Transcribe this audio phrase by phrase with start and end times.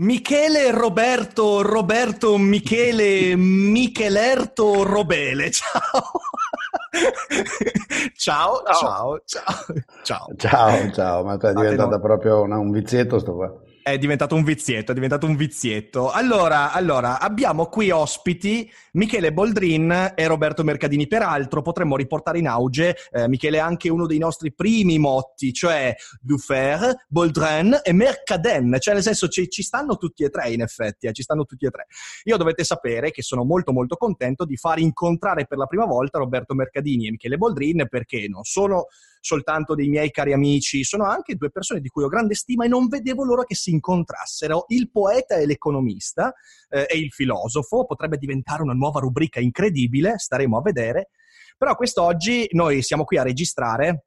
[0.00, 5.50] Michele Roberto, Roberto Michele Michelerto Robele.
[5.52, 5.82] Ciao.
[8.16, 9.54] ciao, ciao, ciao,
[10.02, 10.26] ciao.
[10.36, 13.54] Ciao, ciao, ma è diventata proprio una, un vizietto sto qua.
[13.90, 16.12] È diventato un vizietto, è diventato un vizietto.
[16.12, 21.08] Allora, allora, abbiamo qui ospiti Michele Boldrin e Roberto Mercadini.
[21.08, 27.06] Peraltro potremmo riportare in auge, eh, Michele, anche uno dei nostri primi motti, cioè Dufer,
[27.08, 28.76] Boldrin e Mercaden.
[28.78, 31.66] Cioè, nel senso, ci, ci stanno tutti e tre, in effetti, eh, ci stanno tutti
[31.66, 31.86] e tre.
[32.24, 36.18] Io dovete sapere che sono molto molto contento di far incontrare per la prima volta
[36.18, 38.86] Roberto Mercadini e Michele Boldrin perché non sono
[39.20, 42.68] soltanto dei miei cari amici, sono anche due persone di cui ho grande stima e
[42.68, 44.64] non vedevo l'ora che si incontrassero.
[44.68, 46.32] Il poeta e l'economista
[46.68, 51.10] eh, e il filosofo potrebbe diventare una nuova rubrica incredibile, staremo a vedere.
[51.56, 54.06] Però quest'oggi noi siamo qui a registrare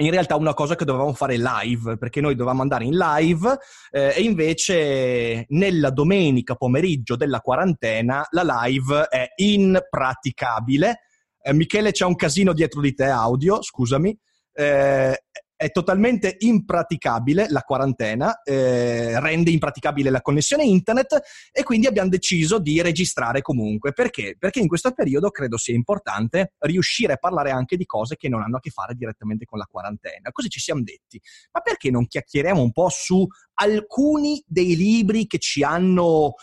[0.00, 3.58] in realtà una cosa che dovevamo fare live, perché noi dovevamo andare in live
[3.90, 11.00] eh, e invece nella domenica pomeriggio della quarantena la live è impraticabile.
[11.40, 14.16] Eh, Michele c'è un casino dietro di te audio, scusami
[14.58, 15.22] eh,
[15.54, 22.58] è totalmente impraticabile la quarantena, eh, rende impraticabile la connessione internet e quindi abbiamo deciso
[22.58, 23.92] di registrare comunque.
[23.92, 24.36] Perché?
[24.38, 28.42] Perché in questo periodo credo sia importante riuscire a parlare anche di cose che non
[28.42, 30.30] hanno a che fare direttamente con la quarantena.
[30.30, 31.20] Così ci siamo detti,
[31.52, 36.34] ma perché non chiacchieriamo un po' su alcuni dei libri che ci hanno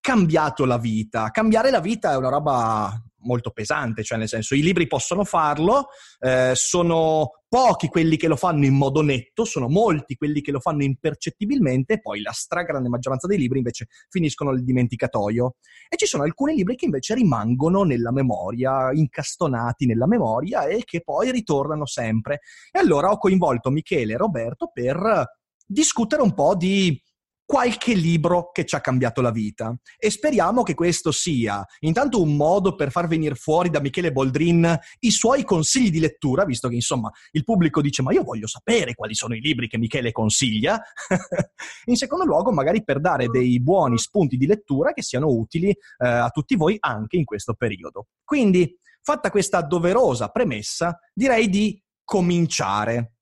[0.00, 1.30] cambiato la vita?
[1.30, 2.92] Cambiare la vita è una roba
[3.24, 5.88] molto pesante, cioè nel senso i libri possono farlo,
[6.20, 10.58] eh, sono pochi quelli che lo fanno in modo netto, sono molti quelli che lo
[10.58, 15.54] fanno impercettibilmente, poi la stragrande maggioranza dei libri invece finiscono nel dimenticatoio.
[15.88, 21.02] E ci sono alcuni libri che invece rimangono nella memoria, incastonati nella memoria e che
[21.02, 22.40] poi ritornano sempre.
[22.72, 25.24] E allora ho coinvolto Michele e Roberto per
[25.64, 27.00] discutere un po' di
[27.44, 32.36] qualche libro che ci ha cambiato la vita e speriamo che questo sia intanto un
[32.36, 36.74] modo per far venire fuori da Michele Boldrin i suoi consigli di lettura, visto che
[36.74, 40.82] insomma il pubblico dice ma io voglio sapere quali sono i libri che Michele consiglia,
[41.86, 45.76] in secondo luogo magari per dare dei buoni spunti di lettura che siano utili eh,
[45.98, 48.06] a tutti voi anche in questo periodo.
[48.24, 53.13] Quindi, fatta questa doverosa premessa, direi di cominciare.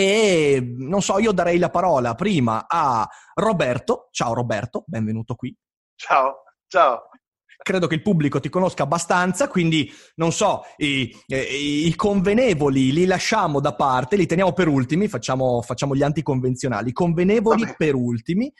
[0.00, 4.08] E non so, io darei la parola prima a Roberto.
[4.12, 5.54] Ciao Roberto, benvenuto qui.
[5.94, 6.36] Ciao,
[6.68, 7.10] ciao.
[7.62, 13.04] Credo che il pubblico ti conosca abbastanza, quindi non so, i, i, i convenevoli li
[13.04, 17.76] lasciamo da parte, li teniamo per ultimi, facciamo, facciamo gli anticonvenzionali, convenevoli Vabbè.
[17.76, 18.50] per ultimi.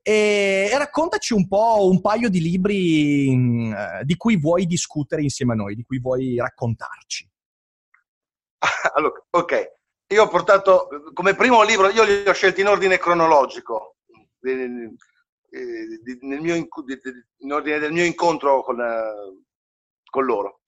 [0.00, 5.20] E, e, raccontaci un po' un paio di libri mh, mm, di cui vuoi discutere
[5.20, 7.28] insieme a noi, di cui vuoi raccontarci.
[8.94, 9.75] Allora, ok,
[10.08, 13.96] io ho portato come primo libro, io li ho scelti in ordine cronologico,
[14.40, 14.94] nel
[16.40, 18.76] mio, in ordine del mio incontro con,
[20.08, 20.60] con loro.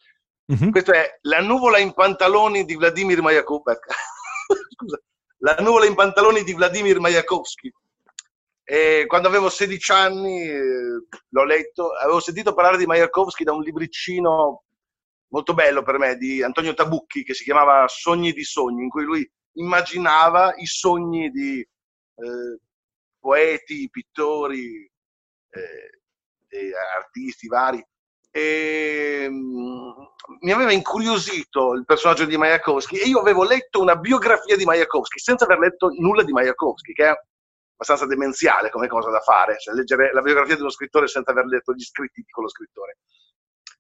[0.53, 0.71] Mm-hmm.
[0.71, 3.83] Questo è La nuvola in pantaloni di Vladimir Mayakovsky.
[4.75, 5.01] Scusa,
[5.39, 7.71] La nuvola in pantaloni di Vladimir Mayakovsky.
[8.65, 13.63] E quando avevo 16 anni eh, l'ho letto, avevo sentito parlare di Mayakovsky da un
[13.63, 14.65] libricino
[15.29, 19.05] molto bello per me di Antonio Tabucchi che si chiamava Sogni di sogni, in cui
[19.05, 22.59] lui immaginava i sogni di eh,
[23.19, 24.91] poeti, pittori,
[25.51, 27.85] eh, artisti vari.
[28.31, 29.95] E, um,
[30.41, 35.19] mi aveva incuriosito il personaggio di Mayakovsky e io avevo letto una biografia di Mayakovsky
[35.19, 37.15] senza aver letto nulla di Mayakovsky, che è
[37.73, 41.47] abbastanza demenziale come cosa da fare, cioè leggere la biografia di uno scrittore senza aver
[41.47, 42.99] letto gli scritti di quello scrittore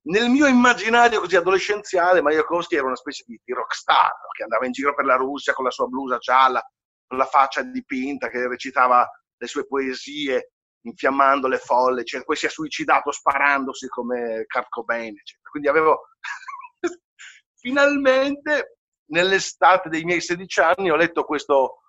[0.09, 4.73] nel mio immaginario così adolescenziale Mayakovsky era una specie di, di rockstar che andava in
[4.73, 6.63] giro per la Russia con la sua blusa gialla,
[7.07, 10.53] con la faccia dipinta, che recitava le sue poesie
[10.83, 15.51] infiammando le folle, cioè, poi si è suicidato sparandosi come Kurt Cobain, eccetera.
[15.51, 16.09] Quindi avevo
[17.61, 18.79] finalmente
[19.11, 21.83] nell'estate dei miei 16 anni ho letto questo,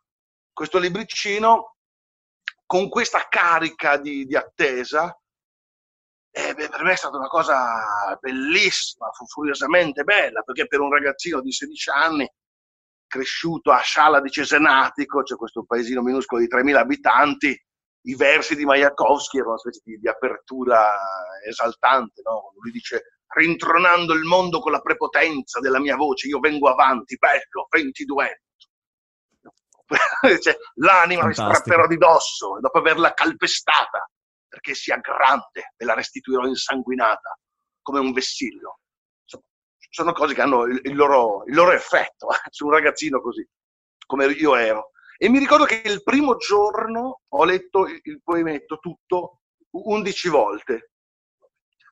[0.51, 1.75] questo libricino
[2.65, 5.17] con questa carica di, di attesa
[6.47, 10.91] e beh, per me è stata una cosa bellissima, fu furiosamente bella, perché per un
[10.91, 12.31] ragazzino di 16 anni,
[13.07, 17.63] cresciuto a Sciala di Cesenatico, cioè questo paesino minuscolo di 3.000 abitanti,
[18.03, 20.95] i versi di Majakovsky erano una specie di, di apertura
[21.47, 22.53] esaltante, no?
[22.61, 27.67] lui dice rintronando il mondo con la prepotenza della mia voce, io vengo avanti, bello,
[27.69, 28.41] 22
[30.39, 31.47] cioè, l'anima Fantastico.
[31.47, 34.07] mi strapperò di dosso dopo averla calpestata
[34.49, 37.37] perché sia grande e la restituirò insanguinata
[37.81, 38.79] come un vessillo.
[39.91, 43.47] Sono cose che hanno il, il, loro, il loro, effetto eh, su un ragazzino così,
[44.05, 44.91] come io ero.
[45.17, 49.41] E mi ricordo che il primo giorno ho letto il, il poemetto tutto
[49.71, 50.91] 11 volte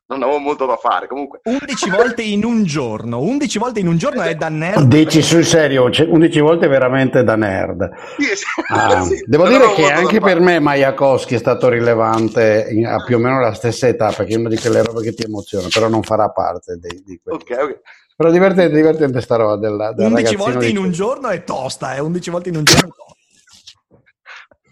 [0.08, 1.08] non avevo molto da fare.
[1.08, 1.42] Comunque.
[1.44, 4.88] 11 volte in un giorno, 11 volte in un giorno è da nerd.
[4.88, 7.90] Dici sul serio, 11 volte veramente da nerd.
[8.18, 12.86] Sì, sì, ah, sì, devo dire che anche per me Majakowski è stato rilevante in,
[12.86, 15.24] a più o meno la stessa età, perché è una di quelle robe che ti
[15.24, 17.40] emoziona, però non farà parte di, di quello.
[17.40, 17.80] Ok, ok.
[18.16, 22.00] Però divertente, divertente sta roba della, del 11 volte in un giorno è tosta, eh?
[22.00, 23.17] 11 volte in un giorno è tosta.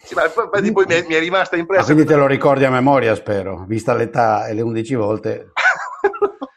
[0.06, 1.82] Sì, ma poi, poi mi, è, mi, è, rimasta impressa.
[1.82, 5.52] Ma quindi te lo ricordi a memoria, spero, vista l'età e le 11 volte.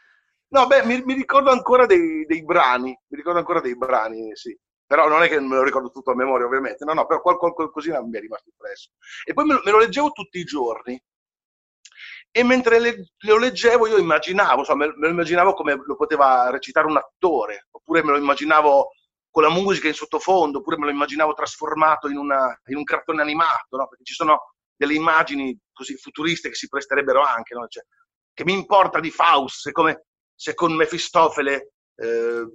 [0.49, 4.55] no, beh, mi, mi ricordo ancora dei, dei, brani, mi ricordo ancora dei brani, sì.
[4.85, 6.85] Però non è che me lo ricordo tutto a memoria, ovviamente.
[6.85, 8.91] No, no, però qual, qual, qualcosina mi è rimasto impresso.
[9.23, 11.01] E poi me lo, me lo leggevo tutti i giorni.
[12.31, 16.49] E mentre le, lo leggevo io immaginavo, insomma, me, me lo immaginavo come lo poteva
[16.51, 18.89] recitare un attore, oppure me lo immaginavo
[19.31, 23.21] con la musica in sottofondo, oppure me lo immaginavo trasformato in, una, in un cartone
[23.21, 23.87] animato, no?
[23.87, 27.67] perché ci sono delle immagini così futuriste che si presterebbero anche, no?
[27.67, 27.83] cioè,
[28.33, 32.45] che mi importa di Faust, se, come, se con Mefistofele eh,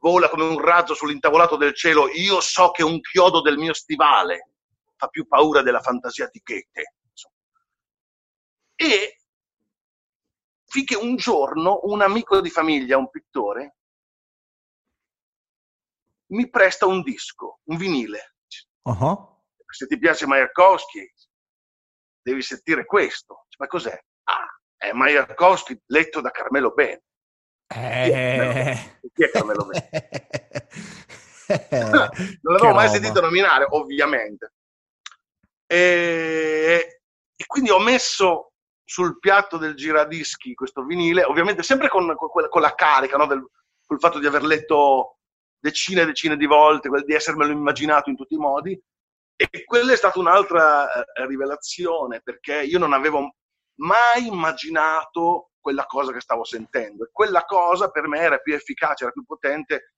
[0.00, 4.52] vola come un razzo sull'intavolato del cielo, io so che un chiodo del mio stivale
[4.96, 6.94] fa più paura della fantasia di Goethe.
[8.80, 9.18] E
[10.64, 13.77] finché un giorno un amico di famiglia, un pittore,
[16.28, 18.34] mi presta un disco, un vinile.
[18.82, 19.36] Uh-huh.
[19.66, 21.12] Se ti piace Majakowski,
[22.22, 23.46] devi sentire questo.
[23.58, 23.98] Ma cos'è?
[24.24, 24.46] Ah,
[24.76, 27.02] è Majakowski letto da Carmelo Bene.
[27.66, 28.98] Eh...
[29.12, 29.88] Chi è Carmelo Bene?
[31.70, 34.52] non l'avevo mai sentito nominare, ovviamente.
[35.66, 37.00] E...
[37.34, 38.52] e, quindi ho messo
[38.84, 43.46] sul piatto del giradischi questo vinile, ovviamente sempre con, con, con la carica, no, del,
[43.86, 45.17] col fatto di aver letto
[45.58, 48.80] decine e decine di volte, di essermelo immaginato in tutti i modi.
[49.36, 53.36] E quella è stata un'altra eh, rivelazione, perché io non avevo
[53.80, 57.04] mai immaginato quella cosa che stavo sentendo.
[57.04, 59.92] E quella cosa per me era più efficace, era più potente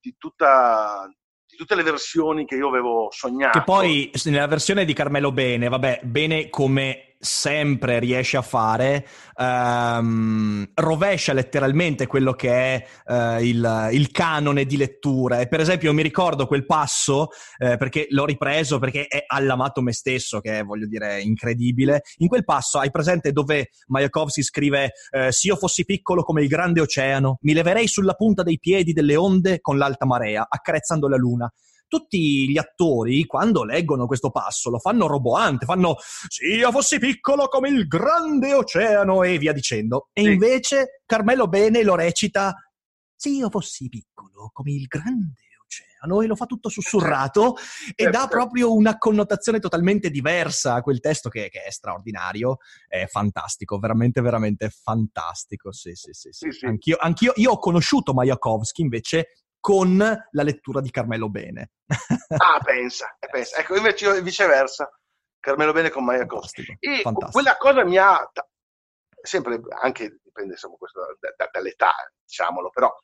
[0.00, 1.08] di, tutta,
[1.46, 3.58] di tutte le versioni che io avevo sognato.
[3.58, 10.68] Che poi nella versione di Carmelo Bene, vabbè, bene come sempre riesce a fare, um,
[10.74, 15.40] rovescia letteralmente quello che è uh, il, il, canone di lettura.
[15.40, 17.28] E per esempio mi ricordo quel passo,
[17.58, 22.02] eh, perché l'ho ripreso perché è all'amato me stesso, che è, voglio dire, incredibile.
[22.18, 26.48] In quel passo hai presente dove Majakovsky scrive eh, «Se io fossi piccolo come il
[26.48, 31.16] grande oceano, mi leverei sulla punta dei piedi delle onde con l'alta marea, accarezzando la
[31.16, 31.52] luna»
[31.88, 35.96] tutti gli attori, quando leggono questo passo, lo fanno roboante, fanno
[36.28, 40.08] se io fossi piccolo come il grande oceano e via dicendo.
[40.12, 40.30] E sì.
[40.30, 42.54] invece Carmelo Bene lo recita
[43.14, 45.34] se io fossi piccolo come il grande
[45.64, 47.56] oceano e lo fa tutto sussurrato
[47.94, 48.18] e certo.
[48.18, 53.78] dà proprio una connotazione totalmente diversa a quel testo che, che, è straordinario, è fantastico,
[53.78, 55.72] veramente, veramente fantastico.
[55.72, 56.30] Sì, sì, sì.
[56.32, 56.50] sì.
[56.50, 56.66] sì, sì.
[56.66, 59.28] Anch'io, anch'io, io ho conosciuto Majakovsky invece
[59.66, 61.72] con la lettura di Carmelo Bene.
[62.38, 63.56] ah, pensa, eh, pensa.
[63.58, 64.88] Ecco, invece viceversa,
[65.40, 66.76] Carmelo Bene con Majakovsky.
[66.78, 67.30] E Fantastico.
[67.32, 68.30] quella cosa mi ha,
[69.20, 71.90] sempre, anche, dipende insomma, questo, da, da, dall'età,
[72.24, 72.94] diciamolo, però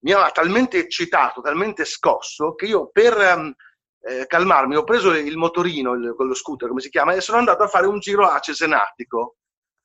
[0.00, 3.54] mi ha talmente eccitato, talmente scosso, che io per um,
[4.00, 7.62] eh, calmarmi ho preso il motorino, il, quello scooter, come si chiama, e sono andato
[7.62, 9.36] a fare un giro a Cesenatico,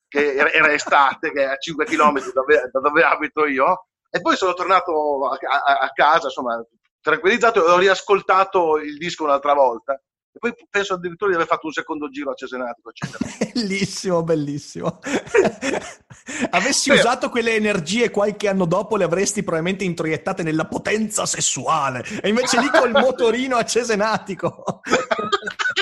[0.08, 3.86] che era, era estate, che è a 5 km da dove, da dove abito io,
[4.16, 6.64] e poi sono tornato a, a, a casa, insomma,
[7.02, 9.94] tranquillizzato e ho riascoltato il disco un'altra volta.
[9.94, 13.26] E poi penso addirittura di aver fatto un secondo giro a Cesenatico, eccetera.
[13.54, 15.00] Bellissimo, bellissimo.
[16.52, 16.96] Avessi Beh.
[16.96, 22.04] usato quelle energie qualche anno dopo, le avresti probabilmente introiettate nella potenza sessuale.
[22.22, 24.82] E invece lì col motorino a Cesenatico.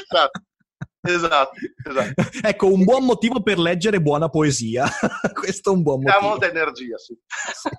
[0.10, 0.42] esatto.
[1.04, 1.58] Esatto,
[1.90, 2.30] esatto.
[2.44, 4.88] ecco, un buon motivo per leggere buona poesia.
[5.34, 6.18] Questo è un buon motivo.
[6.18, 7.18] Ha molta energia, sì.
[7.54, 7.70] sì.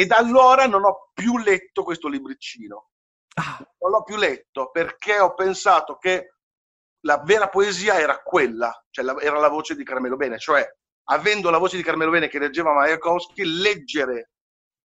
[0.00, 2.88] E da allora non ho più letto questo libricino.
[3.34, 3.58] Ah.
[3.80, 6.36] Non l'ho più letto perché ho pensato che
[7.00, 10.66] la vera poesia era quella, cioè la, era la voce di Carmelo Bene, cioè
[11.10, 14.30] avendo la voce di Carmelo Bene che leggeva Majakowski, leggere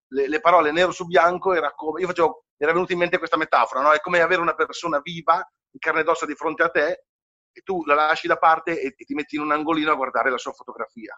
[0.07, 3.37] le, le, parole nero su bianco era come, io facevo, era venuta in mente questa
[3.37, 3.93] metafora, no?
[3.93, 7.05] è come avere una persona viva in carne ed ossa di fronte a te
[7.53, 10.29] e tu la lasci da parte e, e ti metti in un angolino a guardare
[10.29, 11.17] la sua fotografia.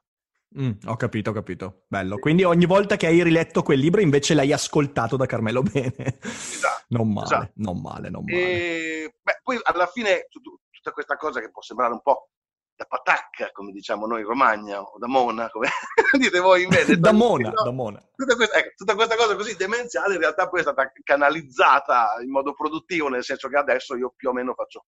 [0.60, 1.84] Mm, ho capito, ho capito.
[1.88, 2.18] Bello.
[2.18, 6.20] Quindi ogni volta che hai riletto quel libro invece l'hai ascoltato da Carmelo Bene.
[6.22, 6.86] Esatto.
[6.90, 7.52] non male, esatto.
[7.56, 8.38] non male, non male.
[8.38, 12.30] E, beh, poi alla fine tutta questa cosa che può sembrare un po'
[12.78, 15.68] da patacca, come diciamo noi in Romagna, o da Mona, come
[16.18, 16.96] dite voi in Veneto.
[17.00, 17.64] da Mona, no?
[17.64, 18.10] da Mona.
[18.16, 22.30] Tutta questa, ecco, tutta questa cosa così demenziale in realtà poi è stata canalizzata in
[22.30, 24.86] modo produttivo, nel senso che adesso io più o meno faccio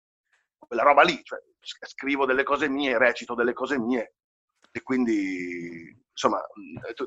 [0.60, 1.40] quella roba lì, cioè
[1.88, 4.16] scrivo delle cose mie, recito delle cose mie
[4.78, 6.42] e quindi insomma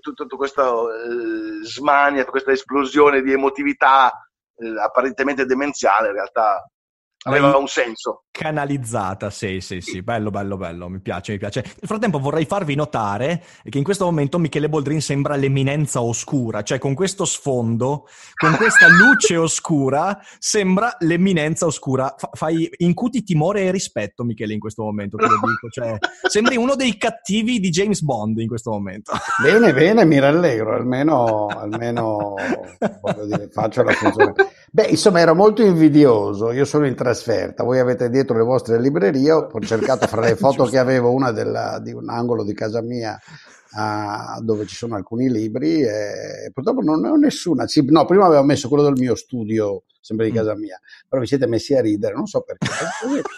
[0.00, 4.10] tutto questo eh, smania, questa esplosione di emotività
[4.56, 6.68] eh, apparentemente demenziale in realtà
[7.24, 8.24] aveva un senso.
[8.30, 11.62] Canalizzata, sì, sì, sì, bello, bello, bello, mi piace, mi piace.
[11.62, 16.78] Nel frattempo vorrei farvi notare che in questo momento Michele Boldrin sembra l'eminenza oscura, cioè
[16.78, 22.14] con questo sfondo, con questa luce oscura, sembra l'eminenza oscura.
[22.16, 25.68] F- fai, incuti timore e rispetto, Michele, in questo momento, te lo dico.
[25.68, 25.98] Cioè,
[26.28, 29.12] sembri uno dei cattivi di James Bond in questo momento.
[29.42, 32.36] Bene, bene, mi rallegro, almeno, almeno
[33.26, 34.32] dire, faccio la funzione.
[34.72, 36.52] Beh, insomma, ero molto invidioso.
[36.52, 39.33] Io sono in trasferta, voi avete dietro le vostre librerie.
[39.33, 43.19] Ho cercato fra le foto che avevo una della, di un angolo di casa mia
[43.73, 47.67] uh, dove ci sono alcuni libri e purtroppo non ne ho nessuna.
[47.67, 50.37] Sì, no, prima avevo messo quello del mio studio, sempre di mm.
[50.37, 52.69] casa mia, però vi siete messi a ridere, non so perché.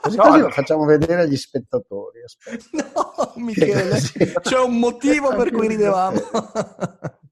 [0.00, 2.22] Così, così, no, così lo facciamo vedere agli spettatori.
[2.24, 2.88] Aspetta.
[3.30, 4.00] No, Michele,
[4.40, 6.18] c'è un motivo per cui ridevamo.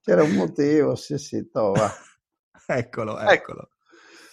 [0.03, 1.91] C'era un motivo, sì, sì, tova.
[2.67, 3.33] eccolo, ecco.
[3.33, 3.69] eccolo.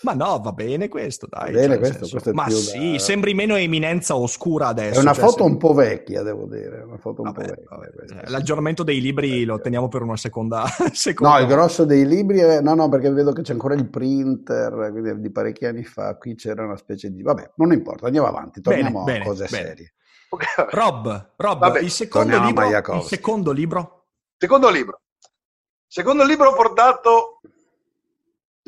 [0.05, 1.51] Ma no, va bene questo, dai.
[1.51, 2.99] Bene cioè, questo, questo Ma sì, da...
[2.99, 4.99] sembri meno eminenza oscura adesso.
[4.99, 5.53] È una cioè, foto sembri...
[5.53, 6.83] un po' vecchia, devo dire.
[6.83, 8.13] Una foto vabbè, un po' vecchia.
[8.15, 8.29] Vabbè.
[8.29, 11.37] L'aggiornamento dei libri lo teniamo per una seconda, seconda.
[11.37, 12.61] No, il grosso dei libri è...
[12.61, 16.15] No, no, perché vedo che c'è ancora il printer quindi di parecchi anni fa.
[16.17, 17.23] Qui c'era una specie di...
[17.23, 19.65] Vabbè, non importa, andiamo avanti, torniamo bene, a bene, cose bene.
[19.65, 19.93] serie.
[20.69, 24.05] Rob, Rob vabbè, il, secondo libro, il secondo libro?
[24.37, 25.01] Secondo libro.
[25.87, 27.39] Secondo libro ho portato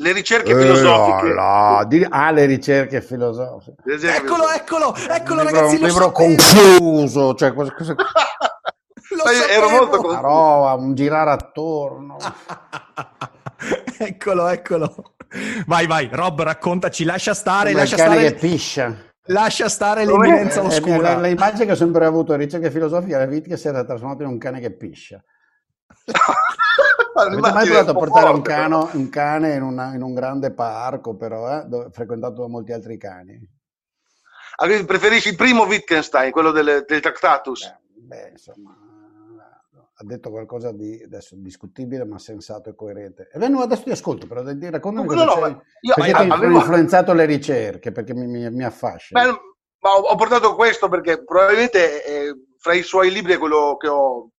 [0.00, 1.34] le ricerche eh, filosofiche.
[1.34, 2.06] No, no.
[2.10, 3.82] Ah, le ricerche filosofiche.
[3.84, 5.76] Eccolo, eccolo, eccolo, un ragazzi.
[5.76, 7.96] un libro confuso, cioè cosa, cosa...
[9.50, 10.20] ero molto confuso.
[10.20, 12.16] Roba, un girare attorno.
[13.98, 15.14] eccolo, eccolo.
[15.66, 18.22] Vai, vai, Rob, raccontaci, lascia stare, Come lascia stare.
[18.22, 18.96] che piscia.
[19.30, 21.18] Lascia stare l'eminenza oscura.
[21.18, 24.28] Eh, l'immagine che ho sempre avuto ricerche filosofiche era Witt che si era trasformato in
[24.28, 25.22] un cane che piscia.
[27.26, 31.16] Avete mai provato a portare un, cano, un cane in, una, in, un grande parco,
[31.16, 33.40] però, eh, dove, frequentato da molti altri cani?
[34.56, 37.74] Ah, preferisci il primo Wittgenstein, quello del, del Tractatus?
[37.94, 38.76] Beh, beh, insomma,
[40.00, 43.30] ha detto qualcosa di adesso discutibile, ma sensato e coerente.
[43.32, 45.56] E beh, adesso ti ascolto, però raccontami cosa no, c'è.
[45.80, 46.56] Io, perché ti avevo...
[46.56, 49.22] influenzato le ricerche, perché mi, mi, mi affascina.
[49.22, 49.30] Beh,
[49.80, 53.88] ma ho, ho, portato questo perché probabilmente eh, fra i suoi libri è quello che
[53.88, 54.30] ho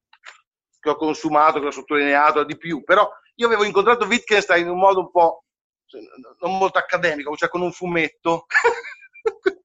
[0.80, 4.80] che ho consumato, che ho sottolineato di più, però io avevo incontrato Wittgenstein in un
[4.80, 5.44] modo un po'
[5.86, 6.02] cioè,
[6.40, 8.46] non molto accademico, cioè con un fumetto.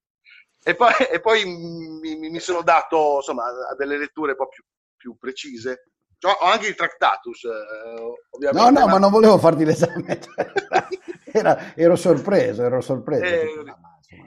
[0.65, 4.65] e poi, e poi mi, mi, sono dato insomma, a delle letture un po' più,
[4.97, 5.91] più precise.
[6.19, 8.71] Cioè, ho anche il Tractatus, eh, ovviamente.
[8.71, 8.93] No, no, ma...
[8.93, 8.99] ma...
[8.99, 10.19] non volevo farti l'esame.
[11.31, 13.25] Era, ero sorpreso, ero sorpreso.
[13.25, 13.65] Eh,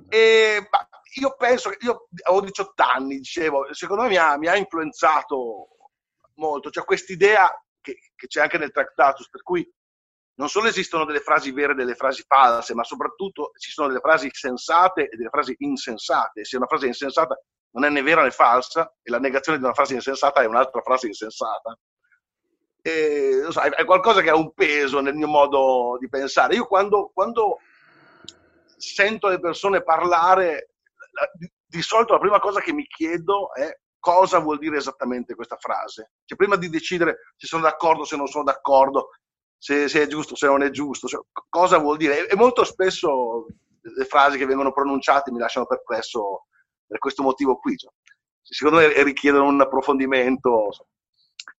[0.09, 0.67] eh,
[1.19, 5.76] io penso che io ho 18 anni, dicevo, secondo me mi ha, mi ha influenzato
[6.37, 7.51] molto, cioè quest'idea
[7.81, 9.69] che, che c'è anche nel Tractatus, per cui
[10.35, 14.29] non solo esistono delle frasi vere e delle frasi false, ma soprattutto esistono delle frasi
[14.31, 16.45] sensate e delle frasi insensate.
[16.45, 17.39] Se una frase insensata
[17.71, 20.81] non è né vera né falsa, e la negazione di una frase insensata è un'altra
[20.81, 21.77] frase insensata.
[22.81, 26.55] E, so, è qualcosa che ha un peso nel mio modo di pensare.
[26.55, 27.59] Io quando, quando
[28.77, 30.75] sento le persone parlare,
[31.33, 33.75] di, di solito la prima cosa che mi chiedo è
[34.07, 36.11] cosa vuol dire esattamente questa frase.
[36.23, 39.09] Cioè, prima di decidere se sono d'accordo, se non sono d'accordo,
[39.57, 42.25] se, se è giusto, se non è giusto, cioè, cosa vuol dire.
[42.25, 43.47] E, molto spesso
[43.81, 46.45] le frasi che vengono pronunciate mi lasciano perplesso
[46.85, 47.75] per questo motivo qui.
[47.75, 47.91] Cioè,
[48.41, 50.69] secondo me richiedono un approfondimento.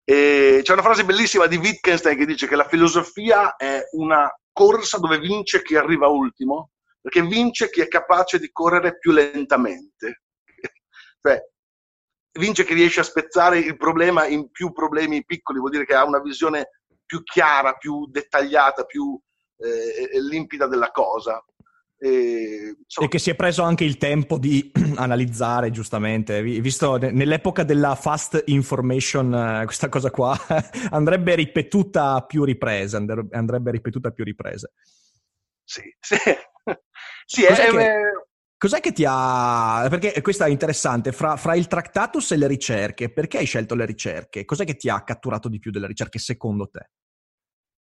[0.04, 4.96] E c'è una frase bellissima di Wittgenstein che dice che la filosofia è una corsa
[4.96, 10.22] dove vince chi arriva ultimo, perché vince chi è capace di correre più lentamente.
[11.20, 11.42] cioè,
[12.38, 16.04] vince che riesce a spezzare il problema in più problemi piccoli, vuol dire che ha
[16.04, 16.70] una visione
[17.04, 19.18] più chiara, più dettagliata, più
[19.58, 21.42] eh, limpida della cosa.
[22.00, 27.96] E, e, che si è preso anche il tempo di analizzare giustamente, visto nell'epoca della
[27.96, 30.38] fast information eh, questa cosa qua
[30.90, 34.72] andrebbe ripetuta a più riprese, andrebbe ripetuta a più riprese.
[35.64, 36.16] Sì, sì.
[37.26, 38.27] sì è, che...
[38.58, 39.86] Cos'è che ti ha...
[39.88, 43.86] Perché questo è interessante, fra, fra, il Tractatus e le ricerche, perché hai scelto le
[43.86, 44.44] ricerche?
[44.44, 46.90] Cos'è che ti ha catturato di più delle ricerche secondo te?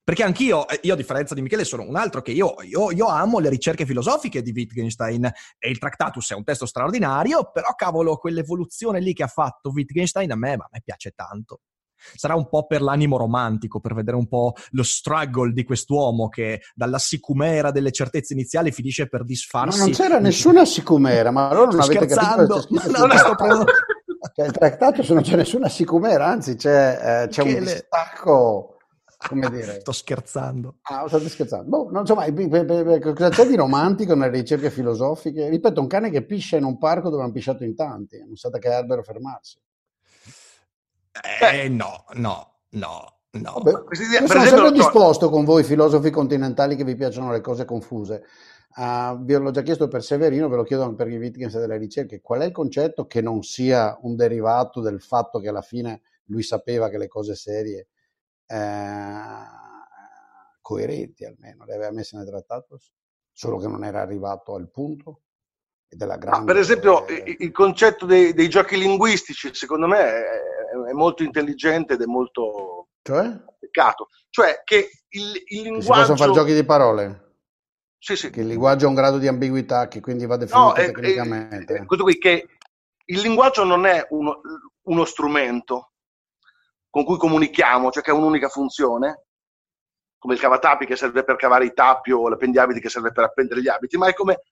[0.04, 3.06] Perché anch'io, eh, io a differenza di Michele, sono un altro che io, io, io
[3.06, 5.24] amo le ricerche filosofiche di Wittgenstein
[5.58, 10.30] e il Tractatus è un testo straordinario, però cavolo, quell'evoluzione lì che ha fatto Wittgenstein
[10.30, 11.62] a me, a me piace tanto.
[12.14, 16.60] Sarà un po' per l'animo romantico, per vedere un po' lo struggle di quest'uomo che
[16.74, 19.78] dalla sicumera delle certezze iniziali finisce per disfarsi.
[19.78, 23.64] Ma non c'era nessuna sicumera, ma allora non avete capito c'è no, no, sto prendendo...
[24.34, 27.60] Cioè, il trattato non c'è nessuna sicumera, anzi c'è, eh, c'è un le...
[27.60, 28.76] distacco
[29.28, 29.80] come dire.
[29.80, 30.76] Sto scherzando.
[30.82, 31.68] Ah, state scherzando.
[31.68, 32.24] Boh, non, insomma,
[33.02, 35.48] cosa c'è di romantico nelle ricerche filosofiche?
[35.48, 38.50] Ripeto, un cane che piscia in un parco dove hanno pisciato in tanti, non sa
[38.50, 39.58] che albero fermarsi.
[41.52, 43.10] Eh, no, no, no.
[43.30, 43.60] No.
[43.62, 43.70] Vabbè,
[44.20, 48.24] io sono sempre disposto con voi filosofi continentali che vi piacciono le cose confuse.
[48.76, 51.78] Uh, vi l'ho già chiesto per Severino, ve lo chiedo anche per i Wittgenstein delle
[51.78, 52.20] ricerche.
[52.20, 56.42] Qual è il concetto che non sia un derivato del fatto che alla fine lui
[56.42, 57.88] sapeva che le cose serie
[58.46, 59.44] eh,
[60.60, 62.78] coerenti almeno le aveva messe nel trattato,
[63.32, 65.20] solo che non era arrivato al punto?
[65.88, 66.44] Grande...
[66.44, 67.36] per esempio, eh...
[67.38, 72.88] il concetto dei, dei, giochi linguistici, secondo me, è, è molto intelligente ed è molto
[73.02, 73.30] cioè?
[73.58, 74.08] peccato.
[74.30, 75.82] Cioè che il, il linguaggio...
[75.82, 77.24] Si possono fare giochi di parole?
[77.98, 78.30] Sì, sì.
[78.30, 81.74] Che il linguaggio ha un grado di ambiguità che quindi va definito no, tecnicamente.
[81.74, 82.48] È, è, questo qui che
[83.06, 84.40] il linguaggio non è uno,
[84.82, 85.92] uno strumento
[86.90, 89.26] con cui comunichiamo, cioè che ha un'unica funzione,
[90.18, 93.60] come il cavatappi che serve per cavare i tappi o l'appendiabiti che serve per appendere
[93.60, 94.42] gli abiti, ma è come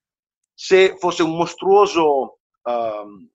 [0.52, 3.28] se fosse un mostruoso um,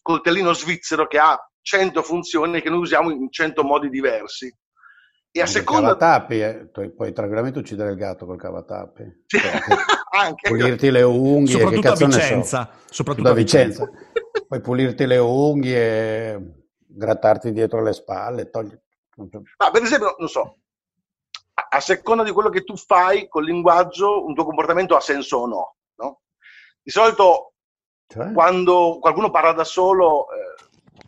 [0.00, 4.54] coltellino svizzero che ha 100 funzioni che noi usiamo in 100 modi diversi.
[5.32, 5.96] E a seconda...
[5.96, 6.70] Cavatappi, eh?
[6.94, 9.24] puoi tranquillamente uccidere il gatto col cavatappi.
[9.26, 9.38] Sì.
[9.38, 9.60] Cioè,
[10.16, 10.48] Anche.
[10.48, 12.70] Pulirti le unghie, soprattutto a Vicenza.
[12.72, 12.94] So.
[12.94, 13.84] Soprattutto a Vicenza.
[13.84, 14.44] Vicenza.
[14.46, 18.72] puoi pulirti le unghie, grattarti dietro le spalle, togli...
[19.16, 20.58] Ma per esempio, non so,
[21.52, 25.46] a seconda di quello che tu fai col linguaggio, un tuo comportamento ha senso o
[25.46, 25.76] no.
[25.96, 26.20] no?
[26.80, 27.54] Di solito,
[28.06, 28.32] cioè?
[28.32, 30.65] quando qualcuno parla da solo, eh,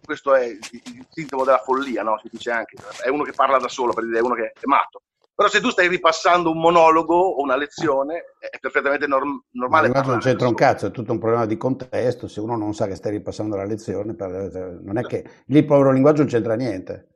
[0.08, 2.18] questo è il, il sintomo della follia, no?
[2.22, 4.64] Si dice anche, è uno che parla da solo, per dire, è uno che è
[4.64, 5.02] matto.
[5.34, 9.90] Però se tu stai ripassando un monologo o una lezione, è perfettamente norm- normale.
[9.90, 12.26] Ma non c'entra un cazzo, è tutto un problema di contesto.
[12.26, 15.92] Se uno non sa che stai ripassando la lezione, non è che lì il povero
[15.92, 17.08] linguaggio non c'entra niente.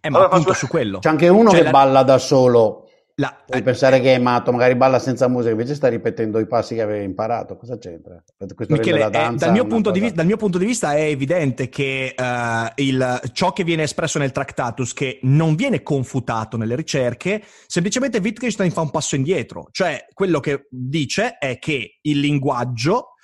[0.00, 0.98] Eh, ma allora, appunto su quello.
[0.98, 1.70] C'è anche uno cioè, che la...
[1.70, 2.87] balla da solo
[3.20, 6.46] la, Puoi eh, pensare che è matto, magari balla senza musica, invece sta ripetendo i
[6.46, 7.56] passi che aveva imparato.
[7.56, 8.22] Cosa c'entra?
[8.68, 9.90] Michele, eh, dal, mio cosa...
[10.12, 14.30] dal, mio punto di vista è evidente che uh, il, ciò che viene espresso nel
[14.30, 19.66] Tractatus, che non viene confutato nelle ricerche, semplicemente Wittgenstein fa un passo indietro.
[19.72, 23.14] Cioè, quello che dice è che il linguaggio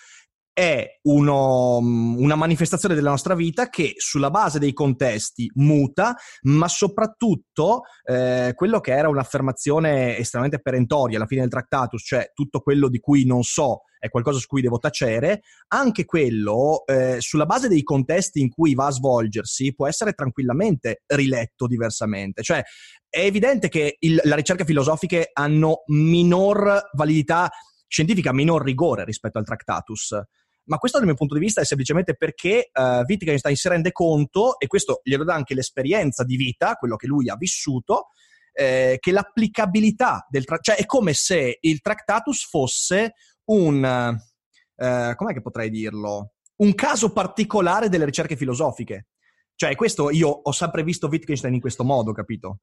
[0.54, 7.82] è uno, una manifestazione della nostra vita che sulla base dei contesti muta, ma soprattutto
[8.04, 13.00] eh, quello che era un'affermazione estremamente perentoria alla fine del Tractatus, cioè tutto quello di
[13.00, 17.82] cui non so è qualcosa su cui devo tacere, anche quello eh, sulla base dei
[17.82, 22.42] contesti in cui va a svolgersi può essere tranquillamente riletto diversamente.
[22.42, 22.62] Cioè
[23.08, 27.50] è evidente che il, la ricerca filosofiche hanno minor validità
[27.88, 30.20] scientifica, minor rigore rispetto al Tractatus
[30.66, 34.58] ma questo dal mio punto di vista è semplicemente perché uh, Wittgenstein si rende conto,
[34.58, 38.08] e questo glielo dà anche l'esperienza di vita, quello che lui ha vissuto,
[38.52, 43.14] eh, che l'applicabilità del tra- cioè è come se il Tractatus fosse
[43.46, 49.08] un, eh, com'è che potrei dirlo, un caso particolare delle ricerche filosofiche.
[49.56, 52.58] Cioè, questo io ho sempre visto Wittgenstein in questo modo, capito?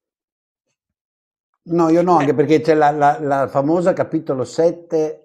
[1.63, 5.20] No, io no, anche perché c'è la, la, la famosa capitolo 7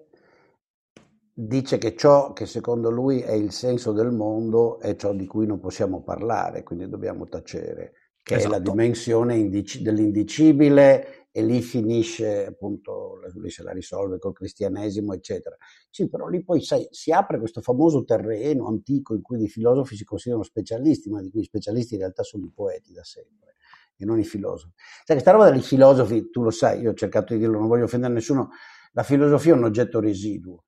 [1.39, 5.45] dice che ciò che secondo lui è il senso del mondo è ciò di cui
[5.45, 8.47] non possiamo parlare, quindi dobbiamo tacere, che esatto.
[8.47, 8.71] è la esatto.
[8.71, 15.55] dimensione indici- dell'indicibile e lì finisce appunto, lui se la risolve col cristianesimo, eccetera.
[15.91, 19.95] Sì, però lì poi sai, si apre questo famoso terreno antico in cui i filosofi
[19.95, 23.57] si considerano specialisti, ma di cui i specialisti in realtà sono i poeti da sempre
[23.95, 24.73] e non i filosofi.
[24.75, 27.83] Sai, questa roba dei filosofi, tu lo sai, io ho cercato di dirlo, non voglio
[27.83, 28.49] offendere nessuno,
[28.93, 30.63] la filosofia è un oggetto residuo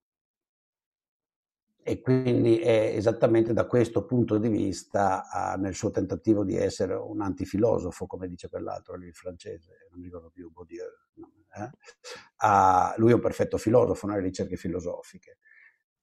[1.89, 6.93] e quindi è esattamente da questo punto di vista uh, nel suo tentativo di essere
[6.93, 10.85] un antifilosofo, come dice quell'altro lì, francese, non mi ricordo più, Baudieu,
[11.55, 11.63] eh?
[12.45, 15.39] uh, lui è un perfetto filosofo nelle ricerche filosofiche.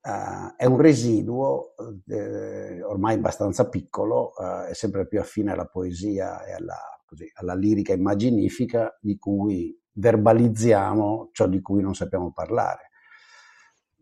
[0.01, 1.75] Uh, è un residuo
[2.09, 7.93] eh, ormai abbastanza piccolo, è sempre più affine alla poesia e alla, così, alla lirica
[7.93, 12.91] immaginifica di cui verbalizziamo ciò di cui non sappiamo parlare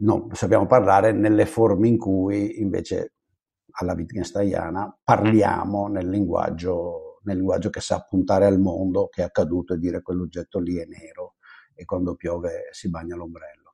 [0.04, 3.14] no, sappiamo parlare nelle forme in cui invece
[3.76, 9.74] alla Wittgensteiniana parliamo nel linguaggio, nel linguaggio che sa puntare al mondo, che è accaduto
[9.74, 11.34] e dire quell'oggetto lì è nero
[11.74, 13.72] e quando piove si bagna l'ombrello.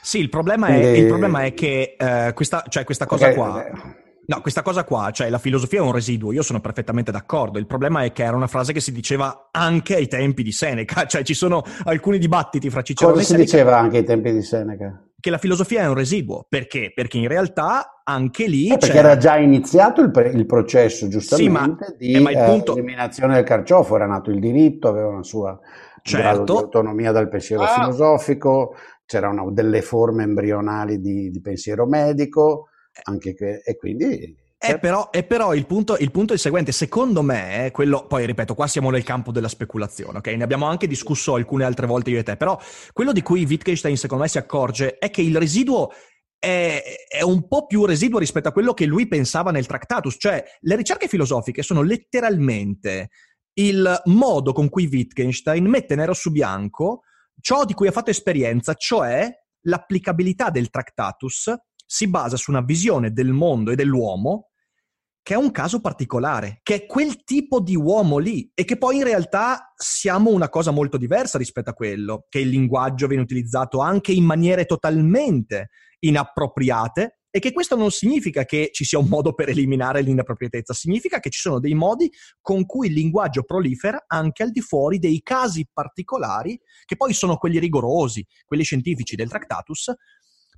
[0.00, 3.66] Sì, il problema è, il problema è che eh, questa, cioè questa cosa okay, qua...
[3.66, 7.58] Eh, No, questa cosa qua, cioè la filosofia è un residuo, io sono perfettamente d'accordo.
[7.58, 11.04] Il problema è che era una frase che si diceva anche ai tempi di Seneca,
[11.06, 13.44] cioè ci sono alcuni dibattiti fra Cicerone Cosa e Seneca.
[13.44, 15.08] Cosa si diceva anche ai tempi di Seneca?
[15.24, 16.92] Che la filosofia è un residuo, perché?
[16.94, 18.70] Perché in realtà anche lì...
[18.70, 22.72] Eh, perché era già iniziato il, pre- il processo, giustamente, sì, ma, di eh, punto...
[22.72, 25.58] eliminazione del carciofo, era nato il diritto, aveva una sua
[26.02, 26.22] certo.
[26.22, 27.68] grado di autonomia dal pensiero ah.
[27.68, 28.74] filosofico,
[29.06, 32.68] c'erano delle forme embrionali di, di pensiero medico,
[33.04, 34.80] anche che, e quindi è certo.
[34.80, 38.54] però, è però il, punto, il, punto, è il seguente, secondo me, quello, poi ripeto,
[38.54, 40.28] qua siamo nel campo della speculazione, ok?
[40.28, 42.58] Ne abbiamo anche discusso alcune altre volte io e te, però
[42.92, 45.90] quello di cui Wittgenstein secondo me si accorge è che il residuo
[46.38, 50.42] è, è, un po' più residuo rispetto a quello che lui pensava nel Tractatus, cioè
[50.60, 53.10] le ricerche filosofiche sono letteralmente
[53.58, 57.02] il modo con cui Wittgenstein mette nero su bianco
[57.40, 59.30] ciò di cui ha fatto esperienza, cioè
[59.66, 64.48] l'applicabilità del Tractatus si basa su una visione del mondo e dell'uomo
[65.24, 68.98] che è un caso particolare, che è quel tipo di uomo lì e che poi
[68.98, 73.78] in realtà siamo una cosa molto diversa rispetto a quello, che il linguaggio viene utilizzato
[73.78, 79.32] anche in maniere totalmente inappropriate e che questo non significa che ci sia un modo
[79.32, 84.42] per eliminare l'inappropriatezza, significa che ci sono dei modi con cui il linguaggio prolifera anche
[84.42, 89.90] al di fuori dei casi particolari, che poi sono quelli rigorosi, quelli scientifici del Tractatus,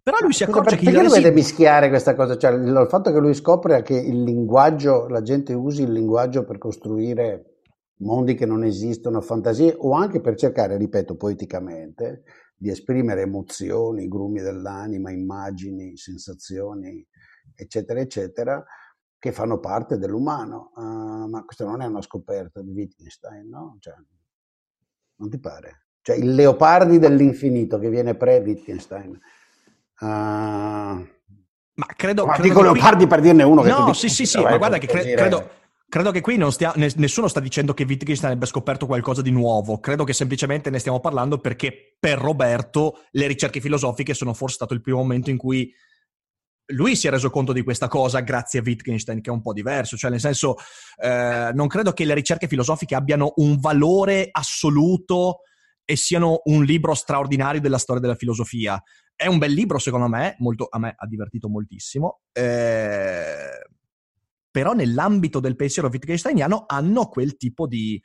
[0.07, 0.93] però lui si accorge perché che...
[0.93, 2.37] Perché lui vede mischiare questa cosa?
[2.37, 6.59] Cioè, il fatto che lui scopre che il linguaggio, la gente usi il linguaggio per
[6.59, 7.63] costruire
[7.97, 12.23] mondi che non esistono, fantasie, o anche per cercare, ripeto, poeticamente,
[12.55, 17.05] di esprimere emozioni, grumi dell'anima, immagini, sensazioni,
[17.57, 18.65] eccetera, eccetera,
[19.19, 20.71] che fanno parte dell'umano.
[20.77, 23.77] Uh, ma questa non è una scoperta di Wittgenstein, no?
[23.81, 23.95] Cioè,
[25.17, 25.87] non ti pare?
[26.01, 29.19] Cioè, il Leopardi dell'infinito che viene pre-Wittgenstein
[30.01, 32.27] Uh, ma credo...
[32.27, 33.07] Ma credo dico Leopardi qui...
[33.07, 33.69] per dirne uno che...
[33.71, 35.51] No, sì, sì, sì, ma guarda che cre- credo...
[35.89, 40.03] Credo che qui stia, nessuno sta dicendo che Wittgenstein abbia scoperto qualcosa di nuovo, credo
[40.03, 44.81] che semplicemente ne stiamo parlando perché per Roberto le ricerche filosofiche sono forse stato il
[44.81, 45.73] primo momento in cui
[46.71, 49.53] lui si è reso conto di questa cosa grazie a Wittgenstein, che è un po'
[49.53, 50.57] diverso, cioè nel senso
[51.01, 55.43] eh, non credo che le ricerche filosofiche abbiano un valore assoluto
[55.85, 58.83] e siano un libro straordinario della storia della filosofia.
[59.17, 62.21] È un bel libro, secondo me, molto, a me ha divertito moltissimo.
[62.33, 63.67] Eh,
[64.51, 68.01] però nell'ambito del pensiero wittgensteiniano hanno quel tipo di,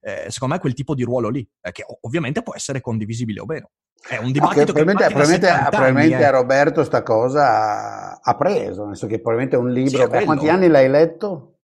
[0.00, 3.46] eh, secondo me, quel tipo di ruolo lì, eh, che ovviamente può essere condivisibile o
[3.46, 3.70] meno.
[4.08, 8.86] È un dibattito no, che probabilmente, probabilmente, probabilmente anni, a Roberto sta cosa ha preso,
[8.86, 10.18] nel senso che probabilmente è un libro.
[10.18, 11.58] Sì, quanti anni l'hai letto?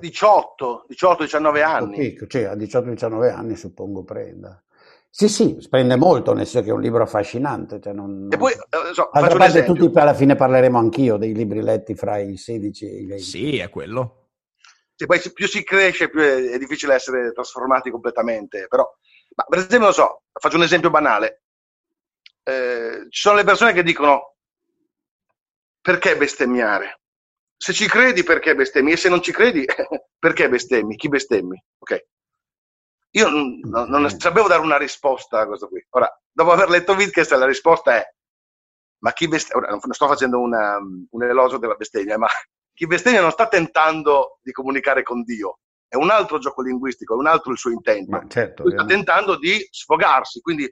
[0.00, 2.16] 18, 18-19 anni.
[2.26, 4.62] Cioè, a 18-19 anni suppongo prenda.
[5.10, 7.80] Sì, sì, prende molto, nel senso che è un libro affascinante.
[7.80, 11.62] Cioè non, e poi, eh, so, Altra parte, tutti alla fine parleremo anch'io dei libri
[11.62, 13.22] letti fra i 16 e i 20.
[13.22, 14.30] Sì, è quello.
[14.94, 18.66] Sì, poi più si cresce, più è, è difficile essere trasformati completamente.
[18.68, 18.84] Però,
[19.34, 21.42] ma per esempio, non so, faccio un esempio banale.
[22.42, 24.36] Eh, ci sono le persone che dicono
[25.80, 27.00] perché bestemmiare?
[27.56, 28.92] Se ci credi, perché bestemmi?
[28.92, 29.64] E se non ci credi,
[30.18, 30.96] perché bestemmi?
[30.96, 31.62] Chi bestemmi?
[31.78, 32.06] Ok.
[33.12, 35.84] Io non, non sapevo dare una risposta a questo qui.
[35.90, 38.04] Ora, dopo aver letto Wittgenstein, la risposta è:
[38.98, 39.68] ma chi bestemmia?
[39.70, 42.28] non sto facendo una, un elogio della bestemmia, ma
[42.74, 45.60] chi bestemmia non sta tentando di comunicare con Dio.
[45.88, 48.22] È un altro gioco linguistico, è un altro il suo intento.
[48.28, 50.70] Certo, sta tentando di sfogarsi, quindi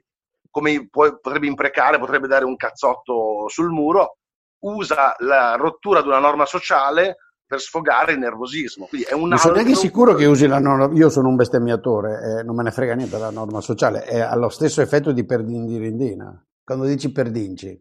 [0.49, 4.17] come potrebbe imprecare, potrebbe dare un cazzotto sul muro,
[4.59, 8.85] usa la rottura di una norma sociale per sfogare il nervosismo.
[8.85, 10.89] Quindi è un non sono neanche sicuro che usi la norma.
[10.93, 14.35] Io sono un bestemmiatore, eh, non me ne frega niente della norma sociale, è, ha
[14.35, 16.45] lo stesso effetto di Perdindirindina.
[16.63, 17.79] Quando dici Perdinci,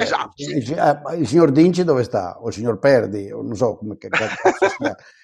[0.00, 0.34] eh, esatto.
[0.36, 2.40] Eh, dici, eh, il signor Dinci dove sta?
[2.40, 3.32] O il signor Perdi?
[3.32, 4.08] O non so come, che,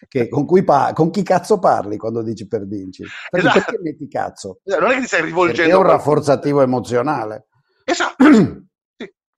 [0.09, 3.05] che, con, cui pa- con chi cazzo parli quando dici Perdinci?
[3.31, 3.65] Perché, esatto.
[3.67, 4.59] perché metti cazzo?
[4.65, 5.63] Esatto, non è che ti stai rivolgendo.
[5.63, 7.47] Perché è un rafforzativo emozionale.
[7.85, 8.25] Esatto.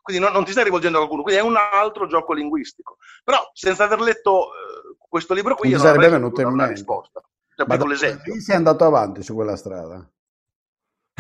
[0.07, 2.99] quindi non, non, ti stai rivolgendo a qualcuno, quindi è un altro gioco linguistico.
[3.25, 6.75] Però senza aver letto eh, questo libro qui, non io sarebbe venuto in mente.
[6.75, 7.21] risposta.
[7.57, 8.40] Cioè, Ma l'esempio.
[8.40, 10.09] sei andato avanti su quella strada?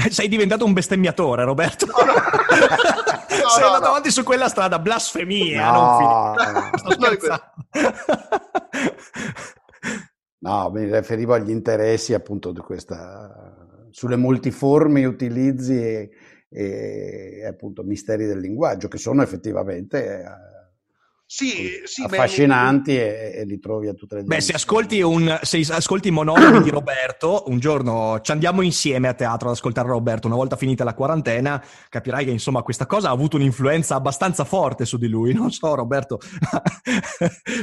[0.08, 1.86] Sei diventato un bestemmiatore, Roberto.
[1.86, 2.12] No, no.
[3.42, 6.36] no, sei andato avanti su quella strada, blasfemia, non
[6.86, 7.18] finire.
[10.38, 16.10] No, mi riferivo agli interessi appunto di questa, sulle multiformi utilizzi e,
[16.56, 20.24] e, e appunto misteri del linguaggio, che sono effettivamente eh,
[21.28, 25.38] sì, sì, affascinanti beh, e, e, li trovi a tutte le Beh, se ascolti, un,
[25.42, 29.88] se ascolti i monologhi di Roberto, un giorno ci andiamo insieme a teatro ad ascoltare
[29.88, 34.44] Roberto, una volta finita la quarantena, capirai che insomma questa cosa ha avuto un'influenza abbastanza
[34.44, 35.34] forte su di lui.
[35.46, 36.18] Non so, Roberto,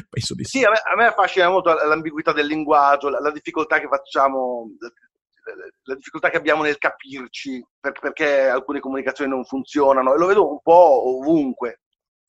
[0.10, 0.60] penso di sì.
[0.60, 4.67] Sì, a me, a me affascina molto l'ambiguità del linguaggio, la, la difficoltà che facciamo
[5.84, 10.62] la difficoltà che abbiamo nel capirci perché alcune comunicazioni non funzionano e lo vedo un
[10.62, 11.82] po' ovunque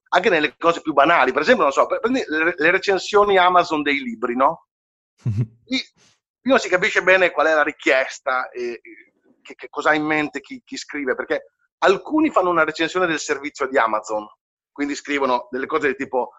[0.08, 1.32] anche nelle cose più banali.
[1.32, 4.66] Per esempio, non so, prendi le recensioni Amazon dei libri, no?
[5.66, 5.80] Lì,
[6.42, 8.80] non si capisce bene qual è la richiesta e
[9.42, 13.18] che, che cosa ha in mente chi, chi, scrive, perché alcuni fanno una recensione del
[13.18, 14.26] servizio di Amazon,
[14.72, 16.30] quindi scrivono delle cose del tipo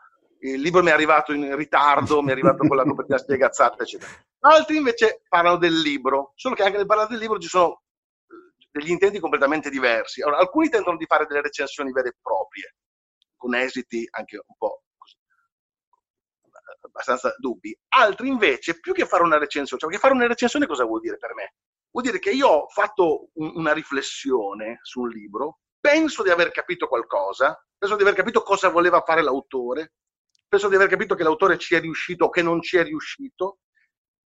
[0.53, 4.11] il libro mi è arrivato in ritardo, mi è arrivato con la copertina spiegazzata, eccetera.
[4.39, 7.81] Altri invece parlano del libro, solo che anche nel parlare del libro ci sono
[8.71, 10.21] degli intenti completamente diversi.
[10.21, 12.75] Allora, alcuni tentano di fare delle recensioni vere e proprie,
[13.35, 15.15] con esiti anche un po' così,
[16.81, 17.77] abbastanza dubbi.
[17.89, 21.17] Altri invece, più che fare una recensione, cioè che fare una recensione cosa vuol dire
[21.17, 21.53] per me?
[21.89, 26.51] Vuol dire che io ho fatto un, una riflessione su un libro, penso di aver
[26.51, 29.93] capito qualcosa, penso di aver capito cosa voleva fare l'autore,
[30.47, 33.59] penso di aver capito che l'autore ci è riuscito o che non ci è riuscito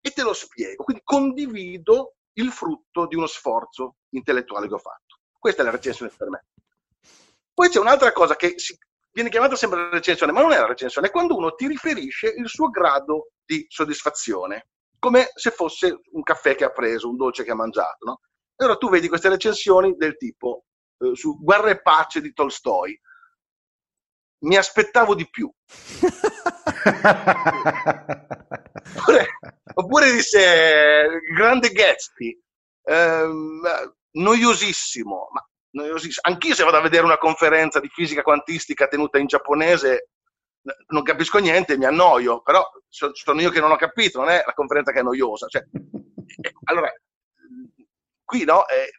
[0.00, 0.84] e te lo spiego.
[0.84, 5.18] Quindi condivido il frutto di uno sforzo intellettuale che ho fatto.
[5.38, 6.44] Questa è la recensione per me.
[7.52, 8.76] Poi c'è un'altra cosa che si,
[9.12, 12.48] viene chiamata sempre recensione, ma non è la recensione, è quando uno ti riferisce il
[12.48, 17.52] suo grado di soddisfazione, come se fosse un caffè che ha preso, un dolce che
[17.52, 18.04] ha mangiato.
[18.04, 18.20] No?
[18.56, 20.64] allora tu vedi queste recensioni del tipo
[20.98, 22.98] eh, su Guerra e pace di Tolstoi.
[24.38, 25.50] Mi aspettavo di più.
[28.96, 29.26] oppure,
[29.74, 32.40] oppure disse Grande Gatsby,
[32.84, 35.46] ehm, noiosissimo, ma
[36.22, 40.08] Anch'io se vado a vedere una conferenza di fisica quantistica tenuta in giapponese
[40.88, 44.52] non capisco niente, mi annoio, però sono io che non ho capito, non è la
[44.52, 45.46] conferenza che è noiosa.
[45.46, 46.92] Cioè, eh, allora,
[48.24, 48.90] qui no, eh,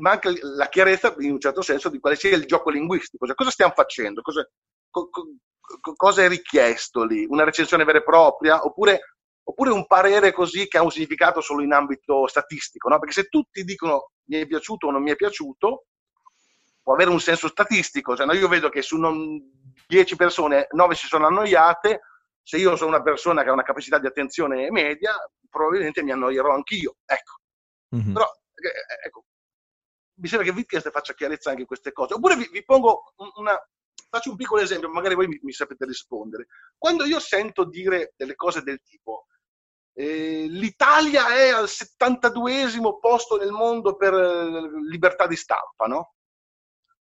[0.00, 3.50] manca la chiarezza in un certo senso di quale sia il gioco linguistico, cioè, cosa
[3.50, 4.48] stiamo facendo, cosa,
[4.90, 5.24] co, co,
[5.96, 9.00] cosa è richiesto lì, una recensione vera e propria, oppure,
[9.42, 12.98] oppure, un parere così che ha un significato solo in ambito statistico, no?
[12.98, 15.86] perché se tutti dicono mi è piaciuto o non mi è piaciuto,
[16.84, 18.14] può avere un senso statistico.
[18.14, 18.98] Cioè, no, io vedo che su
[19.86, 22.00] 10 persone 9 si sono annoiate,
[22.42, 25.14] se io sono una persona che ha una capacità di attenzione media,
[25.48, 26.96] probabilmente mi annoierò anch'io.
[27.06, 27.32] Ecco.
[27.96, 28.12] Mm-hmm.
[28.12, 29.24] Però, eh, ecco,
[30.16, 32.14] mi sembra che Wittgenstein faccia chiarezza anche in queste cose.
[32.14, 33.58] Oppure vi, vi pongo una,
[34.08, 36.46] faccio un piccolo esempio, magari voi mi, mi, sapete rispondere.
[36.78, 39.26] Quando io sento dire delle cose del tipo
[39.94, 46.14] eh, l'Italia è al 72esimo posto nel mondo per eh, libertà di stampa, no?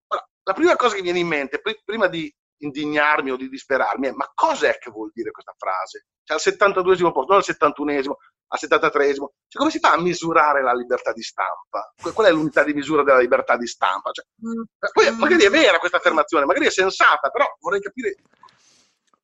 [0.08, 4.08] Allora, la prima cosa che viene in mente, pr- prima di indignarmi o di disperarmi,
[4.08, 6.08] è ma cos'è che vuol dire questa frase?
[6.24, 8.14] Cioè al 72esimo posto, non al 71esimo,
[8.50, 9.28] al 73esimo.
[9.48, 11.94] Cioè, come si fa a misurare la libertà di stampa?
[12.14, 14.12] Qual è l'unità di misura della libertà di stampa?
[14.12, 14.62] Cioè, mm.
[14.92, 18.16] poi magari è vera questa affermazione, magari è sensata, però vorrei capire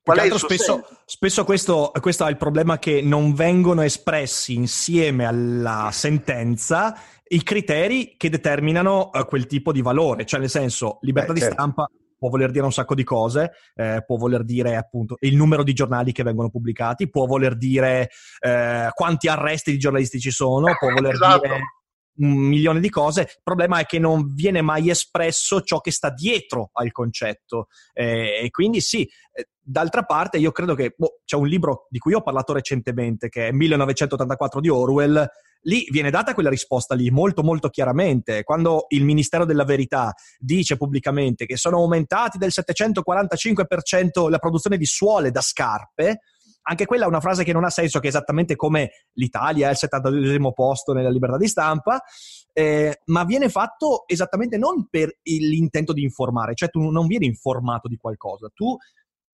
[0.05, 5.89] Qual è spesso, spesso questo, questo, è il problema che non vengono espressi insieme alla
[5.91, 6.95] sentenza
[7.27, 11.39] i criteri che determinano uh, quel tipo di valore, cioè nel senso libertà Beh, di
[11.39, 11.55] certo.
[11.55, 15.63] stampa può voler dire un sacco di cose, eh, può voler dire appunto il numero
[15.63, 20.75] di giornali che vengono pubblicati, può voler dire eh, quanti arresti di giornalisti ci sono,
[20.77, 21.41] può voler esatto.
[21.41, 21.59] dire
[22.17, 23.21] un milione di cose.
[23.21, 27.67] Il problema è che non viene mai espresso ciò che sta dietro al concetto.
[27.93, 31.97] Eh, e quindi sì, eh, d'altra parte io credo che boh, c'è un libro di
[31.97, 35.27] cui ho parlato recentemente, che è 1984 di Orwell.
[35.61, 38.43] Lì viene data quella risposta lì molto molto chiaramente.
[38.43, 44.85] Quando il Ministero della Verità dice pubblicamente che sono aumentati del 745% la produzione di
[44.85, 46.19] suole da scarpe,
[46.67, 49.69] anche quella è una frase che non ha senso, che è esattamente come l'Italia è
[49.69, 52.01] al 72 posto nella libertà di stampa,
[52.53, 57.87] eh, ma viene fatto esattamente non per l'intento di informare, cioè tu non vieni informato
[57.87, 58.75] di qualcosa, tu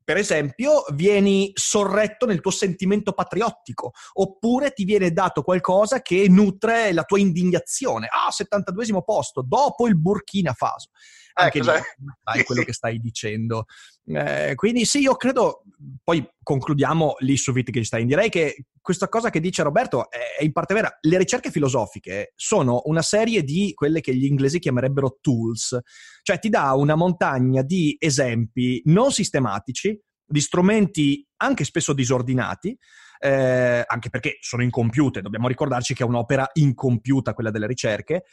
[0.03, 6.93] per esempio, vieni sorretto nel tuo sentimento patriottico, oppure ti viene dato qualcosa che nutre
[6.93, 8.07] la tua indignazione.
[8.09, 10.89] Ah, 72 posto, dopo il Burkina Faso.
[11.33, 11.79] Anche ecco, lì,
[12.23, 13.65] sai quello che stai dicendo.
[14.15, 15.63] Eh, quindi sì, io credo,
[16.03, 20.73] poi concludiamo lì su Wittgenstein, direi che questa cosa che dice Roberto è in parte
[20.73, 20.97] vera.
[21.01, 25.77] Le ricerche filosofiche sono una serie di quelle che gli inglesi chiamerebbero tools,
[26.23, 32.77] cioè ti dà una montagna di esempi non sistematici, di strumenti anche spesso disordinati,
[33.23, 38.23] eh, anche perché sono incompiute, dobbiamo ricordarci che è un'opera incompiuta quella delle ricerche,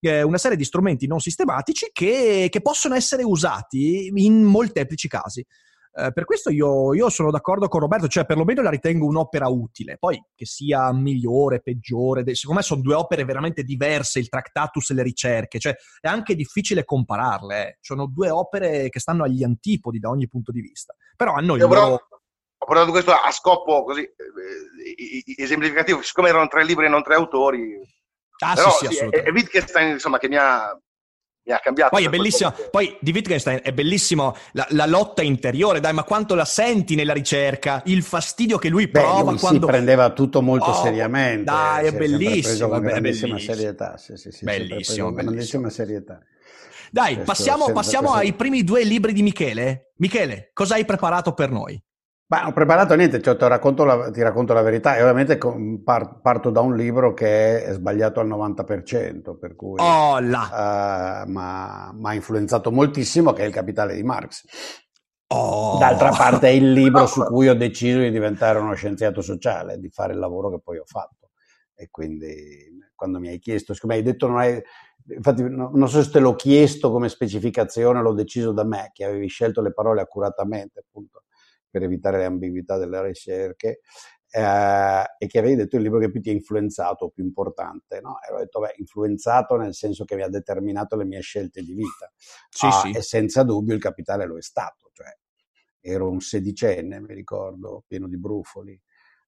[0.00, 5.44] eh, una serie di strumenti non sistematici che, che possono essere usati in molteplici casi.
[5.92, 9.96] Eh, per questo io, io, sono d'accordo con Roberto, cioè perlomeno la ritengo un'opera utile.
[9.98, 14.94] Poi che sia migliore, peggiore, secondo me sono due opere veramente diverse, il Tractatus e
[14.94, 17.68] le ricerche, cioè è anche difficile compararle.
[17.68, 17.78] Eh.
[17.80, 21.60] Sono due opere che stanno agli antipodi da ogni punto di vista, però hanno il
[21.60, 22.08] loro...
[22.60, 27.14] Ho portato questo a scopo così eh, esemplificativo, siccome erano tre libri e non tre
[27.14, 27.78] autori.
[28.40, 30.76] Ah, però, sì, sì, sì è, è Wittgenstein insomma, che mi ha,
[31.48, 31.90] mi ha cambiato.
[31.90, 36.34] Poi è bellissimo, poi di Wittgenstein è bellissimo la, la, lotta interiore, dai, ma quanto
[36.34, 39.66] la senti nella ricerca, il fastidio che lui prova Beh, lui quando...
[39.66, 41.44] Si prendeva tutto molto oh, seriamente.
[41.44, 42.68] Dai, è bellissimo.
[42.68, 43.54] Con grandissima bellissimo.
[43.54, 43.96] serietà.
[43.96, 46.20] Sì, sì, sì, bellissimo, grandissima serietà.
[46.90, 49.92] Dai, passiamo, passiamo ai primi due libri di Michele.
[49.96, 51.80] Michele, cosa hai preparato per noi?
[52.30, 55.38] Ma ho preparato niente, cioè, ti, racconto la, ti, racconto la, verità e ovviamente
[55.78, 62.14] parto da un libro che è sbagliato al 90%, per cui oh, uh, mi ha
[62.14, 64.44] influenzato moltissimo, che è Il Capitale di Marx.
[65.28, 65.78] Oh.
[65.78, 69.88] D'altra parte è il libro su cui ho deciso di diventare uno scienziato sociale, di
[69.88, 71.30] fare il lavoro che poi ho fatto.
[71.74, 74.62] E quindi quando mi hai chiesto, siccome hai detto non hai...
[75.10, 79.28] Infatti non so se te l'ho chiesto come specificazione, l'ho deciso da me, che avevi
[79.28, 81.22] scelto le parole accuratamente, appunto
[81.78, 83.80] per evitare le ambiguità delle ricerche,
[84.30, 88.18] eh, e che avevi detto il libro che più ti ha influenzato, più importante, no?
[88.28, 91.72] E ho detto, beh, influenzato nel senso che mi ha determinato le mie scelte di
[91.72, 92.10] vita.
[92.50, 92.90] Sì, ah, sì.
[92.90, 95.16] E senza dubbio il capitale lo è stato, cioè
[95.80, 98.78] ero un sedicenne, mi ricordo, pieno di brufoli,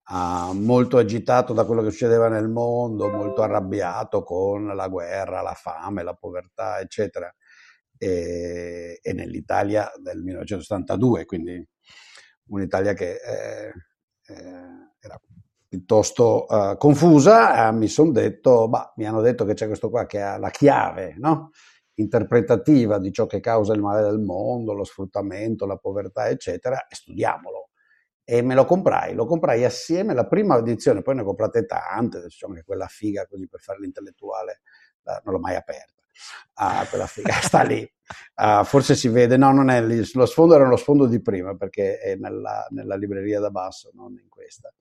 [0.09, 5.55] ah, molto agitato da quello che succedeva nel mondo, molto arrabbiato con la guerra, la
[5.55, 7.33] fame, la povertà, eccetera.
[8.03, 11.67] E, e nell'Italia del 1972, quindi
[12.51, 13.73] un'Italia che eh,
[14.27, 15.21] eh, era
[15.69, 20.05] piuttosto uh, confusa, eh, mi sono detto, bah, mi hanno detto che c'è questo qua
[20.05, 21.51] che ha la chiave no?
[21.95, 26.95] interpretativa di ciò che causa il male del mondo, lo sfruttamento, la povertà, eccetera, e
[26.97, 27.71] studiamolo.
[28.25, 32.23] E me lo comprai, lo comprai assieme alla prima edizione, poi ne ho comprate tante,
[32.23, 34.61] diciamo che quella figa così per fare l'intellettuale
[35.25, 36.00] non l'ho mai aperta.
[36.55, 37.88] Ah, quella figa sta lì.
[38.35, 41.55] Uh, forse si vede, no, non è lì, lo sfondo era lo sfondo di prima
[41.55, 44.73] perché è nella, nella libreria da basso, non in questa.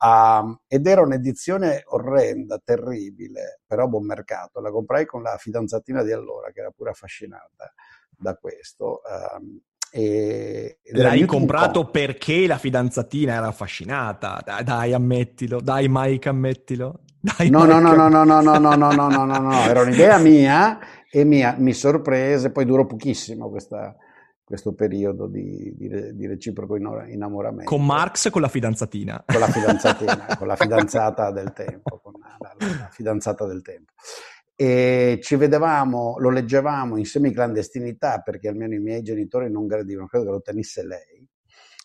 [0.00, 4.60] Uh, ed era un'edizione orrenda, terribile, però a buon mercato.
[4.60, 7.72] La comprai con la fidanzatina di allora, che era pure affascinata
[8.16, 9.00] da questo.
[9.36, 14.40] Um, e, L'hai comprato com- perché la fidanzatina era affascinata?
[14.44, 17.00] Dai, dai, ammettilo, dai Mike, ammettilo.
[17.20, 19.82] Dai, no, no, no, no, no, no, no, no, no, no, no, no, no, era
[19.82, 20.78] un'idea mia
[21.10, 23.96] e mia, mi sorprese, poi durò pochissimo questa,
[24.44, 27.68] questo periodo di, di, di, reciproco innamoramento.
[27.68, 29.24] Con Marx o con la fidanzatina?
[29.26, 33.92] Con la fidanzatina, con la fidanzata del tempo, con la, la, la fidanzata del tempo.
[34.54, 40.24] E ci vedevamo, lo leggevamo in semi-clandestinità perché almeno i miei genitori non gradivano, credo
[40.24, 41.17] che lo tenesse lei.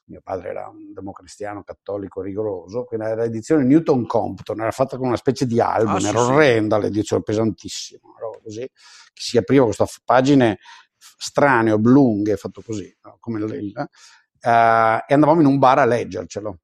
[0.06, 5.08] Mio padre era un democristiano cattolico rigoroso, quindi era l'edizione Newton Compton, era fatta con
[5.08, 6.82] una specie di album, ah, era sì, orrenda sì.
[6.84, 8.02] l'edizione, pesantissima,
[8.44, 10.60] così, che si apriva queste pagine
[10.98, 13.18] strane, oblunghe, fatto così, no?
[13.20, 16.60] come il, il uh, e andavamo in un bar a leggercelo.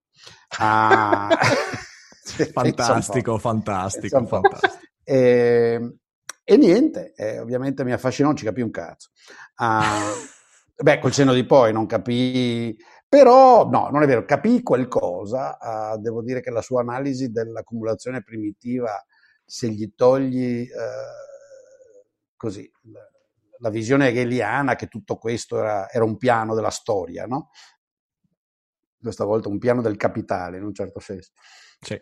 [0.60, 1.28] Uh,
[2.52, 4.78] fantastico, fantastico, fantastico.
[5.04, 5.97] E, ehm,
[6.43, 9.10] e niente, eh, ovviamente mi affascinò, non ci capì un cazzo.
[9.58, 12.75] Uh, beh, col senno di poi non capì,
[13.10, 15.58] però no, non è vero, capì qualcosa.
[15.60, 19.04] Uh, devo dire che la sua analisi dell'accumulazione primitiva,
[19.43, 23.02] se gli togli uh, così la,
[23.58, 27.50] la, visione hegeliana che tutto questo era, era, un piano della storia, no?
[29.02, 31.32] Questa volta un piano del capitale, in un certo senso.
[31.82, 32.00] Sì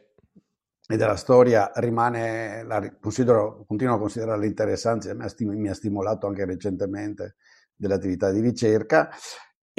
[0.90, 5.74] e della storia rimane, la considero, continuo a considerarla interessante, mi ha, stim- mi ha
[5.74, 7.36] stimolato anche recentemente
[7.76, 9.10] dell'attività di ricerca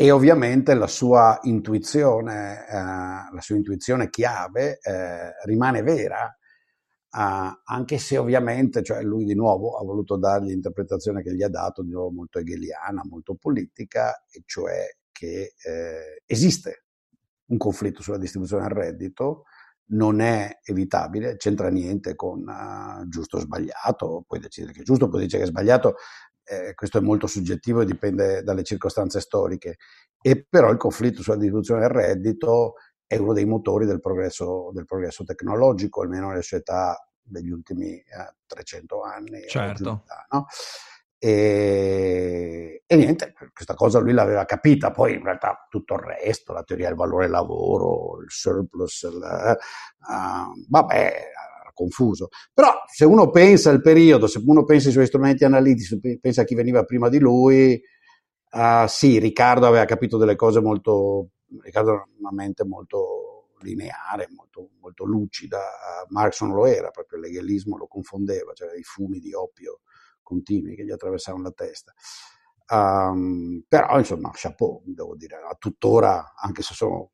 [0.00, 7.98] e ovviamente la sua intuizione, eh, la sua intuizione chiave eh, rimane vera, eh, anche
[7.98, 11.90] se ovviamente, cioè lui di nuovo ha voluto dargli l'interpretazione che gli ha dato, di
[11.90, 16.84] nuovo molto hegeliana, molto politica, e cioè che eh, esiste
[17.46, 19.46] un conflitto sulla distribuzione del reddito,
[19.90, 25.08] non è evitabile, c'entra niente con uh, giusto o sbagliato, puoi decidere che è giusto,
[25.08, 25.94] puoi decidere che è sbagliato,
[26.48, 29.76] eh, questo è molto soggettivo e dipende dalle circostanze storiche,
[30.20, 32.74] e però il conflitto sulla distribuzione del reddito
[33.06, 38.34] è uno dei motori del progresso, del progresso tecnologico, almeno nelle società degli ultimi eh,
[38.46, 39.48] 300 anni.
[39.48, 40.04] Certo.
[40.30, 40.46] no?
[41.20, 46.62] E, e, niente, questa cosa lui l'aveva capita, poi in realtà tutto il resto, la
[46.62, 51.30] teoria del valore lavoro, il surplus, il, uh, vabbè,
[51.78, 52.28] confuso.
[52.52, 56.44] Però se uno pensa al periodo, se uno pensa ai suoi strumenti analitici, pensa a
[56.44, 57.80] chi veniva prima di lui,
[58.50, 61.28] uh, sì, Riccardo aveva capito delle cose molto,
[61.60, 65.60] Riccardo ha una mente molto lineare, molto, molto lucida,
[66.08, 69.80] Marx non lo era, proprio il legalismo lo confondeva, cioè i fumi di oppio
[70.22, 71.92] continui che gli attraversavano la testa.
[72.70, 77.12] Um, però insomma, chapeau, devo dire, a tuttora, anche se sono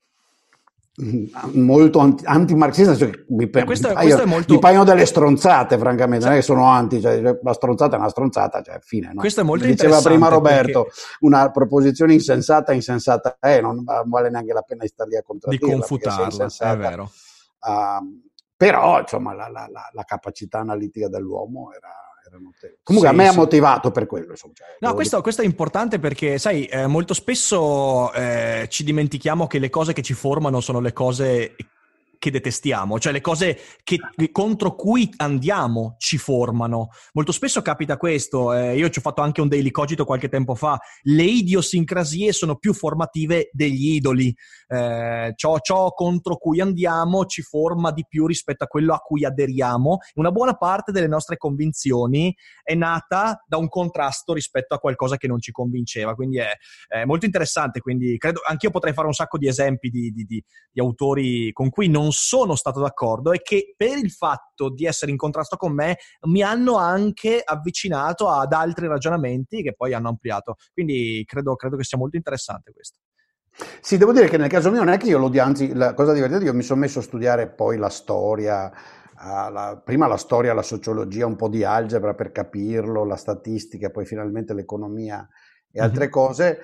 [1.54, 4.52] molto anti, anti-marxista, cioè, mi, questo, mi, paio, molto...
[4.52, 8.08] mi, paiono delle stronzate, francamente, non è che sono anti, cioè, la stronzata è una
[8.08, 9.10] stronzata, cioè, fine.
[9.12, 9.20] No?
[9.20, 11.00] Questo è molto Diceva prima Roberto, perché...
[11.20, 15.66] una proposizione insensata, insensata è, non vale neanche la pena di stare lì a contraddirla.
[15.66, 17.10] Di confutarla, è vero.
[17.60, 18.22] Uh,
[18.56, 22.03] però, insomma, la, la, la, la capacità analitica dell'uomo era
[22.82, 23.34] Comunque sì, a me sì.
[23.34, 24.30] ha motivato per quello.
[24.30, 29.46] Insomma, cioè, no, questo, questo, è importante perché, sai, eh, molto spesso eh, ci dimentichiamo
[29.46, 31.54] che le cose che ci formano sono le cose
[32.24, 33.98] che detestiamo, cioè le cose che,
[34.32, 36.88] contro cui andiamo ci formano.
[37.12, 40.54] Molto spesso capita questo, eh, io ci ho fatto anche un daily cogito qualche tempo
[40.54, 44.34] fa, le idiosincrasie sono più formative degli idoli,
[44.68, 49.26] eh, ciò, ciò, contro cui andiamo ci forma di più rispetto a quello a cui
[49.26, 49.98] aderiamo.
[50.14, 55.26] Una buona parte delle nostre convinzioni è nata da un contrasto rispetto a qualcosa che
[55.26, 56.52] non ci convinceva, quindi è,
[56.88, 60.42] è molto interessante, quindi credo, anch'io potrei fare un sacco di esempi di, di, di,
[60.72, 65.10] di autori con cui non sono stato d'accordo e che per il fatto di essere
[65.10, 70.56] in contrasto con me mi hanno anche avvicinato ad altri ragionamenti che poi hanno ampliato.
[70.72, 72.98] Quindi credo, credo che sia molto interessante questo.
[73.80, 75.94] Sì, devo dire che nel caso mio non è che io lo odio, anzi la
[75.94, 80.16] cosa divertente, io mi sono messo a studiare poi la storia, uh, la, prima la
[80.16, 85.28] storia, la sociologia, un po' di algebra per capirlo, la statistica, poi finalmente l'economia
[85.70, 86.10] e altre mm-hmm.
[86.10, 86.58] cose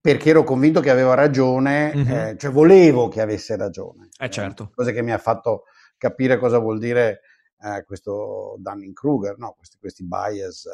[0.00, 2.10] perché ero convinto che aveva ragione, mm-hmm.
[2.10, 4.08] eh, cioè volevo che avesse ragione.
[4.18, 4.64] Eh, certo.
[4.64, 5.64] Eh, cosa che mi ha fatto
[5.96, 7.20] capire cosa vuol dire
[7.60, 9.54] eh, questo Dunning-Kruger, no?
[9.56, 10.70] questi, questi bias eh,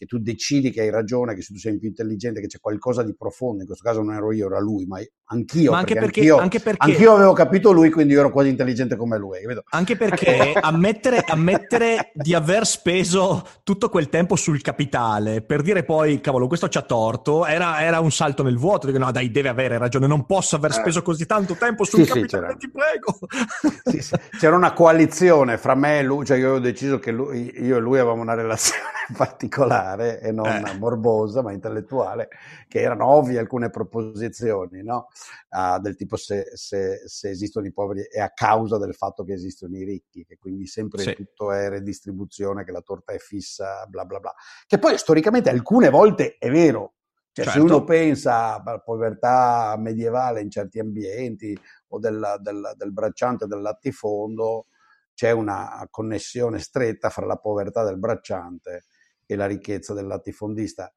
[0.00, 3.02] che tu decidi che hai ragione, che se tu sei più intelligente, che c'è qualcosa
[3.02, 6.20] di profondo, in questo caso non ero io, era lui, ma anch'io, ma anche perché,
[6.20, 9.42] anch'io, anche perché, anch'io avevo capito lui, quindi io ero quasi intelligente come lui.
[9.42, 9.62] Capito?
[9.68, 16.18] Anche perché ammettere, ammettere di aver speso tutto quel tempo sul capitale per dire poi,
[16.22, 19.50] cavolo, questo ci ha torto, era, era un salto nel vuoto, dico no dai, deve
[19.50, 20.74] avere ragione, non posso aver eh.
[20.76, 23.18] speso così tanto tempo sul sì, capitale, sì, ti prego.
[23.84, 24.14] Sì, sì.
[24.38, 27.80] C'era una coalizione fra me e lui, cioè io avevo deciso che lui, io e
[27.80, 28.80] lui avevamo una relazione
[29.14, 30.76] particolare lineare e non eh.
[30.78, 32.28] morbosa ma intellettuale,
[32.68, 35.08] che erano ovvie alcune proposizioni, no?
[35.50, 39.32] uh, del tipo se, se, se, esistono i poveri è a causa del fatto che
[39.32, 41.14] esistono i ricchi, che quindi sempre sì.
[41.14, 44.34] tutto è redistribuzione, che la torta è fissa, bla bla bla.
[44.66, 46.94] Che poi storicamente alcune volte è vero,
[47.32, 47.60] cioè, certo.
[47.60, 53.60] se uno pensa alla povertà medievale in certi ambienti o del, del, del bracciante del
[53.60, 54.66] lattifondo,
[55.14, 58.84] c'è una connessione stretta fra la povertà del bracciante
[59.32, 60.92] e la ricchezza del latifondista,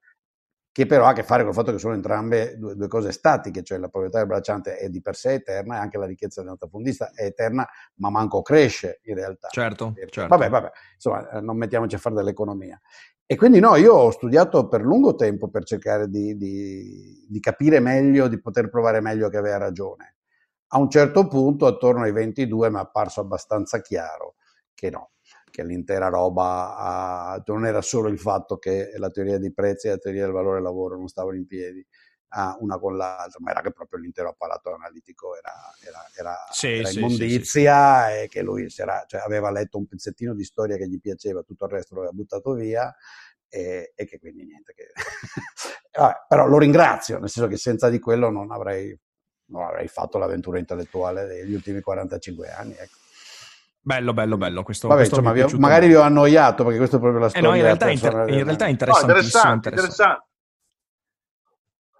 [0.72, 3.12] che però ha a che fare con il fatto che sono entrambe due, due cose
[3.12, 6.40] statiche, cioè la proprietà del bracciante è di per sé eterna e anche la ricchezza
[6.40, 7.64] del latifondista è eterna,
[7.96, 9.48] ma manco cresce in realtà.
[9.50, 10.26] Certo, certo.
[10.26, 12.80] Vabbè, vabbè, insomma, eh, non mettiamoci a fare dell'economia.
[13.24, 17.78] E quindi no, io ho studiato per lungo tempo per cercare di, di, di capire
[17.78, 20.16] meglio, di poter provare meglio che aveva ragione.
[20.72, 24.34] A un certo punto, attorno ai 22, mi è apparso abbastanza chiaro
[24.74, 25.12] che no,
[25.54, 29.90] che l'intera roba ha, non era solo il fatto che la teoria dei prezzi e
[29.90, 33.52] la teoria del valore del lavoro non stavano in piedi uh, una con l'altra, ma
[33.52, 35.52] era che proprio l'intero apparato analitico era,
[35.86, 39.86] era, era, sì, era sì, immondizia sì, e che lui era, cioè, aveva letto un
[39.86, 42.92] pezzettino di storia che gli piaceva, tutto il resto lo aveva buttato via
[43.48, 44.74] e, e che quindi niente.
[44.74, 44.88] Che...
[45.96, 48.92] Vabbè, però lo ringrazio, nel senso che senza di quello non avrei,
[49.50, 52.72] non avrei fatto l'avventura intellettuale degli ultimi 45 anni.
[52.72, 53.02] Ecco.
[53.86, 54.62] Bello, bello, bello.
[54.62, 57.28] Questo, Vabbè, questo insomma, vi ho, magari vi ho annoiato perché questo è proprio la
[57.28, 57.48] storia.
[57.48, 59.12] Eh no, in realtà, inter- in realtà è interessantissimo.
[59.12, 60.24] No, interessante, interessante.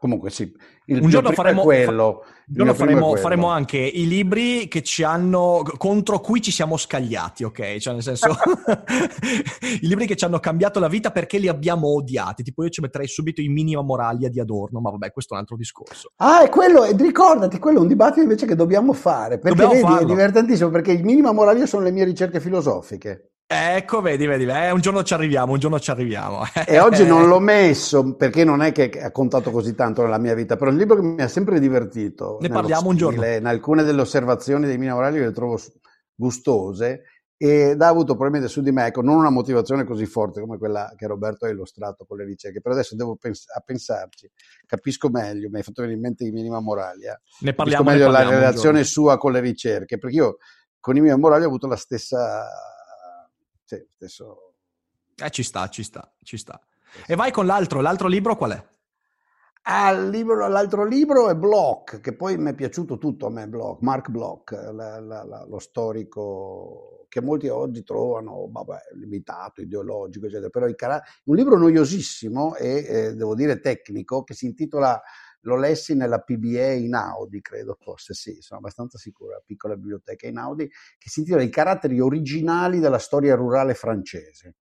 [0.04, 2.24] Comunque sì, il un giorno faremo, quello.
[2.48, 7.42] Un giorno faremo, faremo, anche i libri che ci hanno, contro cui ci siamo scagliati,
[7.42, 7.78] ok?
[7.78, 8.36] Cioè nel senso,
[9.80, 12.42] i libri che ci hanno cambiato la vita perché li abbiamo odiati.
[12.42, 15.42] Tipo io ci metterei subito i Minima Moralia di Adorno, ma vabbè, questo è un
[15.42, 16.12] altro discorso.
[16.16, 19.86] Ah, è quello, ricordati, quello è un dibattito invece che dobbiamo fare, perché dobbiamo vedi,
[19.86, 20.02] farlo.
[20.02, 23.33] è divertentissimo, perché i Minima Moralia sono le mie ricerche filosofiche.
[23.46, 26.42] Ecco, vedi, vedi, eh, un giorno ci arriviamo, un giorno ci arriviamo.
[26.66, 30.34] e oggi non l'ho messo perché non è che ha contato così tanto nella mia
[30.34, 32.38] vita, però è un libro che mi ha sempre divertito.
[32.40, 33.26] Ne parliamo stile, un giorno.
[33.26, 35.60] In alcune delle osservazioni dei miei orali le trovo
[36.14, 37.02] gustose
[37.36, 40.94] ed ha avuto probabilmente su di me, ecco, non una motivazione così forte come quella
[40.96, 44.30] che Roberto ha illustrato con le ricerche, però adesso devo pens- a pensarci,
[44.64, 48.18] capisco meglio, mi hai fatto venire in mente di minima moralia, ne parliamo, capisco meglio
[48.18, 50.36] ne la relazione sua con le ricerche, perché io
[50.80, 52.46] con i miei morali ho avuto la stessa...
[53.64, 54.54] Sì, stesso...
[55.16, 56.60] Eh, ci sta, ci sta, ci sta.
[57.06, 58.68] E vai con l'altro, l'altro libro qual è?
[59.66, 63.80] Al libro, l'altro libro è Bloch, che poi mi è piaciuto tutto a me, Bloch,
[63.80, 70.50] Mark Bloch, la, la, la, lo storico che molti oggi trovano vabbè, limitato, ideologico, eccetera,
[70.50, 75.00] però car- un libro noiosissimo e eh, devo dire tecnico che si intitola
[75.44, 80.26] lo lessi nella PBA in Audi, credo fosse, sì, sono abbastanza sicuro, la piccola biblioteca
[80.26, 80.68] in Audi,
[80.98, 84.56] che si intitola I caratteri originali della storia rurale francese.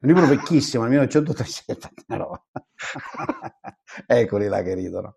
[0.00, 2.46] Un libro vecchissimo, nel 1937, no.
[4.06, 5.16] Eccoli là che ridono.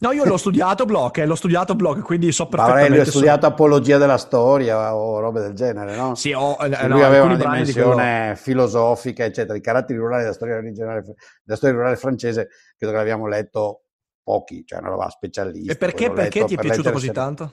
[0.00, 2.92] No, io l'ho studiato Bloch, eh, l'ho studiato Bloch, quindi so perfettamente.
[2.92, 3.52] Avrei studiato so...
[3.52, 6.14] Apologia della storia o robe del genere, no?
[6.14, 8.36] Sì, ho, eh, lui aveva una dimensione quello...
[8.36, 9.56] filosofica, eccetera.
[9.56, 13.82] I caratteri rurali della storia, della storia rurale francese, credo che l'abbiamo letto
[14.22, 15.72] pochi, cioè una roba specialista.
[15.72, 17.52] E perché, perché ti è piaciuto così tanto?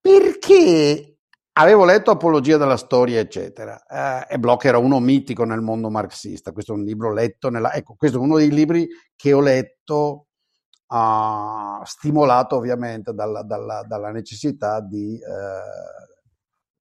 [0.00, 1.14] Perché
[1.56, 6.50] Avevo letto Apologia della storia, eccetera, eh, e Bloch era uno mitico nel mondo marxista.
[6.50, 7.72] Questo è un libro letto nella...
[7.72, 10.23] Ecco, questo è uno dei libri che ho letto,
[10.94, 16.12] uh, stimolato ovviamente dalla, dalla, dalla necessità di, uh,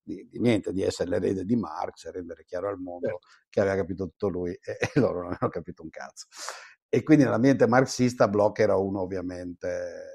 [0.01, 3.27] di, di, niente, di essere l'erede di Marx e rendere chiaro al mondo certo.
[3.49, 6.27] che aveva capito tutto lui e, e loro non avevano capito un cazzo.
[6.87, 10.11] E quindi nell'ambiente marxista Bloch era uno ovviamente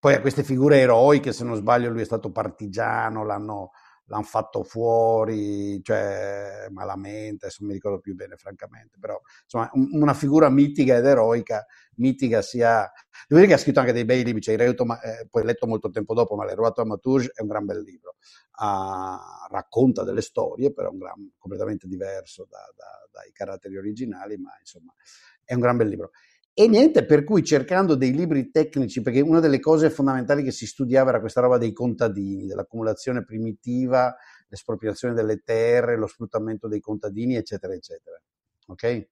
[0.00, 3.72] poi ha queste figure eroiche, se non sbaglio lui è stato partigiano, l'hanno,
[4.08, 10.48] l'hanno fatto fuori, cioè malamente, non mi ricordo più bene francamente, però insomma una figura
[10.48, 11.64] mitica ed eroica,
[11.96, 12.90] mitica sia...
[13.26, 15.90] Devo dire che ha scritto anche dei bei libri, cioè Reuto, eh, poi letto molto
[15.90, 18.16] tempo dopo, ma l'Eroato Amatouge è un gran bel libro,
[18.60, 24.56] uh, racconta delle storie, però un gran, completamente diverso da, da, dai caratteri originali, ma
[24.58, 24.92] insomma
[25.44, 26.10] è un gran bel libro.
[26.60, 30.66] E niente, per cui cercando dei libri tecnici, perché una delle cose fondamentali che si
[30.66, 34.12] studiava era questa roba dei contadini, dell'accumulazione primitiva,
[34.48, 38.20] l'espropriazione delle terre, lo sfruttamento dei contadini, eccetera, eccetera.
[38.66, 39.08] Ok?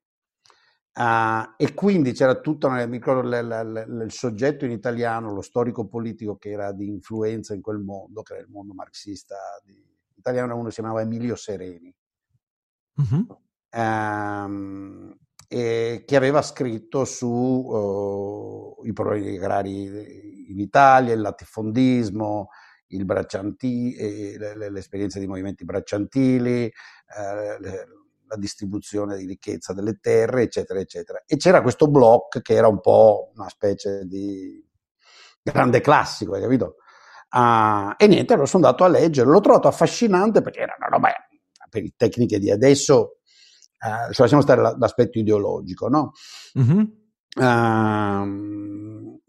[0.94, 6.50] Uh, e quindi c'era tutto, mi ricordo il soggetto in italiano, lo storico politico che
[6.50, 9.80] era di influenza in quel mondo, che era il mondo marxista di,
[10.16, 11.94] italiano, uno si chiamava Emilio Sereni.
[13.00, 13.22] Mm-hmm.
[13.70, 15.16] Um,
[15.48, 22.48] eh, che aveva scritto sui uh, problemi agrari in Italia, il latifondismo,
[22.88, 23.04] il
[23.96, 27.58] eh, l'esperienza di movimenti bracciantili, eh,
[28.28, 31.22] la distribuzione di ricchezza delle terre, eccetera, eccetera.
[31.26, 34.64] E c'era questo blog che era un po' una specie di
[35.42, 36.76] grande classico, hai capito?
[37.30, 41.10] Uh, e niente, allora sono andato a leggere, l'ho trovato affascinante perché era una roba
[41.68, 43.18] per le tecniche di adesso
[43.78, 46.12] eh, se lasciamo stare l'aspetto ideologico, no?
[46.58, 46.84] Mm-hmm.
[47.36, 49.20] Uh,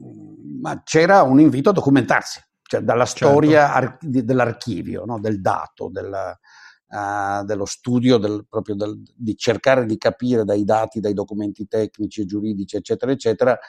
[0.61, 3.27] ma c'era un invito a documentarsi, cioè dalla certo.
[3.27, 5.19] storia ar- dell'archivio, no?
[5.19, 6.37] del dato, del,
[6.87, 12.25] uh, dello studio, del, proprio del, di cercare di capire dai dati, dai documenti tecnici
[12.25, 13.59] giuridici, eccetera, eccetera,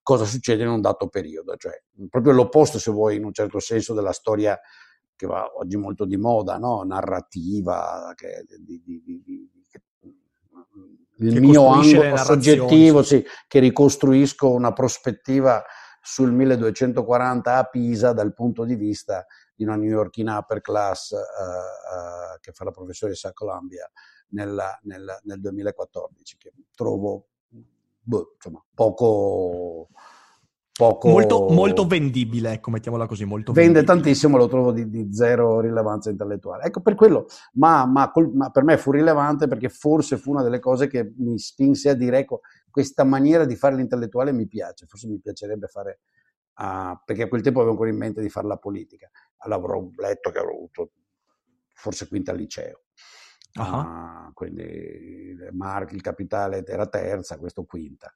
[0.00, 3.94] cosa succede in un dato periodo, cioè proprio l'opposto, se vuoi, in un certo senso,
[3.94, 4.58] della storia
[5.16, 6.84] che va oggi molto di moda, no?
[6.84, 9.50] narrativa, che, di, di, di,
[11.18, 15.62] il mio angolo soggettivo, sì, che ricostruisco una prospettiva
[16.00, 21.16] sul 1240 a Pisa dal punto di vista di una New Yorkina upper class uh,
[21.16, 23.90] uh, che fa la professoressa a Columbia
[24.28, 27.26] nella, nella, nel 2014, che trovo
[28.00, 29.88] boh, insomma, poco
[30.78, 31.08] poco...
[31.08, 34.00] Molto, molto vendibile, ecco, mettiamola così, molto Vende vendibile.
[34.00, 36.62] tantissimo, lo trovo di, di, zero rilevanza intellettuale.
[36.62, 40.44] Ecco, per quello, ma, ma, col, ma, per me fu rilevante perché forse fu una
[40.44, 44.86] delle cose che mi spinse a dire, ecco, questa maniera di fare l'intellettuale mi piace,
[44.86, 45.98] forse mi piacerebbe fare,
[46.58, 49.10] uh, perché a quel tempo avevo ancora in mente di fare la politica.
[49.48, 50.92] L'avrò letto che avrò avuto
[51.74, 52.82] forse quinta al liceo.
[53.58, 53.78] Uh-huh.
[53.78, 58.14] Uh, quindi Mark, il capitale era terza, questo quinta.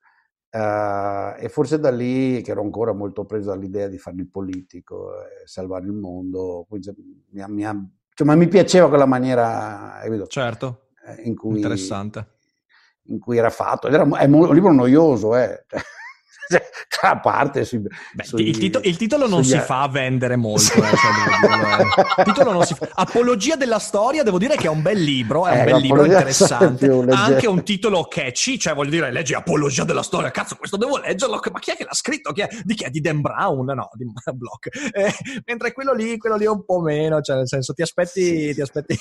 [0.55, 5.15] Uh, e forse da lì, che ero ancora molto preso dall'idea di fare il politico
[5.23, 7.63] e salvare il mondo, mi, mi,
[8.15, 9.99] cioè, ma mi piaceva quella maniera
[10.29, 10.89] certo.
[11.07, 12.27] Eh, in cui, Interessante.
[13.05, 13.89] in cui era fatto.
[13.89, 15.65] Era, è un libro noioso, eh.
[17.03, 19.59] A parte sui, Beh, sui, il, tito- il, titolo non sugli...
[19.59, 24.57] si fa vendere molto eh, cioè, titolo non si fa apologia della storia devo dire
[24.57, 26.87] che è un bel libro è un eh, bel libro interessante.
[26.87, 30.99] ha anche un titolo catchy cioè voglio dire leggi apologia della storia cazzo questo devo
[30.99, 32.33] leggerlo ma chi è che l'ha scritto?
[32.33, 32.91] Chi di chi è?
[32.91, 33.65] di Dan Brown?
[33.65, 34.05] No di
[34.35, 35.13] Block eh,
[35.47, 38.61] mentre quello lì quello lì è un po' meno cioè nel senso ti aspetti ti
[38.61, 38.97] aspetti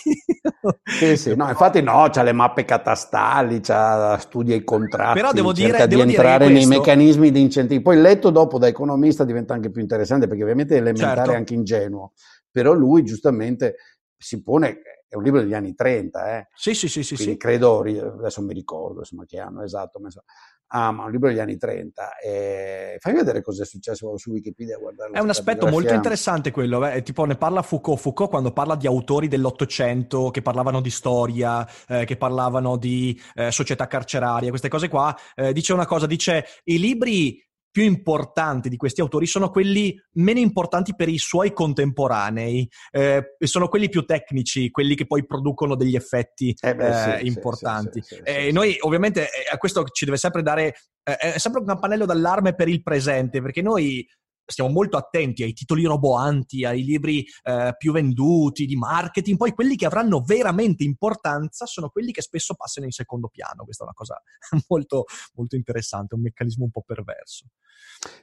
[0.85, 5.53] sì sì no infatti no c'ha le mappe catastali c'ha studia i contratti però devo
[5.53, 9.71] dire di devo entrare nei meccanismi di incentivo poi letto dopo da economista diventa anche
[9.71, 11.31] più interessante perché ovviamente è elementare certo.
[11.31, 12.13] anche ingenuo,
[12.49, 13.75] però lui giustamente
[14.17, 16.47] si pone, è un libro degli anni 30, eh?
[16.53, 17.15] Sì, sì, sì, sì.
[17.15, 17.37] sì.
[17.37, 20.25] credo, adesso mi ricordo insomma che anno esatto, ma insomma,
[20.67, 22.17] ah, ma un libro degli anni 30.
[22.17, 22.97] E...
[22.99, 24.77] Fai vedere cosa è successo su Wikipedia.
[25.11, 27.01] È un aspetto molto interessante quello, eh?
[27.01, 27.99] tipo ne parla Foucault.
[27.99, 33.51] Foucault quando parla di autori dell'Ottocento che parlavano di storia, eh, che parlavano di eh,
[33.51, 38.75] società carceraria, queste cose qua, eh, dice una cosa, dice i libri più importanti di
[38.75, 44.69] questi autori sono quelli meno importanti per i suoi contemporanei, eh, sono quelli più tecnici,
[44.69, 48.01] quelli che poi producono degli effetti eh beh, eh, importanti.
[48.01, 51.61] Sì, sì, sì, noi ovviamente eh, a questo ci deve sempre dare, eh, è sempre
[51.61, 54.05] un campanello d'allarme per il presente, perché noi
[54.51, 59.75] stiamo molto attenti ai titoli roboanti, ai libri eh, più venduti, di marketing, poi quelli
[59.75, 63.63] che avranno veramente importanza sono quelli che spesso passano in secondo piano.
[63.63, 64.21] Questa è una cosa
[64.69, 67.45] molto, molto interessante, un meccanismo un po' perverso.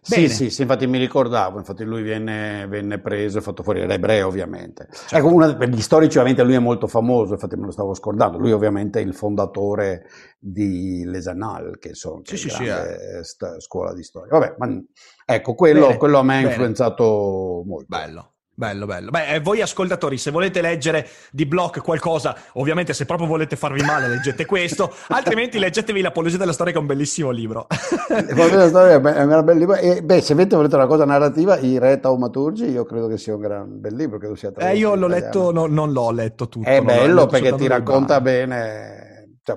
[0.01, 3.95] Sì, sì, sì, infatti mi ricordavo, infatti lui venne, venne preso e fatto fuori, era
[3.95, 4.89] ebreo ovviamente.
[4.91, 5.17] Certo.
[5.17, 8.39] Ecco, una, per gli storici ovviamente lui è molto famoso, infatti me lo stavo scordando,
[8.39, 10.07] lui ovviamente è il fondatore
[10.39, 13.23] di Lesanal, che sono sì, sì, sì, eh.
[13.23, 14.39] st- scuola di storia.
[14.39, 14.81] Vabbè, ma
[15.25, 17.87] ecco, quello, quello a me ha influenzato molto.
[17.89, 18.33] Bello.
[18.59, 19.11] Bello, bello.
[19.11, 23.83] Beh, eh, voi ascoltatori, se volete leggere di Block qualcosa, ovviamente se proprio volete farvi
[23.83, 27.69] male, leggete questo, altrimenti leggetevi L'Apologia della Storia, che è un bellissimo libro.
[28.09, 29.77] L'Apologia della Storia è un bel libro.
[29.77, 33.37] E, beh, se avete volete una cosa narrativa, I Re Taumaturgi, io credo che sia
[33.37, 36.69] un gran bel libro, credo sia Eh, io l'ho letto, no, non l'ho letto tutto.
[36.69, 39.37] È bello perché ti racconta bene...
[39.45, 39.57] Cioè,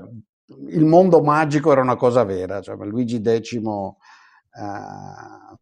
[0.70, 3.96] il mondo magico era una cosa vera, cioè Luigi X uh,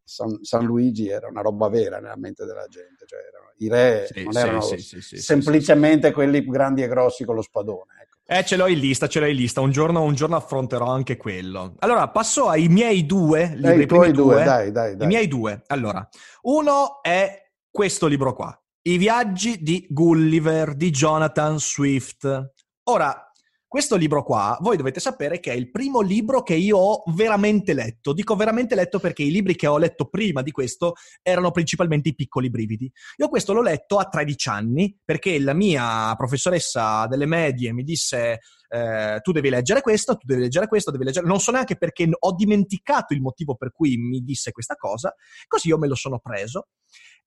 [0.04, 4.08] San, San, Luigi era una roba vera nella mente della gente, cioè erano, i re
[4.12, 7.94] sì, non erano sì, sì, semplicemente quelli grandi e grossi con lo spadone.
[8.02, 8.18] Ecco.
[8.32, 9.60] Eh, ce l'ho in lista, ce l'ho in lista.
[9.60, 11.74] Un giorno, un giorno affronterò anche quello.
[11.80, 13.80] Allora, passo ai miei due libri.
[13.80, 15.06] Eh, I tuoi due, due, dai, dai, dai.
[15.06, 15.64] I miei due.
[15.68, 16.08] Allora,
[16.44, 18.56] uno è questo libro qua.
[18.84, 22.54] I viaggi di Gulliver di Jonathan Swift.
[22.84, 23.29] Ora,
[23.70, 27.74] questo libro qua, voi dovete sapere che è il primo libro che io ho veramente
[27.74, 28.14] letto.
[28.14, 32.16] Dico veramente letto perché i libri che ho letto prima di questo erano principalmente i
[32.16, 32.92] piccoli brividi.
[33.18, 38.40] Io questo l'ho letto a 13 anni perché la mia professoressa delle medie mi disse
[38.70, 41.28] eh, tu devi leggere questo, tu devi leggere questo, devi leggere...
[41.28, 45.14] Non so neanche perché ho dimenticato il motivo per cui mi disse questa cosa,
[45.48, 46.70] così io me lo sono preso.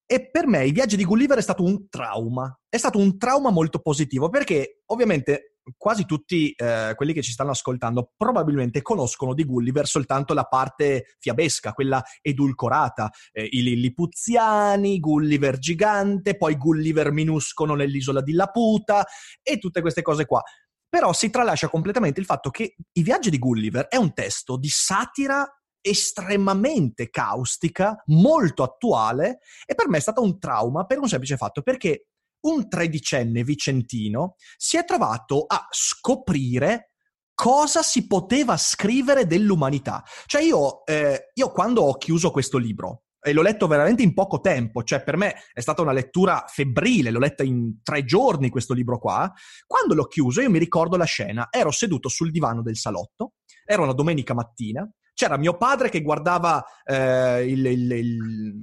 [0.07, 2.55] E per me il viaggio di Gulliver è stato un trauma.
[2.69, 7.53] È stato un trauma molto positivo perché ovviamente quasi tutti eh, quelli che ci stanno
[7.53, 15.59] ascoltando probabilmente conoscono di Gulliver soltanto la parte fiabesca, quella edulcorata, eh, i Lillipuziani, Gulliver
[15.59, 19.07] gigante, poi Gulliver minuscolo nell'isola di Laputa
[19.43, 20.43] e tutte queste cose qua.
[20.89, 24.69] Però si tralascia completamente il fatto che I viaggi di Gulliver è un testo di
[24.69, 25.49] satira
[25.83, 31.61] estremamente caustica, molto attuale e per me è stato un trauma per un semplice fatto
[31.63, 32.07] perché
[32.47, 36.93] un tredicenne vicentino si è trovato a scoprire
[37.35, 40.03] cosa si poteva scrivere dell'umanità.
[40.27, 44.41] Cioè io, eh, io quando ho chiuso questo libro, e l'ho letto veramente in poco
[44.41, 48.75] tempo, cioè per me è stata una lettura febbrile, l'ho letta in tre giorni questo
[48.75, 49.33] libro qua,
[49.65, 53.83] quando l'ho chiuso io mi ricordo la scena, ero seduto sul divano del salotto, era
[53.83, 58.63] una domenica mattina, c'era mio padre che guardava eh, il, il, il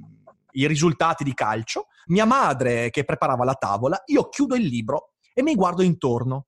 [0.52, 5.42] i risultati di calcio, mia madre che preparava la tavola, io chiudo il libro e
[5.42, 6.46] mi guardo intorno.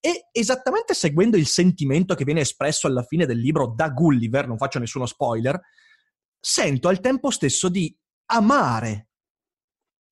[0.00, 4.56] E esattamente seguendo il sentimento che viene espresso alla fine del libro da Gulliver, non
[4.56, 5.60] faccio nessuno spoiler,
[6.38, 7.96] sento al tempo stesso di
[8.26, 9.08] amare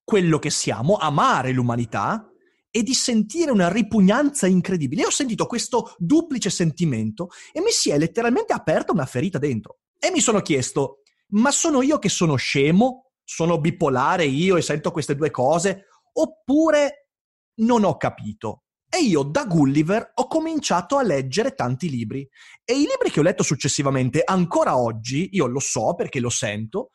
[0.02, 2.28] quello che siamo, amare l'umanità
[2.76, 5.00] e di sentire una ripugnanza incredibile.
[5.00, 9.78] Io ho sentito questo duplice sentimento e mi si è letteralmente aperta una ferita dentro.
[9.98, 10.98] E mi sono chiesto,
[11.28, 17.08] ma sono io che sono scemo sono bipolare io e sento queste due cose, oppure
[17.56, 18.62] non ho capito.
[18.88, 22.26] E io da Gulliver ho cominciato a leggere tanti libri.
[22.64, 26.90] E i libri che ho letto successivamente, ancora oggi, io lo so perché lo sento,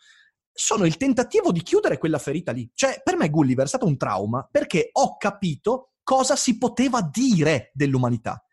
[0.54, 2.70] sono il tentativo di chiudere quella ferita lì.
[2.74, 7.72] Cioè, per me Gulliver è stato un trauma perché ho capito cosa si poteva dire
[7.74, 8.44] dell'umanità.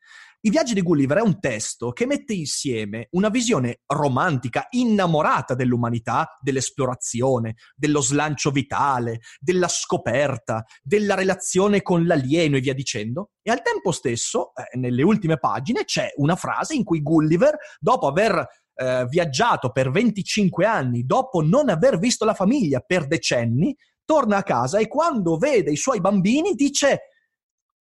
[0.40, 6.36] I viaggi di Gulliver è un testo che mette insieme una visione romantica, innamorata dell'umanità,
[6.40, 13.30] dell'esplorazione, dello slancio vitale, della scoperta, della relazione con l'alieno e via dicendo.
[13.42, 18.06] E al tempo stesso, eh, nelle ultime pagine, c'è una frase in cui Gulliver, dopo
[18.06, 18.46] aver
[18.78, 24.42] eh, viaggiato per 25 anni, dopo non aver visto la famiglia per decenni, torna a
[24.42, 27.00] casa e quando vede i suoi bambini dice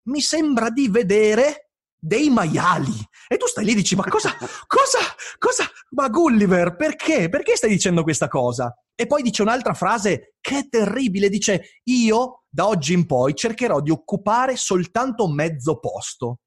[0.05, 2.93] mi sembra di vedere dei maiali.
[3.27, 4.31] E tu stai lì e dici, ma cosa,
[4.67, 4.99] cosa,
[5.39, 7.29] cosa, ma Gulliver, perché?
[7.29, 8.73] Perché stai dicendo questa cosa?
[8.95, 13.81] E poi dice un'altra frase che è terribile, dice, io da oggi in poi cercherò
[13.81, 16.41] di occupare soltanto mezzo posto.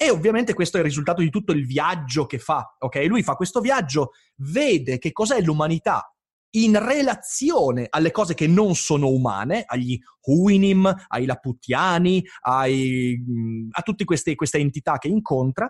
[0.00, 3.04] E ovviamente questo è il risultato di tutto il viaggio che fa, ok?
[3.08, 6.14] Lui fa questo viaggio, vede che cos'è l'umanità
[6.50, 13.20] in relazione alle cose che non sono umane, agli Huinim, ai Laputiani, ai,
[13.72, 15.68] a tutte queste, queste, entità che incontra,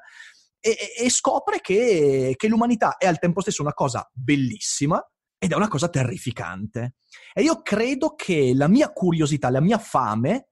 [0.61, 5.03] e, e scopre che, che l'umanità è al tempo stesso una cosa bellissima
[5.39, 6.97] ed è una cosa terrificante.
[7.33, 10.48] E io credo che la mia curiosità, la mia fame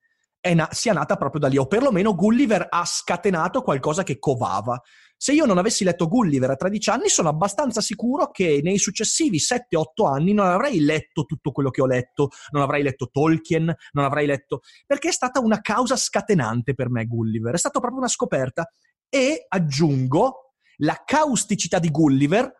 [0.55, 4.81] na- sia nata proprio da lì, o perlomeno Gulliver ha scatenato qualcosa che covava.
[5.19, 9.39] Se io non avessi letto Gulliver a 13 anni, sono abbastanza sicuro che nei successivi
[9.39, 14.05] 7-8 anni non avrei letto tutto quello che ho letto, non avrei letto Tolkien, non
[14.05, 14.61] avrei letto...
[14.87, 18.71] perché è stata una causa scatenante per me Gulliver, è stata proprio una scoperta.
[19.09, 22.53] E aggiungo, la causticità di Gulliver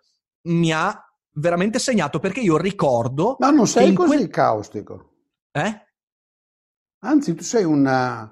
[0.45, 0.99] mi ha
[1.33, 3.37] veramente segnato perché io ricordo...
[3.39, 4.29] Ma non sei così quel...
[4.29, 5.11] caustico.
[5.53, 5.86] Eh?
[7.07, 8.31] Anzi, tu sei una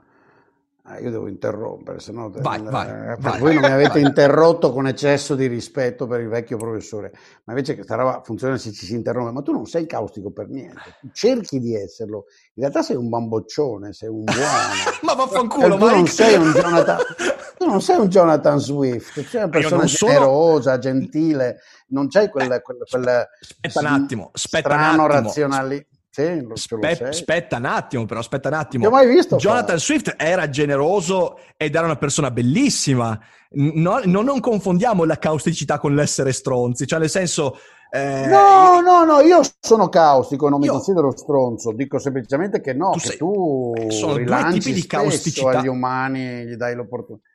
[0.87, 3.41] Ah, io devo interrompere, se no vai, eh, vai, vai.
[3.41, 7.11] voi non mi avete interrotto con eccesso di rispetto per il vecchio professore,
[7.45, 10.51] ma invece questa roba funziona se ci si interrompe, ma tu non sei caustico per
[10.51, 14.43] niente, cerchi di esserlo, in realtà sei un bamboccione, sei un buono.
[15.01, 16.99] ma vaffanculo, tu non sei un Jonathan,
[17.57, 20.79] tu non sei un Jonathan Swift, sei una persona generosa, sono...
[20.83, 25.29] gentile, non c'hai quel, quel, quel aspetta un attimo, aspetta strano un attimo.
[25.29, 25.93] razionalismo.
[26.15, 28.85] Sì, Spe- aspetta un attimo, però aspetta un attimo.
[28.85, 29.35] Ti ho mai visto?
[29.35, 29.79] Jonathan fare.
[29.81, 33.19] Swift era generoso ed era una persona bellissima.
[33.51, 37.59] No, no, non confondiamo la causticità con l'essere stronzi, cioè nel senso...
[37.91, 42.75] Eh, no, no, no, io sono caustico, non io, mi considero stronzo, dico semplicemente che
[42.75, 46.77] no, tu, sei, che tu eh, sono due tipi di causticità agli umani, gli dai
[46.77, 47.27] l'opportunità.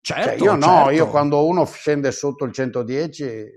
[0.00, 0.90] Certo, cioè, io no, certo.
[0.92, 3.24] io quando uno scende sotto il 110...
[3.24, 3.48] Eh,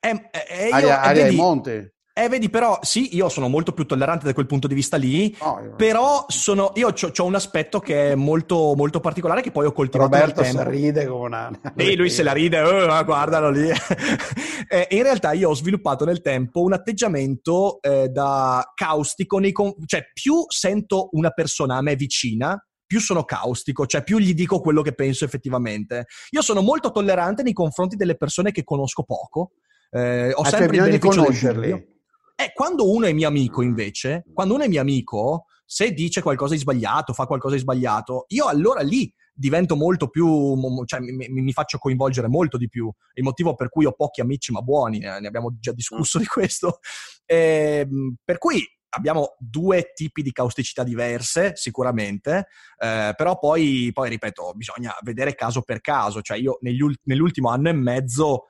[0.00, 1.92] eh, io, aria, aria ai monti.
[2.16, 5.34] Eh, vedi, però, sì, io sono molto più tollerante da quel punto di vista lì,
[5.40, 9.72] oh, però sono, io ho un aspetto che è molto, molto particolare che poi ho
[9.72, 10.70] coltivato Roberto nel tempo.
[10.70, 11.60] ride come una...
[11.76, 13.68] Sì, lui se la ride, oh, guardalo lì.
[14.70, 19.74] eh, in realtà io ho sviluppato nel tempo un atteggiamento eh, da caustico, nei con-
[19.84, 22.56] cioè più sento una persona a me vicina,
[22.86, 26.06] più sono caustico, cioè più gli dico quello che penso effettivamente.
[26.30, 29.54] Io sono molto tollerante nei confronti delle persone che conosco poco.
[29.90, 31.92] Eh, ho ah, sempre il beneficio di conoscerli.
[32.36, 36.54] Eh, quando uno è mio amico, invece, quando uno è mio amico, se dice qualcosa
[36.54, 41.52] di sbagliato, fa qualcosa di sbagliato, io allora lì divento molto più, cioè mi, mi,
[41.52, 42.90] faccio coinvolgere molto di più.
[43.14, 46.26] Il motivo per cui ho pochi amici ma buoni, eh, ne abbiamo già discusso di
[46.26, 46.78] questo.
[47.24, 47.88] Eh,
[48.24, 52.46] per cui abbiamo due tipi di causticità diverse, sicuramente,
[52.78, 56.20] eh, però poi, poi, ripeto, bisogna vedere caso per caso.
[56.20, 58.46] Cioè io nell'ultimo anno e mezzo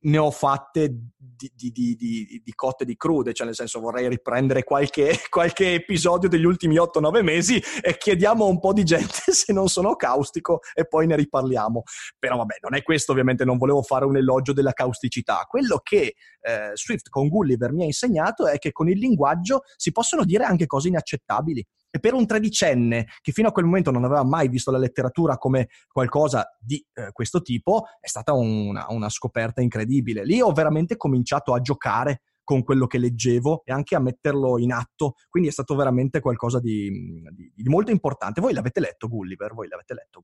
[0.00, 4.64] ne ho fatte di, di, di, di, cotte di crude, cioè nel senso vorrei riprendere
[4.64, 9.52] qualche, qualche episodio degli ultimi 8-9 mesi e chiediamo a un po' di gente se
[9.52, 11.82] non sono caustico e poi ne riparliamo.
[12.18, 15.44] Però vabbè, non è questo ovviamente, non volevo fare un elogio della causticità.
[15.48, 19.90] Quello che eh, Swift con Gulliver mi ha insegnato è che con il linguaggio si
[19.92, 21.64] possono dire anche cose inaccettabili.
[21.90, 25.38] E per un tredicenne che fino a quel momento non aveva mai visto la letteratura
[25.38, 30.24] come qualcosa di eh, questo tipo, è stata una, una scoperta incredibile.
[30.24, 34.72] Lì ho veramente cominciato a giocare con quello che leggevo e anche a metterlo in
[34.72, 35.16] atto.
[35.28, 36.90] Quindi è stato veramente qualcosa di,
[37.34, 38.40] di, di molto importante.
[38.40, 39.52] Voi l'avete letto Gulliver?
[39.52, 40.22] Voi l'avete letto?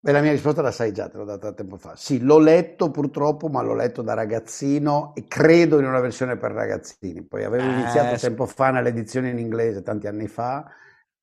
[0.00, 1.96] Beh, la mia risposta la sai già, te l'ho data tempo fa.
[1.96, 6.52] Sì, l'ho letto purtroppo, ma l'ho letto da ragazzino e credo in una versione per
[6.52, 7.24] ragazzini.
[7.26, 10.70] Poi avevo eh, iniziato tempo fa nell'edizione in inglese, tanti anni fa,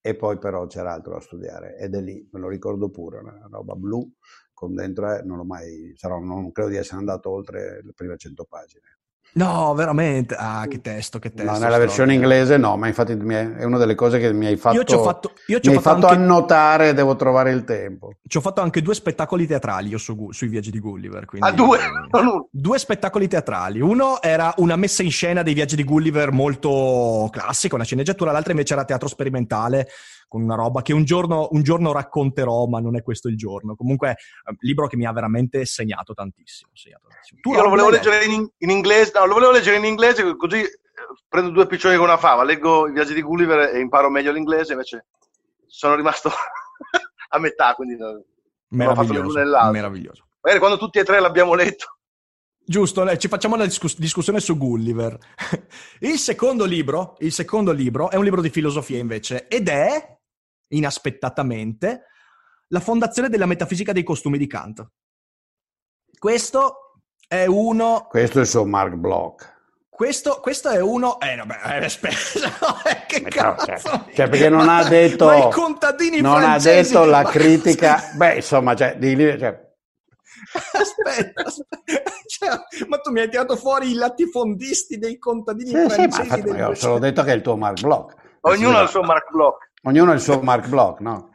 [0.01, 1.77] e poi però c'era altro da studiare.
[1.77, 4.11] Ed è lì, me lo ricordo pure, una roba blu
[4.53, 8.43] con dentro, eh, non, mai, sarò, non credo di essere andato oltre le prime 100
[8.43, 8.97] pagine.
[9.35, 10.33] No, veramente.
[10.37, 11.51] Ah, che testo, che testo.
[11.51, 14.77] No, nella versione inglese no, ma infatti è una delle cose che mi hai fatto,
[14.77, 16.23] io ci ho fatto, io ci mi ho fatto, fatto anche...
[16.23, 18.13] annotare, devo trovare il tempo.
[18.25, 21.25] Ci ho fatto anche due spettacoli teatrali io su, sui viaggi di Gulliver.
[21.25, 21.79] Quindi, ah, due?
[22.49, 23.81] due spettacoli teatrali.
[23.81, 28.51] Uno era una messa in scena dei viaggi di Gulliver molto classica, una sceneggiatura, l'altra
[28.51, 29.89] invece era teatro sperimentale
[30.27, 33.75] con una roba che un giorno, un giorno, racconterò, ma non è questo il giorno.
[33.75, 36.71] Comunque, eh, libro che mi ha veramente segnato tantissimo.
[36.73, 37.39] Segnato tantissimo.
[37.41, 40.61] Tu Io lo volevo leggere in, in, inglese, no, lo volevo leggere in inglese così
[40.61, 40.71] eh,
[41.27, 44.73] prendo due piccioni con una fava, leggo i viaggi di Gulliver e imparo meglio l'inglese,
[44.73, 45.07] invece
[45.67, 46.29] sono rimasto
[47.29, 48.23] a metà, quindi non,
[48.69, 50.27] meraviglioso, ho meraviglioso.
[50.41, 51.95] Magari quando tutti e tre l'abbiamo letto.
[52.67, 55.17] Giusto, ci facciamo una discuss- discussione su Gulliver.
[56.01, 60.14] il secondo libro, il secondo libro è un libro di filosofia invece ed è,
[60.69, 62.05] inaspettatamente,
[62.69, 64.85] La fondazione della metafisica dei costumi di Kant.
[66.17, 68.07] Questo è uno...
[68.09, 69.53] Questo è il suo Mark Bloch.
[69.95, 71.21] Questo, questo, è uno.
[71.21, 73.65] Eh, vabbè, eh, aspetta, eh, che cazzo!
[73.65, 73.79] Cioè,
[74.13, 75.27] cioè, perché non ha detto.
[75.27, 78.11] ma i contadini non francesi, ha detto la critica.
[78.13, 79.57] Beh, insomma, cioè, di, cioè...
[80.73, 82.11] aspetta, aspetta.
[82.27, 82.49] Cioè,
[82.89, 86.29] ma tu mi hai tirato fuori i latifondisti dei contadini sì, francesi.
[86.29, 88.15] Sì, ma io solo detto che è il tuo Mark Block.
[88.41, 89.71] Ognuno ha il suo Mark Block.
[89.87, 91.29] Ognuno ha il suo Mark Block, no?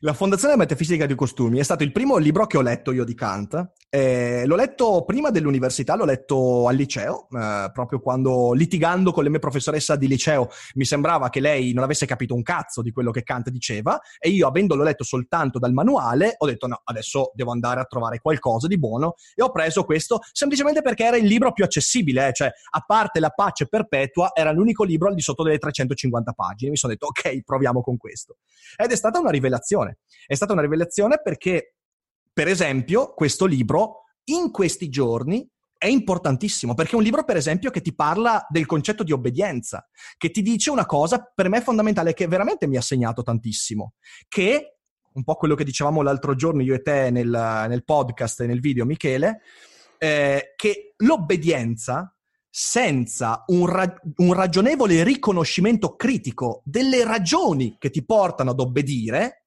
[0.00, 3.14] La Fondazione Metafisica dei Costumi è stato il primo libro che ho letto io di
[3.14, 3.72] Kant.
[3.90, 9.30] Eh, l'ho letto prima dell'università, l'ho letto al liceo, eh, proprio quando litigando con la
[9.30, 13.10] mia professoressa di liceo mi sembrava che lei non avesse capito un cazzo di quello
[13.10, 17.52] che Kant diceva e io avendolo letto soltanto dal manuale ho detto no, adesso devo
[17.52, 21.52] andare a trovare qualcosa di buono e ho preso questo semplicemente perché era il libro
[21.52, 25.42] più accessibile, eh, cioè a parte La pace perpetua era l'unico libro al di sotto
[25.42, 26.70] delle 350 pagine.
[26.70, 28.36] Mi sono detto ok, proviamo con questo.
[28.76, 29.98] Ed è stata una rivelazione.
[30.26, 31.76] È stata una rivelazione perché,
[32.32, 37.70] per esempio, questo libro in questi giorni è importantissimo perché è un libro, per esempio,
[37.70, 42.14] che ti parla del concetto di obbedienza, che ti dice una cosa per me fondamentale
[42.14, 43.94] che veramente mi ha segnato tantissimo,
[44.28, 44.78] che
[45.12, 48.60] un po' quello che dicevamo l'altro giorno io e te nel, nel podcast e nel
[48.60, 49.42] video, Michele,
[49.98, 52.13] eh, che l'obbedienza
[52.56, 59.46] senza un, ra- un, ragionevole riconoscimento critico delle ragioni che ti portano ad obbedire,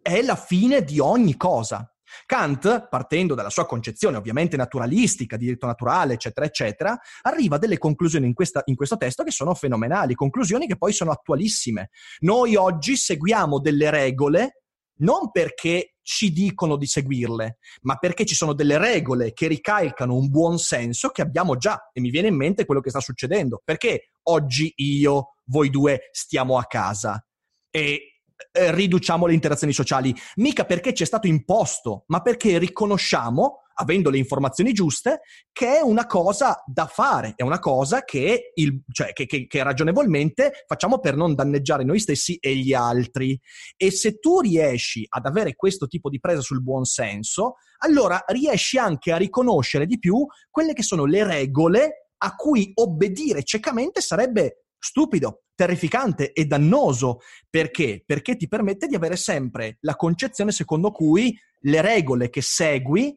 [0.00, 1.92] è la fine di ogni cosa.
[2.24, 7.78] Kant, partendo dalla sua concezione ovviamente naturalistica, di diritto naturale, eccetera, eccetera, arriva a delle
[7.78, 11.90] conclusioni in, questa, in, questo testo che sono fenomenali, conclusioni che poi sono attualissime.
[12.20, 14.65] Noi oggi seguiamo delle regole
[14.98, 20.30] non perché ci dicono di seguirle, ma perché ci sono delle regole che ricalcano un
[20.30, 21.90] buon senso che abbiamo già.
[21.92, 23.60] E mi viene in mente quello che sta succedendo.
[23.64, 27.24] Perché oggi io, voi due, stiamo a casa
[27.70, 28.20] e
[28.52, 30.14] eh, riduciamo le interazioni sociali?
[30.36, 35.20] Mica perché ci è stato imposto, ma perché riconosciamo avendo le informazioni giuste,
[35.52, 39.62] che è una cosa da fare, è una cosa che, il, cioè, che, che, che
[39.62, 43.38] ragionevolmente facciamo per non danneggiare noi stessi e gli altri.
[43.76, 48.78] E se tu riesci ad avere questo tipo di presa sul buon senso, allora riesci
[48.78, 54.64] anche a riconoscere di più quelle che sono le regole a cui obbedire ciecamente sarebbe
[54.78, 57.18] stupido, terrificante e dannoso.
[57.50, 58.02] Perché?
[58.06, 63.14] Perché ti permette di avere sempre la concezione secondo cui le regole che segui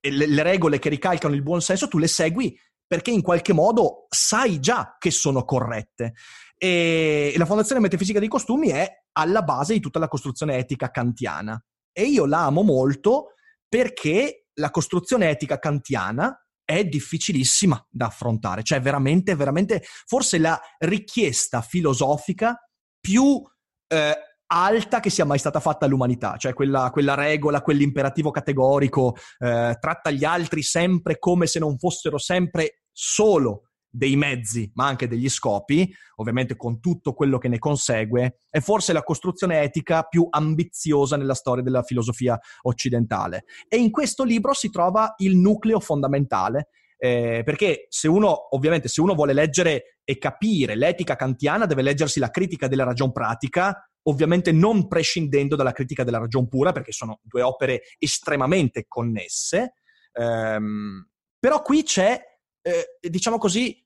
[0.00, 4.06] le, le regole che ricalcano il buon senso tu le segui perché in qualche modo
[4.08, 6.14] sai già che sono corrette.
[6.58, 11.62] E la Fondazione Metafisica dei Costumi è alla base di tutta la costruzione etica kantiana.
[11.92, 13.34] E io la amo molto
[13.68, 21.62] perché la costruzione etica kantiana è difficilissima da affrontare, cioè veramente, veramente, forse la richiesta
[21.62, 22.56] filosofica
[23.00, 23.40] più
[23.86, 24.16] eh,
[24.52, 30.10] alta che sia mai stata fatta all'umanità, cioè quella, quella regola, quell'imperativo categorico, eh, tratta
[30.10, 35.92] gli altri sempre come se non fossero sempre solo dei mezzi, ma anche degli scopi,
[36.16, 41.34] ovviamente con tutto quello che ne consegue, è forse la costruzione etica più ambiziosa nella
[41.34, 43.44] storia della filosofia occidentale.
[43.68, 49.00] E in questo libro si trova il nucleo fondamentale, eh, perché se uno, ovviamente, se
[49.00, 54.52] uno vuole leggere e capire l'etica kantiana, deve leggersi la critica della ragion pratica, ovviamente
[54.52, 59.74] non prescindendo dalla critica della ragion pura, perché sono due opere estremamente connesse.
[60.12, 61.06] Um,
[61.38, 62.20] però qui c'è,
[62.62, 63.84] eh, diciamo così,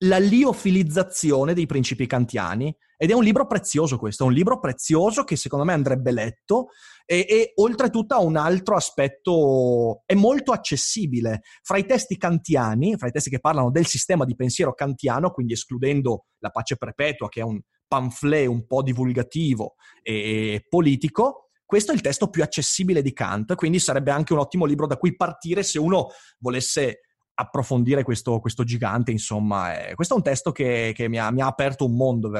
[0.00, 5.24] la liofilizzazione dei principi kantiani ed è un libro prezioso questo, è un libro prezioso
[5.24, 6.68] che secondo me andrebbe letto
[7.04, 11.42] e, e oltretutto ha un altro aspetto, è molto accessibile.
[11.62, 15.52] Fra i testi kantiani, fra i testi che parlano del sistema di pensiero kantiano, quindi
[15.52, 21.94] escludendo la pace perpetua che è un pamphlet un po' divulgativo e politico, questo è
[21.94, 25.62] il testo più accessibile di Kant, quindi sarebbe anche un ottimo libro da cui partire
[25.62, 26.08] se uno
[26.38, 27.00] volesse
[27.34, 29.88] approfondire questo, questo gigante, insomma.
[29.88, 32.30] Eh, questo è un testo che, che mi, ha, mi, ha, aperto un mondo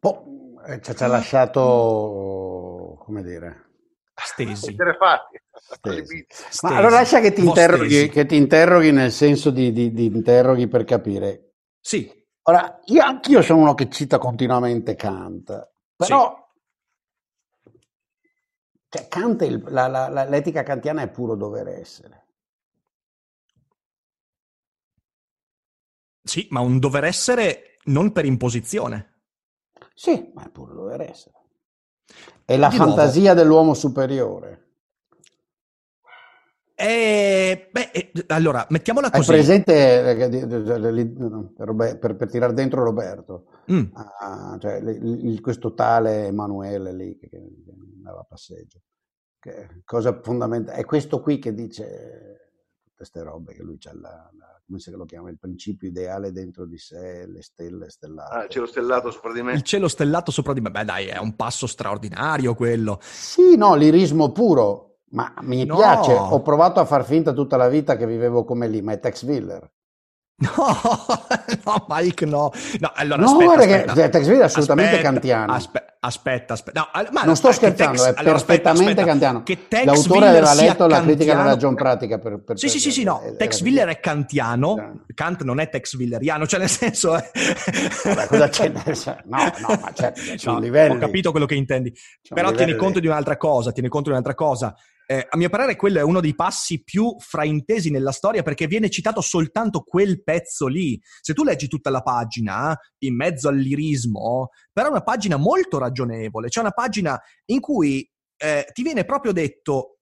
[0.00, 3.64] Oh, ci ha lasciato, come dire...
[4.14, 4.74] Stesi.
[5.52, 6.26] Stesi.
[6.62, 10.68] Ma allora lascia che ti, interroghi, che ti interroghi nel senso di, di, di interroghi
[10.68, 11.45] per capire.
[11.86, 12.10] Sì.
[12.42, 16.50] Ora, io anch'io sono uno che cita continuamente Kant, però
[17.62, 17.70] sì.
[18.88, 22.26] cioè, Kant, il, la, la, la, l'etica kantiana è puro dover essere.
[26.24, 29.20] Sì, ma un dover essere non per imposizione.
[29.94, 31.34] Sì, ma è puro dover essere.
[32.44, 33.40] È la Di fantasia nuovo.
[33.40, 34.65] dell'uomo superiore.
[36.78, 39.30] Eh, beh, eh, allora, mettiamola così.
[39.30, 40.36] Hai presente, eh,
[41.96, 43.84] per, per tirare dentro Roberto, mm.
[43.94, 47.40] ah, cioè, il, questo tale Emanuele lì che, che
[47.96, 48.82] andava a passeggio.
[49.38, 50.76] Che cosa fondamentale?
[50.76, 52.52] È questo qui che dice
[52.82, 56.30] tutte queste robe che lui c'ha la, la, come se lo chiama, il principio ideale
[56.30, 58.34] dentro di sé, le stelle stellate.
[58.34, 59.52] Ah, il cielo stellato sopra di me.
[59.54, 62.98] Il cielo stellato sopra di me, beh dai, è un passo straordinario quello.
[63.00, 65.76] Sì, no, l'irismo puro, ma mi no.
[65.76, 68.98] piace, ho provato a far finta tutta la vita che vivevo come lì, ma è
[68.98, 69.70] Tex Willer.
[70.44, 70.52] No,
[71.64, 72.52] no, Mike, no.
[72.78, 73.94] No, allora, no aspetta, guarda aspetta.
[73.94, 75.52] che Tex Willer è assolutamente aspetta, kantiano.
[75.52, 76.52] Aspetta, aspetta.
[76.52, 76.80] aspetta.
[76.80, 79.42] No, ma, non sto scherzando, Tex, è allora, perfettamente kantiano.
[79.42, 82.18] Che Tex L'autore aveva letto la critica della ragion pratica.
[82.18, 83.20] Per, per, sì, per, sì, sì, sì, no.
[83.20, 87.16] È, Tex Willer è kantiano, Kant non è Tex Willeriano, cioè nel senso...
[87.16, 87.30] È...
[88.04, 88.68] Vabbè, cosa c'è?
[88.68, 90.96] No, no, ma certo, c'è no, livelli.
[90.96, 91.90] Ho capito quello che intendi.
[92.28, 94.76] Però tieni conto di un'altra cosa, tieni conto di un'altra cosa
[95.08, 98.90] eh, a mio parere quello è uno dei passi più fraintesi nella storia perché viene
[98.90, 101.00] citato soltanto quel pezzo lì.
[101.20, 106.48] Se tu leggi tutta la pagina, in mezzo all'irismo, però è una pagina molto ragionevole,
[106.48, 109.98] c'è una pagina in cui eh, ti viene proprio detto,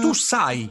[0.00, 0.70] tu sai,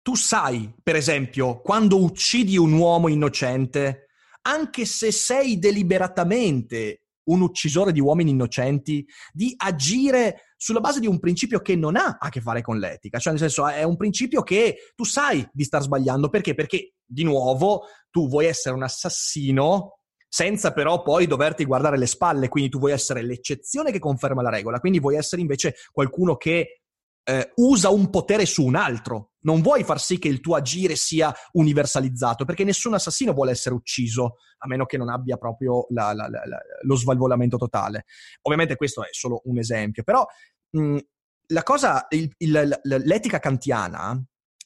[0.00, 4.06] tu sai, per esempio, quando uccidi un uomo innocente,
[4.42, 11.18] anche se sei deliberatamente un uccisore di uomini innocenti, di agire sulla base di un
[11.18, 14.42] principio che non ha a che fare con l'etica, cioè nel senso è un principio
[14.42, 16.54] che tu sai di star sbagliando, perché?
[16.54, 19.98] Perché di nuovo tu vuoi essere un assassino
[20.28, 24.50] senza però poi doverti guardare le spalle, quindi tu vuoi essere l'eccezione che conferma la
[24.50, 26.82] regola, quindi vuoi essere invece qualcuno che
[27.28, 29.32] eh, usa un potere su un altro.
[29.40, 33.74] Non vuoi far sì che il tuo agire sia universalizzato, perché nessun assassino vuole essere
[33.74, 36.40] ucciso, a meno che non abbia proprio la, la, la,
[36.82, 38.04] lo svalvolamento totale.
[38.42, 40.24] Ovviamente questo è solo un esempio, però
[40.70, 40.98] mh,
[41.48, 44.20] la cosa, il, il, l'etica kantiana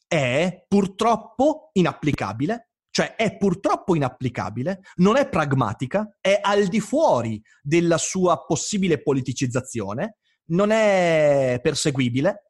[0.07, 7.99] è purtroppo inapplicabile cioè è purtroppo inapplicabile, non è pragmatica, è al di fuori della
[7.99, 12.50] sua possibile politicizzazione, non è perseguibile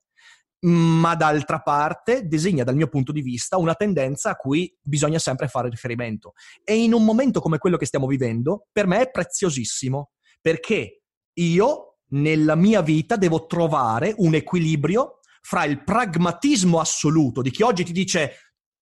[0.62, 5.48] ma d'altra parte disegna dal mio punto di vista una tendenza a cui bisogna sempre
[5.48, 6.32] fare riferimento.
[6.64, 11.02] E in un momento come quello che stiamo vivendo, per me è preziosissimo, perché
[11.34, 17.84] io nella mia vita devo trovare un equilibrio fra il pragmatismo assoluto di chi oggi
[17.84, 18.32] ti dice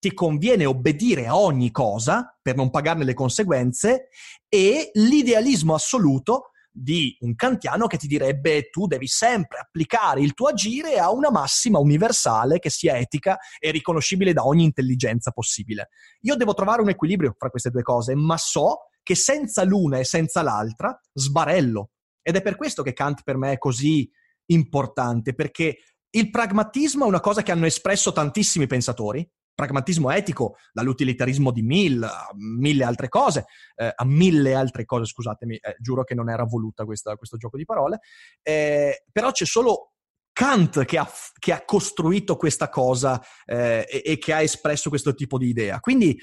[0.01, 4.09] ti conviene obbedire a ogni cosa per non pagarne le conseguenze
[4.49, 6.51] e l'idealismo assoluto
[6.81, 11.31] di un kantiano che ti direbbe tu devi sempre applicare il tuo agire a una
[11.31, 15.89] massima universale che sia etica e riconoscibile da ogni intelligenza possibile.
[16.21, 20.05] Io devo trovare un equilibrio fra queste due cose, ma so che senza l'una e
[20.05, 21.91] senza l'altra sbarello.
[22.23, 24.09] Ed è per questo che Kant per me è così
[24.47, 25.79] importante, perché
[26.11, 29.29] il pragmatismo è una cosa che hanno espresso tantissimi pensatori,
[29.59, 35.57] pragmatismo etico, dall'utilitarismo di Mill a mille altre cose, eh, a mille altre cose, scusatemi,
[35.57, 37.99] eh, giuro che non era voluta questa, questo gioco di parole,
[38.41, 39.95] eh, però c'è solo
[40.33, 45.13] Kant che ha, che ha costruito questa cosa eh, e, e, che ha espresso questo
[45.13, 45.81] tipo di idea.
[45.81, 46.17] Quindi,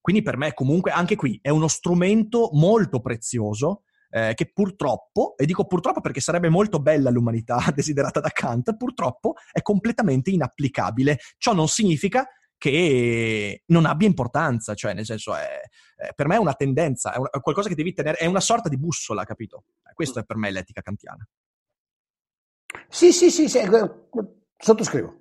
[0.00, 5.44] quindi per me comunque anche qui è uno strumento molto prezioso eh, che purtroppo, e
[5.44, 11.18] dico purtroppo perché sarebbe molto bella l'umanità desiderata da Kant, purtroppo è completamente inapplicabile.
[11.36, 12.26] Ciò non significa
[12.64, 15.60] che non abbia importanza, cioè nel senso è,
[15.96, 18.40] è per me è una tendenza, è, un, è, qualcosa che devi tenere, è una
[18.40, 19.64] sorta di bussola, capito?
[19.92, 21.28] Questo è per me l'etica kantiana.
[22.88, 23.60] Sì, sì, sì, sì
[24.56, 25.14] sottoscrivo.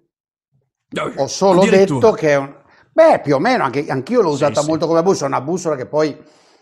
[1.18, 2.62] Ho solo detto che è un...
[2.94, 4.91] Beh, più o meno, anche, anch'io l'ho usata sì, molto sì.
[4.91, 6.18] come bussola, una bussola che poi,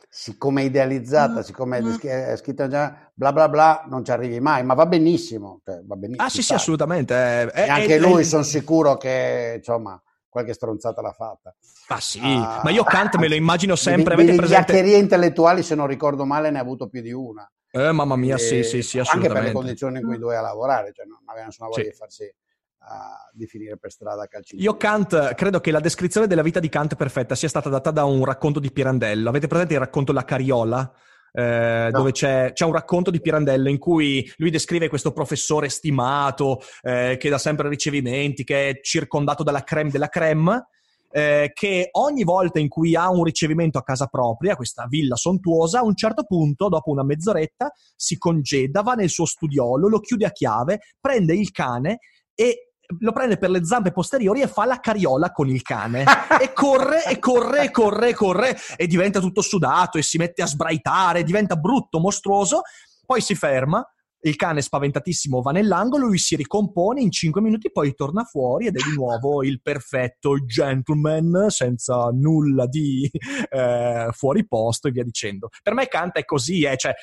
[0.09, 1.43] siccome è idealizzata, mm.
[1.43, 2.35] siccome è mm.
[2.35, 5.59] scritta già bla bla bla, non ci arrivi mai, ma va benissimo.
[5.63, 7.13] Cioè, va benissimo ah sì, sì, assolutamente.
[7.13, 10.01] È, e anche lui, sono sicuro che, insomma
[10.31, 11.53] qualche stronzata l'ha fatta.
[11.89, 14.15] Ah sì, uh, ma io Kant me lo immagino sempre.
[14.15, 14.79] Di, di presente...
[14.79, 17.47] intellettuali, se non ricordo male, ne ha avuto più di una.
[17.69, 20.91] Eh, mamma mia, e, sì, sì, sì, Anche per le condizioni in cui doveva lavorare,
[20.93, 21.89] cioè non aveva nessuna voglia sì.
[21.89, 24.55] di farsi uh, di finire per strada a calci.
[24.59, 28.05] Io Kant, credo che la descrizione della vita di Kant perfetta sia stata data da
[28.05, 29.29] un racconto di Pirandello.
[29.29, 30.91] Avete presente il racconto La Cariola?
[31.31, 31.97] Eh, no.
[31.97, 37.17] dove c'è, c'è, un racconto di Pirandello in cui lui descrive questo professore stimato eh,
[37.19, 40.65] che dà sempre ricevimenti, che è circondato dalla creme della creme
[41.11, 45.79] eh, che ogni volta in cui ha un ricevimento a casa propria, questa villa sontuosa,
[45.79, 50.25] a un certo punto, dopo una mezz'oretta, si congeda, va nel suo studiolo, lo chiude
[50.25, 51.99] a chiave, prende il cane
[52.33, 56.03] e lo prende per le zampe posteriori e fa la cariola con il cane
[56.39, 60.41] e corre e corre e corre e corre e diventa tutto sudato e si mette
[60.41, 62.61] a sbraitare, diventa brutto, mostruoso,
[63.05, 63.85] poi si ferma,
[64.23, 68.75] il cane spaventatissimo va nell'angolo, lui si ricompone in 5 minuti, poi torna fuori ed
[68.75, 73.09] è di nuovo il perfetto gentleman senza nulla di
[73.49, 75.49] eh, fuori posto e via dicendo.
[75.63, 76.93] Per me Kant è così, eh, cioè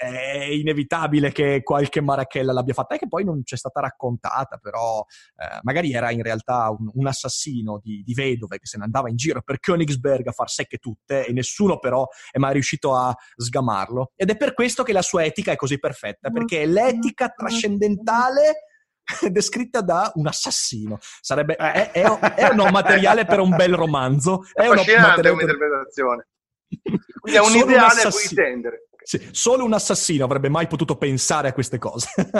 [0.00, 5.04] è inevitabile che qualche marachella l'abbia fatta e che poi non c'è stata raccontata, però
[5.36, 9.10] eh, magari era in realtà un, un assassino di, di, vedove che se ne andava
[9.10, 13.14] in giro per Königsberg a far secche tutte e nessuno però è mai riuscito a
[13.36, 14.12] sgamarlo.
[14.16, 18.68] Ed è per questo che la sua etica è così perfetta, perché è l'etica trascendentale
[19.30, 20.98] descritta da un assassino.
[21.20, 24.44] Sarebbe, è, è, è un materiale per un bel romanzo.
[24.50, 26.28] È, è affascinante come interpretazione.
[27.20, 28.88] Quindi è un ideale a cui tendere.
[29.10, 32.06] Sì, solo un assassino avrebbe mai potuto pensare a queste cose.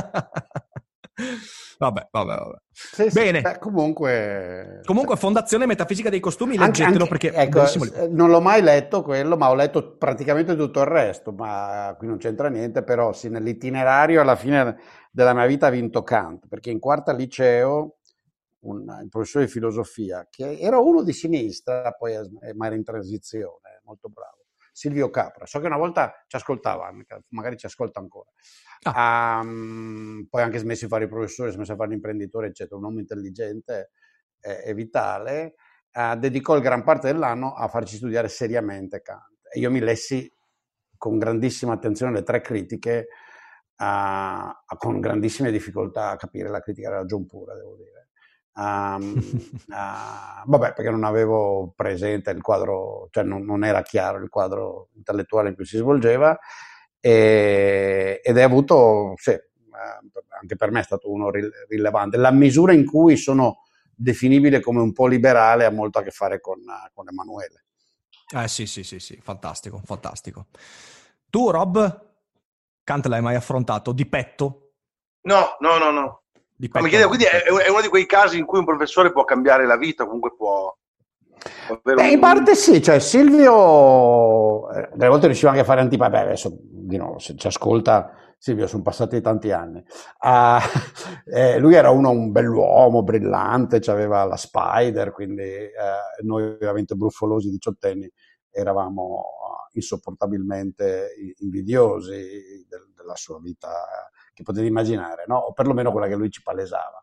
[1.78, 2.56] vabbè, vabbè, vabbè.
[2.70, 3.40] Sì, Bene.
[3.40, 4.80] Beh, comunque...
[4.84, 7.32] comunque, Fondazione Metafisica dei Costumi, leggetelo anche, perché...
[7.32, 7.64] Ecco,
[8.10, 12.18] non l'ho mai letto quello, ma ho letto praticamente tutto il resto, ma qui non
[12.18, 14.78] c'entra niente, però sì, nell'itinerario alla fine
[15.10, 17.96] della mia vita ha vinto Kant, perché in quarta liceo
[18.60, 22.14] un, un professore di filosofia, che era uno di sinistra, poi
[22.54, 24.39] ma era in transizione, molto bravo
[24.80, 25.44] Silvio Capra.
[25.44, 26.90] So che una volta ci ascoltava,
[27.28, 28.30] magari ci ascolta ancora.
[28.84, 29.40] Ah.
[29.42, 32.76] Um, poi anche smesso di fare il professore, smesso di fare l'imprenditore, eccetera.
[32.76, 33.90] Un uomo intelligente
[34.40, 35.56] e, e vitale.
[35.92, 39.48] Uh, dedicò il gran parte dell'anno a farci studiare seriamente Kant.
[39.52, 40.32] E io mi lessi
[40.96, 43.08] con grandissima attenzione le tre critiche,
[43.76, 48.08] uh, con grandissime difficoltà a capire la critica della John pura, devo dire.
[48.54, 49.14] Um,
[49.68, 54.88] uh, vabbè, perché non avevo presente il quadro, cioè non, non, era chiaro il quadro
[54.94, 56.38] intellettuale in cui si svolgeva
[57.00, 59.36] e, ed è avuto, sì,
[60.40, 61.30] anche per me è stato uno
[61.68, 62.16] rilevante.
[62.16, 66.40] La misura in cui sono definibile come un po' liberale ha molto a che fare
[66.40, 66.58] con,
[66.92, 67.64] con Emanuele.
[68.32, 70.46] Eh sì, sì, sì, sì, fantastico, fantastico.
[71.28, 72.08] Tu, Rob,
[72.84, 74.72] Kant l'hai mai affrontato di petto?
[75.22, 76.19] No, no, no, no.
[76.60, 79.66] Mi chiedevo, quindi è, è, uno di quei casi in cui un professore può cambiare
[79.66, 80.76] la vita, comunque può...
[81.82, 86.24] Beh, in parte sì, cioè Silvio eh, delle volte riusciva anche a fare antipatia, beh
[86.26, 90.58] adesso di nuovo se ci ascolta Silvio sono passati tanti anni, uh,
[91.32, 95.72] eh, lui era uno, un bell'uomo, brillante, aveva la Spider, quindi eh,
[96.24, 98.10] noi ovviamente bruffolosi diciottenni
[98.50, 99.24] eravamo
[99.72, 103.68] insopportabilmente invidiosi del, della sua vita
[104.40, 105.36] che potete immaginare, no?
[105.36, 107.02] o perlomeno quella che lui ci palesava.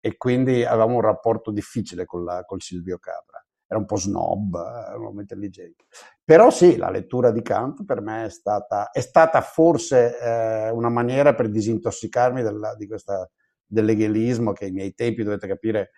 [0.00, 3.44] E quindi avevamo un rapporto difficile con, la, con Silvio Capra.
[3.66, 5.86] Era un po' snob, era un uomo intelligente.
[6.22, 10.90] Però sì, la lettura di Kant per me è stata, è stata forse eh, una
[10.90, 13.28] maniera per disintossicarmi della, di questa,
[13.64, 15.92] dell'eghelismo che ai miei tempi, dovete capire,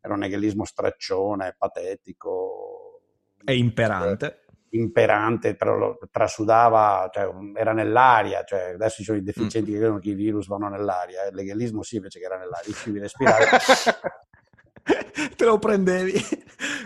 [0.00, 3.02] era un eghelismo straccione, patetico.
[3.44, 4.41] E imperante
[4.72, 9.72] imperante, però lo trasudava, cioè, era nell'aria, cioè, adesso ci sono i deficienti mm.
[9.72, 12.98] che credono che i virus vanno nell'aria, il legalismo sì invece che era nell'aria, riuscivi
[12.98, 13.46] a respirare.
[15.36, 16.12] Te lo prendevi.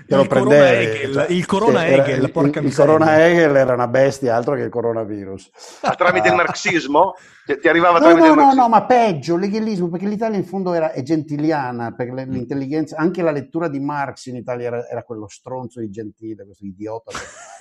[0.07, 0.35] Te lo il prendevi.
[0.37, 4.37] Corona Hegel, cioè, il Corona Hegel, il, porca il, il Corona Hegel era una bestia,
[4.37, 5.51] altro che il coronavirus.
[5.83, 7.15] Ah, tramite il marxismo?
[7.47, 8.63] Ti, ti arrivava no, tramite no, il marxismo?
[8.63, 12.31] No, no, ma peggio, l'eghelismo, perché l'Italia in fondo era, è gentiliana, perché mm.
[12.31, 16.67] l'intelligenza, anche la lettura di Marx in Italia era, era quello stronzo di Gentile, questo
[16.67, 17.13] idiota.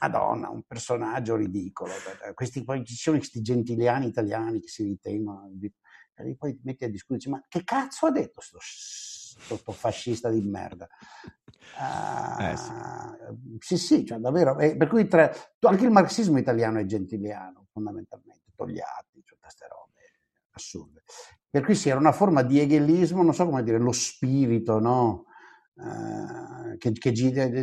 [0.00, 1.92] Madonna, un personaggio ridicolo.
[2.34, 5.50] Questi, poi ci sono questi gentiliani italiani che si ritengono,
[6.14, 8.42] e poi ti metti a discutere, ma che cazzo ha detto
[9.38, 10.88] questo fascista di merda?
[11.78, 12.72] Uh, eh sì.
[13.58, 14.58] Sì, sì, cioè davvero.
[14.58, 15.30] Eh, per cui tra,
[15.60, 20.16] anche il marxismo italiano è gentiliano, fondamentalmente, Togliatti, cioè queste robe
[20.50, 21.02] assurde.
[21.48, 25.26] Per cui sì, era una forma di egelismo, non so come dire, lo spirito, no?
[25.80, 27.12] Eh, che, che,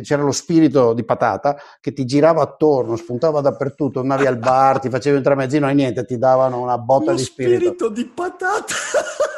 [0.02, 4.88] c'era lo spirito di patata che ti girava attorno, spuntava dappertutto, andavi al bar, ti
[4.88, 7.52] facevi un tramezzino e niente, ti davano una botta lo di spirito.
[7.52, 8.74] Lo spirito di patata!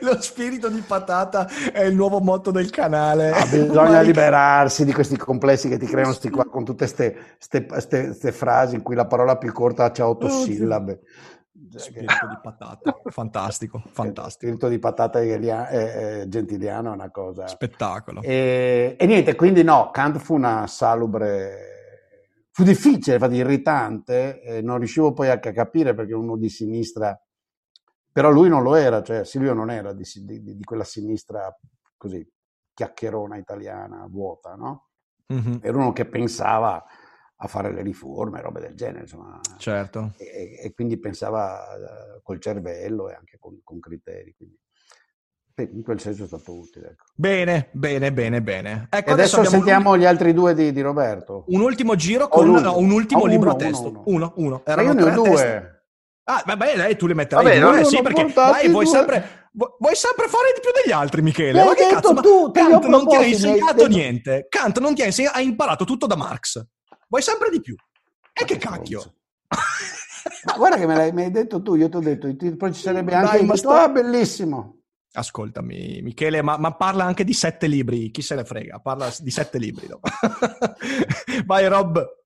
[0.00, 3.30] lo spirito di patata è il nuovo motto del canale.
[3.30, 6.86] Ah, bisogna liberarsi di questi complessi che ti creano sti qua con tutte
[7.38, 11.00] queste frasi in cui la parola più corta ha otto oh, sillabe.
[11.76, 14.46] Spirito di patata, fantastico, fantastico.
[14.46, 17.46] Spirito di patata eh, eh, gentiliano è una cosa.
[17.46, 18.22] Spettacolo.
[18.22, 24.78] E, e, niente, quindi no, Kant fu una salubre, fu difficile, infatti irritante, eh, non
[24.78, 27.20] riuscivo poi a capire perché uno di sinistra,
[28.10, 31.54] però lui non lo era, cioè Silvio non era di, di, di quella sinistra
[31.96, 32.26] così
[32.72, 34.86] chiacchierona italiana vuota, no?
[35.32, 35.58] Mm-hmm.
[35.60, 36.82] Era uno che pensava
[37.40, 39.40] a fare le riforme, robe del genere, insomma.
[39.58, 40.14] Certo.
[40.16, 41.60] E, e quindi pensava
[42.16, 44.34] uh, col cervello e anche con, con criteri.
[44.36, 44.58] Quindi
[45.72, 46.90] in quel senso è stato utile.
[46.90, 47.04] Ecco.
[47.14, 48.86] Bene, bene, bene, bene.
[48.90, 51.44] Ecco, adesso, adesso sentiamo gli altri due di, di, Roberto.
[51.48, 53.88] Un ultimo giro con no, un ultimo oh, libro a testo.
[53.88, 54.32] Uno, uno.
[54.36, 54.62] uno.
[54.64, 55.82] Erano Ma io ne ho due.
[56.24, 60.28] Ah, vabbè, dai, tu le metterai vabbè, due, sì, perché dai, vuoi sempre, vuoi sempre
[60.28, 61.64] fare di più degli altri, Michele.
[61.64, 64.46] Ma che cazzo, ma tu, Kant non ti ha insegnato niente.
[64.48, 66.62] Kant non ti ha insegnato, ha imparato tutto da Marx.
[67.08, 67.74] Vuoi sempre di più.
[68.32, 69.14] E che cacchio.
[70.44, 72.82] Ma guarda che me l'hai, mi hai detto tu, io ti ho detto, poi ci
[72.82, 73.70] sarebbe anche Dai, sto...
[73.70, 74.82] ah, bellissimo.
[75.12, 79.30] Ascoltami, Michele, ma, ma, parla anche di sette libri, chi se ne frega, parla di
[79.30, 79.88] sette libri.
[79.88, 80.00] No?
[81.46, 82.16] Vai Rob.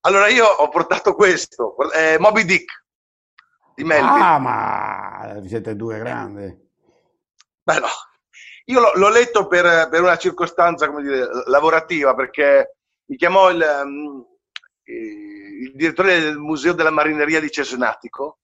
[0.00, 2.84] Allora io ho portato questo, eh, Moby Dick
[3.76, 4.20] di Melville.
[4.20, 6.60] Ah, ma siete due grandi.
[7.62, 7.86] Beh no,
[8.64, 12.78] io l'ho, l'ho letto per, per, una circostanza, come dire, lavorativa, perché
[13.12, 14.26] mi chiamò il, um,
[14.84, 18.38] il direttore del Museo della Marineria di Cesenatico,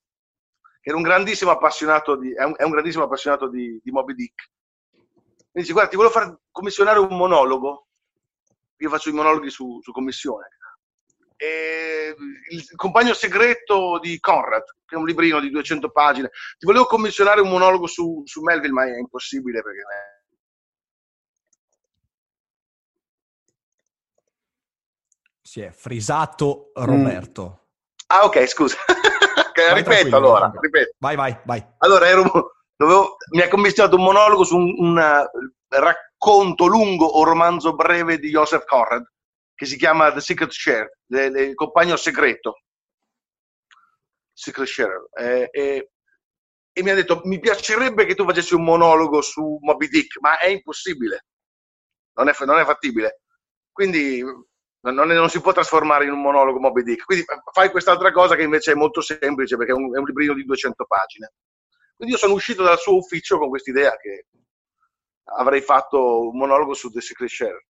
[0.83, 4.51] era un grandissimo appassionato di, è un, è un grandissimo appassionato di, di, Moby Dick.
[5.53, 7.87] Mi dice, guarda, ti volevo far commissionare un monologo.
[8.77, 10.49] Io faccio i monologhi su, su commissione.
[11.37, 12.15] E
[12.51, 16.29] il compagno segreto di Conrad, che è un librino di 200 pagine.
[16.59, 19.81] Ti volevo commissionare un monologo su, su Melville, ma è impossibile perché...
[25.49, 27.43] Si è frisato Roberto.
[27.43, 28.05] Mm.
[28.09, 28.77] Ah, ok, scusa.
[29.73, 30.53] Ripeto allora.
[30.55, 30.97] Ripeto.
[30.99, 31.67] Vai, vai, vai.
[31.79, 37.25] Allora, ero, dovevo, mi ha commissionato un monologo su un, un uh, racconto lungo o
[37.25, 39.11] romanzo breve di Joseph Conrad
[39.55, 42.65] che si chiama The Secret Share, le, le, il compagno segreto.
[44.35, 45.09] Secret Share.
[45.19, 45.91] Eh, eh,
[46.73, 50.39] e mi ha detto, mi piacerebbe che tu facessi un monologo su Moby Dick, ma
[50.39, 51.25] è impossibile.
[52.19, 53.23] Non è, non è fattibile.
[53.73, 54.23] Quindi
[54.91, 57.05] non, non, si può trasformare in un monologo Moby Dick.
[57.05, 60.35] Quindi fai quest'altra cosa che invece è molto semplice perché è un, è un librino
[60.35, 61.33] di 200 pagine.
[61.97, 64.27] Quindi io sono uscito dal suo ufficio con quest'idea che
[65.37, 67.67] avrei fatto un monologo su The Secret Share.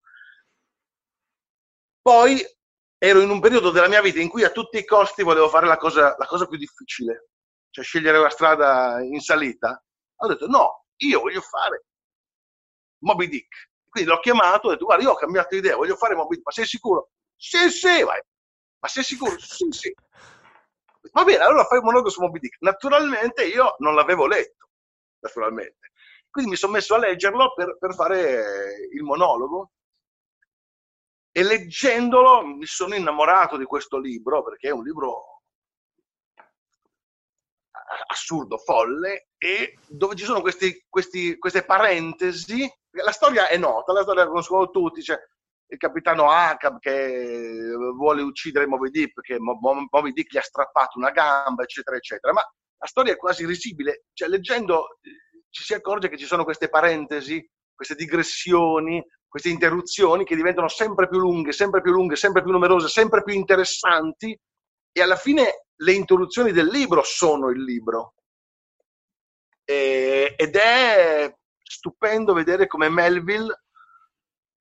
[2.00, 2.40] Poi
[2.98, 5.66] ero in un periodo della mia vita in cui a tutti i costi volevo fare
[5.66, 7.30] la cosa, la cosa più difficile,
[7.70, 9.82] cioè scegliere la strada in salita.
[10.16, 11.84] Ho detto no, io voglio fare
[12.98, 16.14] Moby Dick quindi l'ho chiamato e ho detto, guarda, io ho cambiato idea, voglio fare
[16.14, 17.10] Moby Dick, ma sei sicuro?
[17.36, 18.18] Sì, sì, vai.
[18.78, 19.38] Ma sei sicuro?
[19.38, 19.94] Sì, sì.
[21.12, 22.56] Va bene, allora fai un monologo su Moby Dick.
[22.60, 24.70] Naturalmente io non l'avevo letto,
[25.18, 25.90] naturalmente.
[26.30, 29.72] Quindi mi sono messo a leggerlo per, per fare il monologo
[31.30, 35.31] e leggendolo mi sono innamorato di questo libro perché è un libro
[38.06, 44.02] assurdo, folle e dove ci sono questi, questi, queste parentesi la storia è nota, la
[44.02, 45.18] storia la conoscono tutti, c'è
[45.66, 51.10] il capitano Ahab che vuole uccidere Moby Dick perché Moby Dick gli ha strappato una
[51.10, 52.32] gamba, eccetera, eccetera.
[52.34, 54.98] Ma la storia è quasi risibile, cioè leggendo
[55.48, 57.42] ci si accorge che ci sono queste parentesi,
[57.74, 62.88] queste digressioni, queste interruzioni che diventano sempre più lunghe, sempre più lunghe, sempre più numerose,
[62.88, 64.38] sempre più interessanti
[64.92, 68.14] e alla fine le interruzioni del libro sono il libro.
[69.64, 73.62] E, ed è stupendo vedere come Melville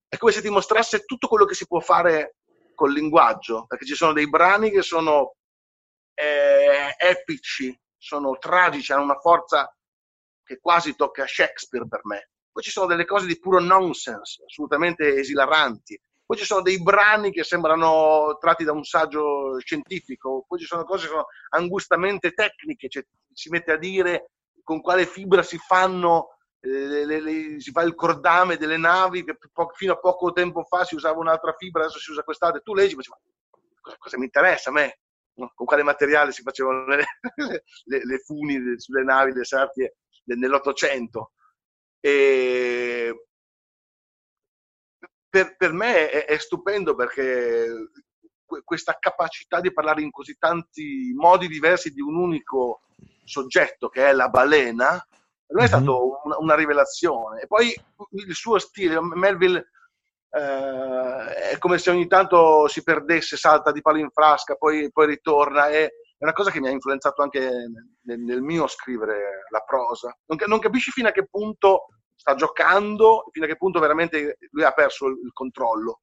[0.08, 2.36] è come se ti mostrasse tutto quello che si può fare
[2.76, 5.36] col linguaggio, perché ci sono dei brani che sono
[6.14, 9.74] eh, epici, sono tragici, hanno una forza
[10.44, 12.32] che quasi tocca Shakespeare per me.
[12.52, 15.98] Poi ci sono delle cose di puro nonsense, assolutamente esilaranti.
[16.32, 20.86] Poi ci sono dei brani che sembrano tratti da un saggio scientifico, poi ci sono
[20.86, 23.04] cose che sono angustamente tecniche, cioè
[23.34, 24.32] si mette a dire
[24.64, 29.36] con quale fibra si fanno le, le, le, si fa il cordame delle navi che
[29.52, 32.62] po- fino a poco tempo fa si usava un'altra fibra, adesso si usa quest'altra.
[32.62, 33.02] Tu leggi, ma
[33.82, 35.00] cosa, cosa mi interessa a me?
[35.34, 37.04] Con quale materiale si facevano le,
[38.24, 41.34] funi sulle navi le sartie nell'Ottocento?
[42.00, 43.26] E
[45.32, 47.68] per, per me è, è, stupendo perché
[48.64, 52.82] questa capacità di parlare in così tanti modi diversi di un unico
[53.24, 55.04] soggetto che è la balena
[55.52, 56.12] per me è stata mm-hmm.
[56.24, 57.42] una, una, rivelazione.
[57.42, 57.76] E poi
[58.12, 59.72] il suo stile, Melville
[60.30, 65.08] eh, è come se ogni tanto si perdesse, salta di palo in frasca, poi, poi
[65.08, 65.68] ritorna.
[65.68, 67.50] È, è, una cosa che mi ha influenzato anche
[68.04, 70.16] nel, nel mio scrivere la prosa.
[70.28, 71.88] Non, non, capisci fino a che punto
[72.22, 76.02] sta giocando, fino a che punto veramente lui ha perso il, il controllo.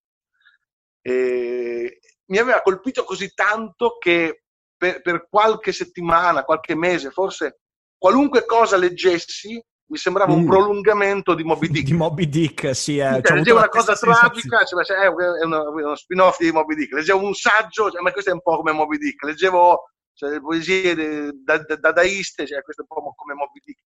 [1.00, 4.42] E mi aveva colpito così tanto che
[4.76, 7.60] per, per qualche settimana, qualche mese, forse
[7.96, 10.38] qualunque cosa leggessi mi sembrava mm.
[10.38, 11.84] un prolungamento di Moby Dick.
[11.84, 12.98] Di Moby Dick, sì.
[12.98, 13.20] Eh.
[13.22, 16.94] Cioè, leggevo una cosa tragica, cioè, cioè, è uno, uno, spin-off di Moby Dick.
[16.94, 19.22] Leggevo un saggio, cioè, ma questo è un po' come Moby Dick.
[19.24, 19.84] Leggevo
[20.14, 23.80] cioè, poesie dadaiste, cioè, questo è un po' come Moby Dick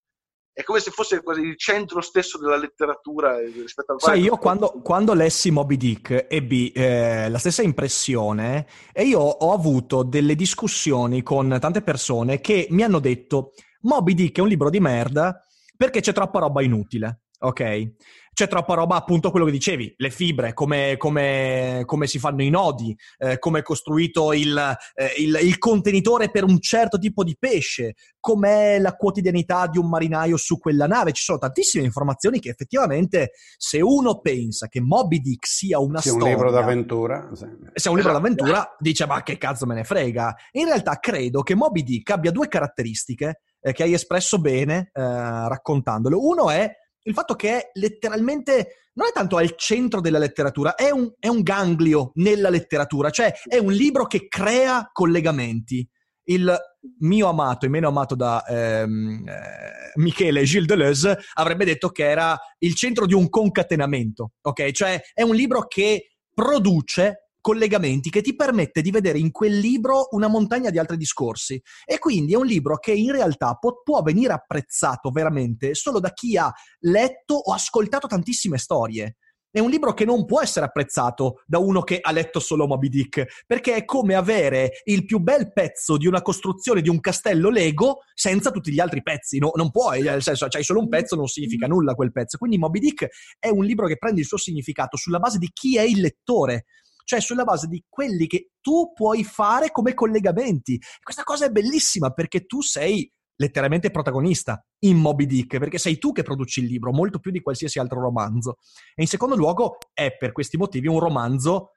[0.53, 4.01] è come se fosse quasi il centro stesso della letteratura rispetto al.
[4.01, 9.51] Sai, io quando, quando, lessi Moby Dick ebbi eh, la stessa impressione e io ho
[9.51, 14.69] avuto delle discussioni con tante persone che mi hanno detto Moby Dick è un libro
[14.69, 15.43] di merda
[15.75, 17.91] perché c'è troppa roba inutile, ok?
[18.33, 22.49] C'è troppa roba, appunto quello che dicevi, le fibre, come, come, come si fanno i
[22.49, 24.57] nodi, eh, come è costruito il,
[24.95, 29.87] eh, il, il, contenitore per un certo tipo di pesce, com'è la quotidianità di un
[29.87, 31.11] marinaio su quella nave.
[31.11, 36.11] Ci sono tantissime informazioni che effettivamente, se uno pensa che Moby Dick sia una sia
[36.11, 36.29] storia...
[36.29, 37.29] un libro d'avventura.
[37.33, 37.45] Sì.
[37.73, 40.35] Sia un libro d'avventura, dice ma che cazzo me ne frega.
[40.53, 45.01] In realtà credo che Moby Dick abbia due caratteristiche eh, che hai espresso bene eh,
[45.01, 46.19] raccontandolo.
[46.25, 46.69] Uno è
[47.03, 51.27] il fatto che è letteralmente, non è tanto al centro della letteratura, è un, è
[51.27, 55.87] un ganglio nella letteratura, cioè è un libro che crea collegamenti.
[56.25, 56.57] Il
[56.99, 62.39] mio amato e meno amato da ehm, eh, Michele Gilles Deleuze avrebbe detto che era
[62.59, 64.71] il centro di un concatenamento, ok?
[64.71, 70.07] Cioè è un libro che produce collegamenti che ti permette di vedere in quel libro
[70.11, 71.61] una montagna di altri discorsi.
[71.85, 76.13] E quindi è un libro che in realtà può, può venire apprezzato veramente solo da
[76.13, 76.49] chi ha
[76.79, 79.17] letto o ascoltato tantissime storie.
[79.51, 82.87] È un libro che non può essere apprezzato da uno che ha letto solo Moby
[82.87, 87.51] Dick, perché è come avere il più bel pezzo di una costruzione di un castello
[87.51, 89.37] Lego senza tutti gli altri pezzi.
[89.37, 92.37] No, non puoi, nel senso, c'hai solo un pezzo, non significa nulla quel pezzo.
[92.37, 93.07] Quindi Moby Dick
[93.37, 96.65] è un libro che prende il suo significato sulla base di chi è il lettore,
[97.03, 100.79] cioè sulla base di quelli che tu puoi fare come collegamenti.
[101.01, 106.11] Questa cosa è bellissima perché tu sei letteralmente protagonista in Moby Dick, perché sei tu
[106.11, 108.57] che produci il libro, molto più di qualsiasi altro romanzo.
[108.95, 111.71] E in secondo luogo è per questi motivi un romanzo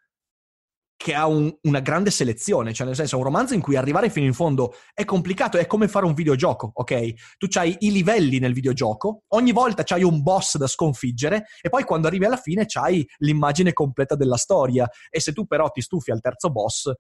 [0.97, 4.09] che ha un, una grande selezione, cioè nel senso è un romanzo in cui arrivare
[4.09, 7.36] fino in fondo è complicato, è come fare un videogioco, ok?
[7.36, 11.85] Tu hai i livelli nel videogioco, ogni volta c'hai un boss da sconfiggere e poi
[11.85, 16.10] quando arrivi alla fine c'hai l'immagine completa della storia e se tu però ti stufi
[16.10, 16.90] al terzo boss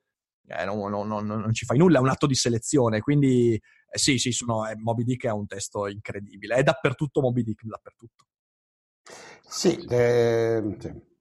[0.48, 3.98] eh, non, non, non, non, ci fai nulla, è un atto di selezione, quindi eh,
[3.98, 8.26] sì, sì, sono, eh, Moby Dick è un testo incredibile, è dappertutto Moby Dick, dappertutto.
[9.48, 11.14] Sì, eh, sì.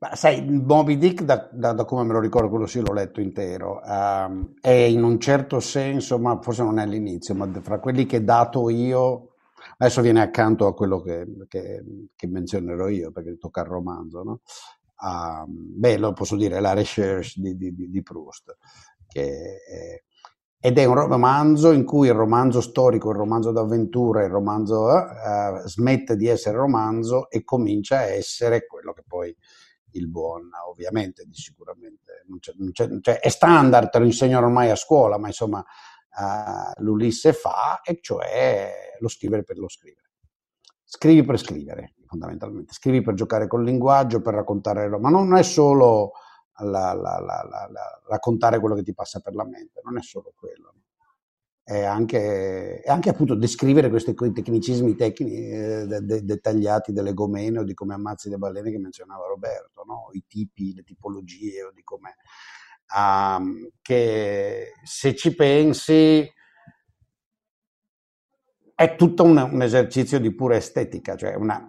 [0.00, 3.20] Ma sai, Moby Dick, da, da, da, come me lo ricordo, quello sì l'ho letto
[3.20, 8.04] intero, uh, è in un certo senso, ma forse non è all'inizio, ma fra quelli
[8.04, 9.34] che dato io,
[9.78, 11.82] adesso viene accanto a quello che, che,
[12.14, 14.40] che menzionerò io, perché tocca il romanzo, no?
[14.98, 18.56] Uh, beh, lo posso dire, la recherche di, di, di Proust,
[19.06, 20.02] che è,
[20.66, 25.58] ed è un romanzo in cui il romanzo storico, il romanzo d'avventura, il romanzo uh,
[25.66, 29.36] smette di essere romanzo e comincia a essere quello che poi
[29.90, 34.46] il buon, ovviamente, di sicuramente, non c'è, non c'è, cioè, è standard, te lo insegnano
[34.46, 40.12] ormai a scuola, ma insomma uh, l'Ulisse fa, e cioè lo scrivere per lo scrivere.
[40.82, 46.12] Scrivi per scrivere, fondamentalmente, scrivi per giocare col linguaggio, per raccontare, ma non è solo
[46.58, 50.74] la, la, la, raccontare quello che ti passa per la mente, non è solo quello.
[51.62, 57.64] È anche, è anche appunto descrivere questi tecnicismi tecnici eh, de, de, dettagliati dell'egomene o
[57.64, 60.10] di come ammazzi le balene che menzionava Roberto, no?
[60.12, 62.16] i tipi, le tipologie o di come...
[62.94, 66.30] Um, che se ci pensi
[68.74, 71.66] è tutto un, un esercizio di pura estetica, cioè una,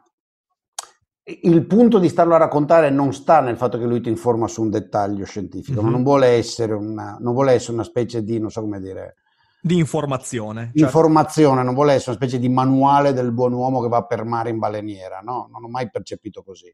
[1.28, 4.62] il punto di starlo a raccontare non sta nel fatto che lui ti informa su
[4.62, 5.92] un dettaglio scientifico, mm-hmm.
[5.92, 9.16] non, vuole essere una, non vuole essere una specie di, non so come dire...
[9.60, 10.66] Di informazione.
[10.66, 10.80] Certo.
[10.82, 14.52] Informazione, non vuole essere una specie di manuale del buon uomo che va per mare
[14.52, 16.72] in baleniera, no, non ho mai percepito così.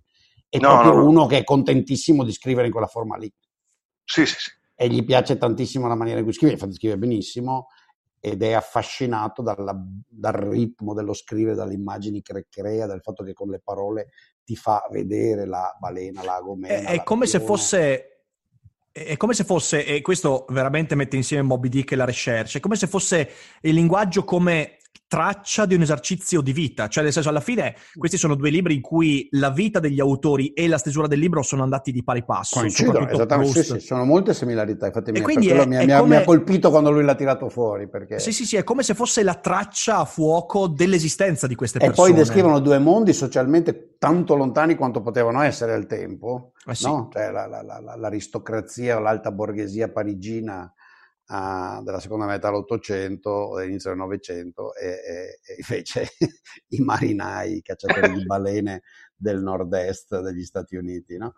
[0.49, 3.31] È no, proprio no, uno che è contentissimo di scrivere in quella forma lì.
[4.03, 4.51] Sì, sì, sì.
[4.75, 7.67] E gli piace tantissimo la maniera in cui scrive, infatti scrive benissimo
[8.19, 9.75] ed è affascinato dalla,
[10.07, 14.09] dal ritmo dello scrivere, dalle immagini che crea, dal fatto che con le parole
[14.43, 16.89] ti fa vedere la balena, la gomena.
[16.89, 18.05] È, è come se fosse
[18.93, 22.61] è come se fosse, e questo veramente mette insieme Moby Dick e la recherche, è
[22.61, 23.29] come se fosse
[23.61, 24.79] il linguaggio come
[25.11, 28.75] traccia di un esercizio di vita, cioè nel senso alla fine questi sono due libri
[28.75, 32.23] in cui la vita degli autori e la stesura del libro sono andati di pari
[32.23, 32.59] passo.
[32.59, 36.07] Coincidono, esattamente, sì, sì, sono molte similarità, infatti mi, è, mi, mi, come...
[36.07, 37.89] mi, ha colpito quando lui l'ha tirato fuori.
[37.89, 38.19] Perché...
[38.19, 42.07] Sì, sì, sì, è come se fosse la traccia a fuoco dell'esistenza di queste persone.
[42.07, 46.85] E poi descrivono due mondi socialmente tanto lontani quanto potevano essere al tempo, eh sì.
[46.85, 47.09] no?
[47.11, 50.73] cioè la, la, la, l'aristocrazia, l'alta borghesia parigina
[51.31, 56.07] uh, della seconda metà dell'Ottocento, dell'inizio del Novecento, e, e, e, invece
[56.69, 58.81] i marinai, i cacciatori di balene
[59.15, 61.17] del nord-est degli Stati Uniti.
[61.17, 61.33] No?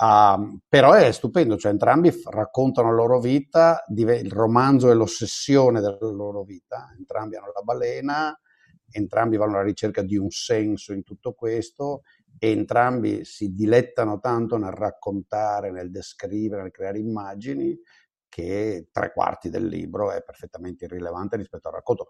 [0.00, 5.98] Uh, però è stupendo, cioè entrambi raccontano la loro vita, il romanzo è l'ossessione della
[6.00, 8.40] loro vita, entrambi hanno la balena,
[8.90, 12.02] entrambi vanno alla ricerca di un senso in tutto questo
[12.38, 17.76] e entrambi si dilettano tanto nel raccontare, nel descrivere, nel creare immagini
[18.28, 22.06] che tre quarti del libro è perfettamente irrilevante rispetto al racconto.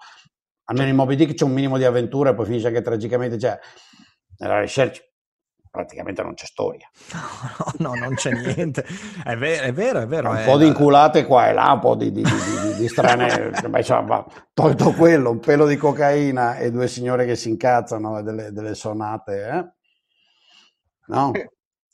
[0.64, 3.58] Almeno in Moby Dick c'è un minimo di avventura e poi finisce anche tragicamente, cioè
[4.38, 5.00] nella ricerca
[5.70, 6.88] praticamente non c'è storia.
[7.78, 8.84] No, no, non c'è niente.
[9.22, 10.30] È vero, è vero, è vero.
[10.30, 10.44] Un è...
[10.44, 13.52] po' di inculate qua e là, un po' di, di, di, di strane...
[13.68, 18.22] ma insomma, tolto quello, un pelo di cocaina e due signore che si incazzano e
[18.22, 19.72] delle, delle sonate, eh?
[21.06, 21.32] No?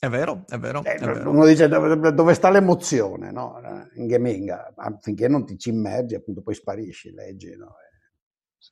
[0.05, 0.83] È vero, è vero.
[0.83, 1.29] Eh, è vero.
[1.31, 3.59] Uno dice dove, dove sta l'emozione, no?
[3.95, 7.75] In gaming, finché non ti ci immergi, appunto poi sparisci, leggi, no?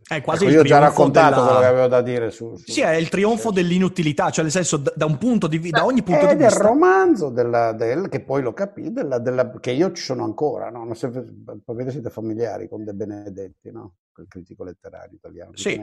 [0.07, 1.45] È quasi ecco, io ho già raccontato della...
[1.45, 2.71] quello che avevo da dire su, su...
[2.71, 6.01] Sì, è il trionfo dell'inutilità, cioè nel senso da, un punto di vista, da ogni
[6.01, 6.47] punto di vista.
[6.47, 10.23] È del romanzo della, del, che poi lo capì, della, della, che io ci sono
[10.23, 10.83] ancora, no?
[10.83, 13.95] Non so, vedete siete familiari con De Benedetti, no?
[14.11, 15.55] Quel critico letterario italiano.
[15.55, 15.77] Sì.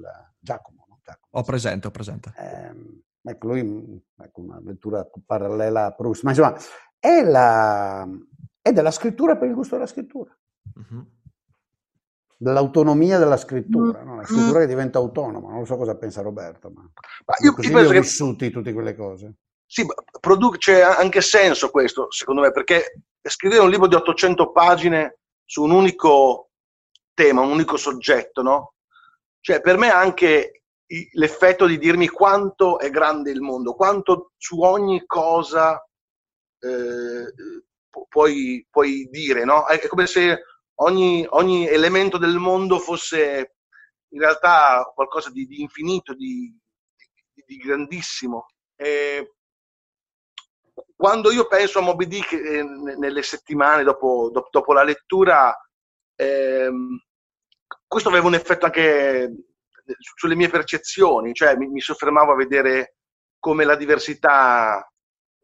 [0.00, 0.32] La...
[0.38, 1.00] Giacomo, no?
[1.02, 1.28] Giacomo.
[1.30, 2.32] Ho presente, ho presente.
[2.36, 6.56] Eh, ecco, lui, ecco, una lettura parallela a Proust, ma insomma,
[6.98, 8.08] è, la,
[8.60, 10.36] è della scrittura per il gusto della scrittura.
[10.78, 11.14] Mm-hmm
[12.36, 14.16] dell'autonomia della scrittura, no?
[14.16, 17.70] la scrittura che diventa autonoma, non lo so cosa pensa Roberto, ma, ma io, così
[17.70, 19.36] io ho vissuti tutte quelle cose.
[19.64, 19.84] Sì,
[20.20, 25.62] produ- c'è anche senso questo, secondo me, perché scrivere un libro di 800 pagine su
[25.62, 26.50] un unico
[27.14, 28.74] tema, un unico soggetto, no?
[29.40, 30.62] Cioè, per me anche
[31.12, 35.84] l'effetto di dirmi quanto è grande il mondo, quanto su ogni cosa
[36.60, 37.32] eh,
[38.08, 39.66] puoi, puoi dire, no?
[39.66, 40.42] È come se
[40.76, 43.56] ogni, ogni elemento del mondo fosse
[44.10, 46.54] in realtà qualcosa di, di infinito, di,
[47.34, 48.46] di, di grandissimo.
[48.76, 49.34] E
[50.94, 55.54] quando io penso a Moby Dick eh, nelle settimane dopo, dopo, dopo la lettura,
[56.14, 56.70] eh,
[57.86, 59.34] questo aveva un effetto anche
[60.16, 62.96] sulle mie percezioni, cioè mi, mi soffermavo a vedere
[63.38, 64.86] come la diversità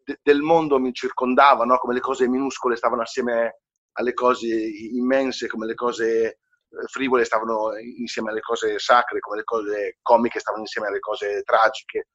[0.04, 1.78] de, del mondo mi circondava, no?
[1.78, 3.60] come le cose minuscole stavano assieme
[3.92, 6.38] alle cose immense come le cose
[6.72, 11.42] eh, frivole stavano insieme alle cose sacre, come le cose comiche stavano insieme alle cose
[11.42, 12.08] tragiche,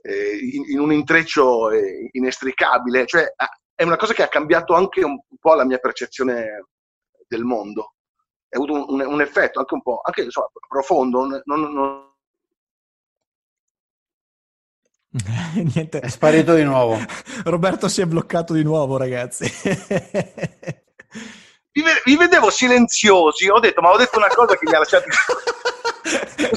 [0.00, 3.06] eh, in, in, un intreccio eh, inestricabile.
[3.06, 3.26] Cioè,
[3.74, 6.68] è una cosa che ha cambiato anche un po' la mia percezione
[7.26, 7.94] del mondo.
[8.54, 11.26] Ha avuto un, un, un effetto anche un po' anche, insomma, profondo.
[11.44, 12.12] Non, non...
[15.74, 15.98] Niente.
[16.00, 16.96] È sparito di nuovo.
[17.44, 19.44] Roberto si è bloccato di nuovo, ragazzi.
[21.72, 25.06] vi, vi, vedevo silenziosi, ho detto, ma ho detto una cosa che mi ha lasciato...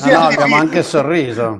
[0.05, 1.59] no, no, abbiamo anche sorriso.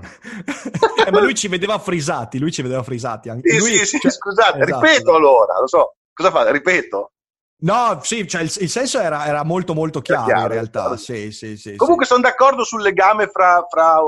[1.04, 3.30] eh, ma lui ci vedeva frisati, lui ci vedeva frisati.
[3.30, 3.50] Anche.
[3.50, 4.12] Sì, lui, sì, sì, cioè...
[4.12, 4.86] scusate, esatto.
[4.86, 6.52] ripeto allora, lo so, cosa fa?
[6.52, 7.14] Ripeto.
[7.60, 10.96] No, sì, cioè il, il senso era, era, molto molto chiaro, chiaro in realtà.
[10.98, 14.00] Sì, sì, sì, Comunque sono d'accordo sul legame fra, fra,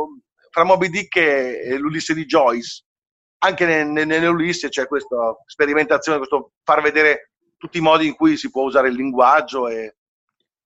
[0.51, 2.83] fra Moby Dick e, l'Ulisse di Joyce.
[3.39, 8.63] Anche nell'Ulisse c'è questa sperimentazione, questo far vedere tutti i modi in cui si può
[8.63, 9.67] usare il linguaggio.
[9.67, 9.95] E,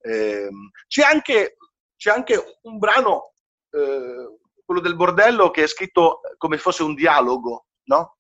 [0.01, 0.49] e,
[0.87, 1.55] c'è, anche,
[1.95, 3.31] c'è, anche, un brano,
[3.69, 8.17] eh, quello del bordello, che è scritto come fosse un dialogo, no?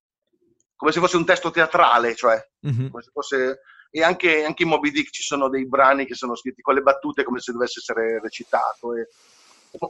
[0.73, 2.89] Come se fosse un testo teatrale, cioè, mm-hmm.
[2.89, 3.59] come se fosse...
[3.95, 6.81] E anche, anche, in Moby Dick ci sono dei brani che sono scritti con le
[6.81, 8.95] battute come se dovesse essere recitato.
[8.95, 9.07] E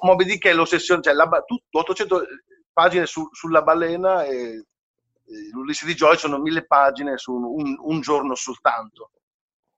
[0.01, 1.29] Moby Dick è l'ossessione, cioè la,
[1.71, 2.25] 800
[2.73, 4.65] pagine su, sulla balena e
[5.53, 9.11] l'Ulisse di Joy sono mille pagine su un, un, un giorno soltanto.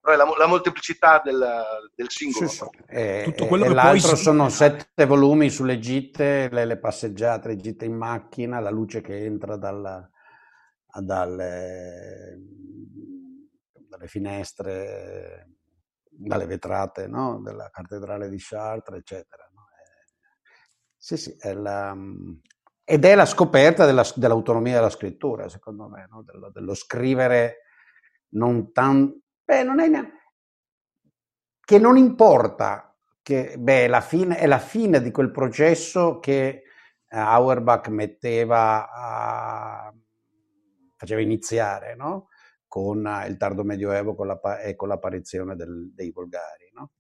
[0.02, 2.48] Però è la, la molteplicità del, del singolo.
[2.48, 2.66] Sì, sì.
[2.88, 4.18] E, Tutto quello e che l'altro poi...
[4.18, 9.24] sono sette volumi sulle gite, le, le, passeggiate, le gite in macchina, la luce che
[9.24, 10.08] entra dalla,
[11.00, 12.40] dalle,
[13.96, 15.48] dalle, finestre,
[16.04, 17.42] dalle vetrate no?
[17.42, 19.50] della cattedrale di Chartres, eccetera.
[19.54, 19.64] No?
[20.98, 21.96] Sì, sì, è la,
[22.84, 26.24] ed è la scoperta della, dell'autonomia della scrittura, secondo me, no?
[26.24, 27.62] dello, dello, scrivere
[28.30, 29.20] non tanto...
[29.44, 30.32] Beh, non è neanche...
[31.64, 36.64] che non importa, che beh, la fine, è la fine di quel processo che
[37.10, 39.94] uh, Auerbach metteva a...
[40.98, 42.30] faceva iniziare, no?
[42.68, 46.92] Con uh, il tardo medioevo con la, e con l'apparizione del, dei volgari, no?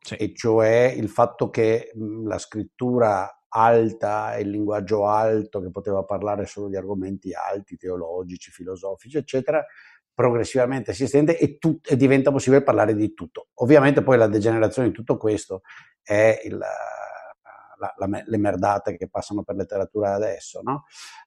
[0.00, 0.14] sì.
[0.14, 6.04] e cioè il fatto che mh, la scrittura alta e il linguaggio alto che poteva
[6.04, 9.64] parlare solo di argomenti alti, teologici, filosofici, eccetera,
[10.12, 13.48] progressivamente si estende e, tu, e, diventa possibile parlare di tutto.
[13.54, 15.62] Ovviamente poi la degenerazione di tutto questo
[16.02, 20.84] è il, la, la, le merdate che passano per letteratura adesso, no?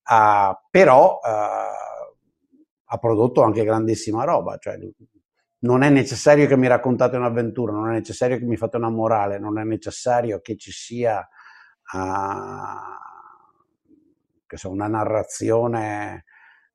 [0.09, 1.98] uh, però uh,
[2.91, 4.77] ha prodotto anche grandissima roba, cioè
[5.59, 9.37] non è necessario che mi raccontate un'avventura, non è necessario che mi fate una morale,
[9.37, 11.19] non è necessario che ci sia
[11.93, 11.99] uh,
[14.47, 16.23] che so, una narrazione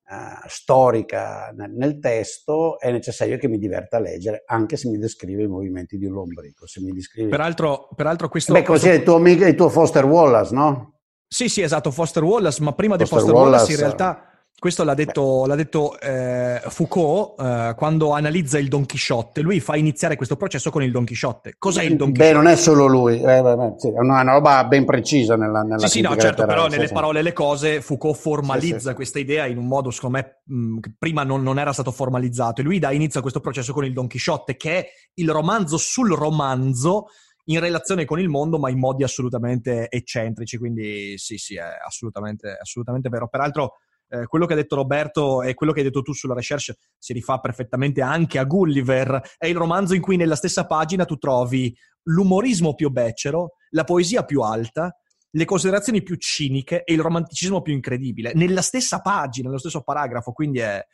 [0.09, 4.99] uh, storica nel, nel, testo, è necessario che mi diverta a leggere, anche se mi
[4.99, 6.69] descrive i movimenti di un lombrico.
[6.69, 7.29] Se mi descrive...
[7.29, 8.53] peraltro, peraltro questo...
[8.53, 8.89] Beh, così questo...
[8.91, 11.01] è il tuo, amico, il tuo Foster Wallace, no?
[11.27, 14.29] Sì, sì, esatto, Foster Wallace, ma prima Foster di Foster Wallace, Wallace in realtà
[14.65, 19.43] questo l'ha detto, l'ha detto eh, Foucault eh, quando analizza il Don Chisciotte.
[19.43, 21.57] Lui fa iniziare questo processo con il Don Chisciotte.
[21.59, 22.33] Cos'è il Don Chisciotte?
[22.33, 25.87] Beh, non è solo lui, eh, beh, sì, è una, roba ben precisa nella, nella
[25.87, 29.19] Sì, sì, no, certo, però nelle sì, parole e le cose Foucault formalizza sì, questa
[29.19, 32.63] idea in un modo, secondo me, mh, che prima non, non, era stato formalizzato.
[32.63, 34.87] E lui dà inizio a questo processo con il Don Chisciotte, che è
[35.17, 37.09] il romanzo sul romanzo
[37.49, 40.57] in relazione con il mondo, ma in modi assolutamente eccentrici.
[40.57, 43.29] Quindi sì, sì, è assolutamente, assolutamente vero.
[43.29, 43.75] Peraltro
[44.15, 47.13] eh, quello che ha detto Roberto e quello che hai detto tu sulla recherche si
[47.13, 49.21] rifà perfettamente anche a Gulliver.
[49.37, 51.75] È il romanzo in cui nella stessa pagina tu trovi
[52.05, 54.97] l'umorismo più becero, la poesia più alta,
[55.31, 58.33] le considerazioni più ciniche e il romanticismo più incredibile.
[58.35, 60.85] Nella stessa pagina, nello stesso paragrafo, quindi è...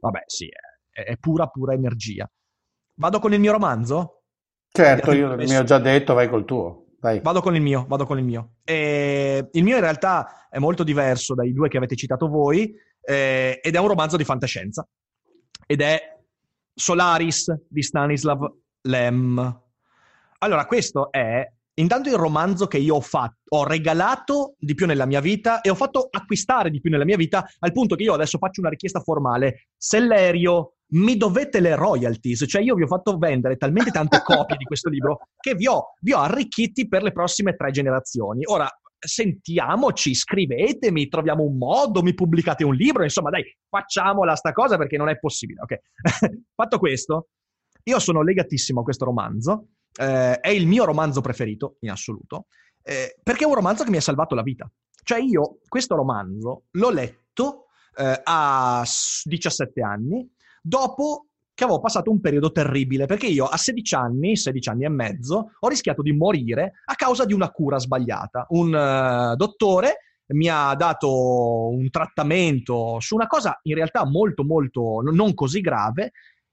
[0.00, 2.30] Vabbè, sì, è, è pura, pura energia.
[2.94, 4.22] Vado con il mio romanzo?
[4.72, 6.79] Certo, io mi ho già detto, vai col tuo.
[7.00, 7.20] Vai.
[7.20, 8.56] Vado con il mio, vado con il mio.
[8.62, 13.58] E il mio in realtà è molto diverso dai due che avete citato voi eh,
[13.62, 14.86] ed è un romanzo di fantascienza
[15.66, 16.18] ed è
[16.74, 18.46] Solaris di Stanislav
[18.82, 19.62] Lem.
[20.38, 25.06] Allora, questo è intanto il romanzo che io ho fatto, ho regalato di più nella
[25.06, 28.14] mia vita e ho fatto acquistare di più nella mia vita al punto che io
[28.14, 29.68] adesso faccio una richiesta formale.
[29.76, 34.64] Sellerio, mi dovete le royalties, cioè io vi ho fatto vendere talmente tante copie di
[34.64, 38.44] questo libro che vi ho, vi ho arricchiti per le prossime tre generazioni.
[38.46, 38.68] Ora,
[38.98, 44.96] sentiamoci, scrivetemi, troviamo un modo, mi pubblicate un libro, insomma dai, facciamola sta cosa perché
[44.96, 45.80] non è possibile, ok?
[46.54, 47.28] Fatto questo,
[47.84, 49.68] io sono legatissimo a questo romanzo,
[49.98, 52.46] eh, è il mio romanzo preferito in assoluto,
[52.82, 54.70] eh, perché è un romanzo che mi ha salvato la vita.
[55.02, 60.30] Cioè io questo romanzo l'ho letto eh, a 17 anni,
[60.60, 64.88] dopo che avevo passato un periodo terribile, perché io a 16 anni, 16 anni e
[64.88, 68.46] mezzo, ho rischiato di morire a causa di una cura sbagliata.
[68.50, 75.00] Un uh, dottore mi ha dato un trattamento su una cosa in realtà molto, molto
[75.02, 76.12] non così grave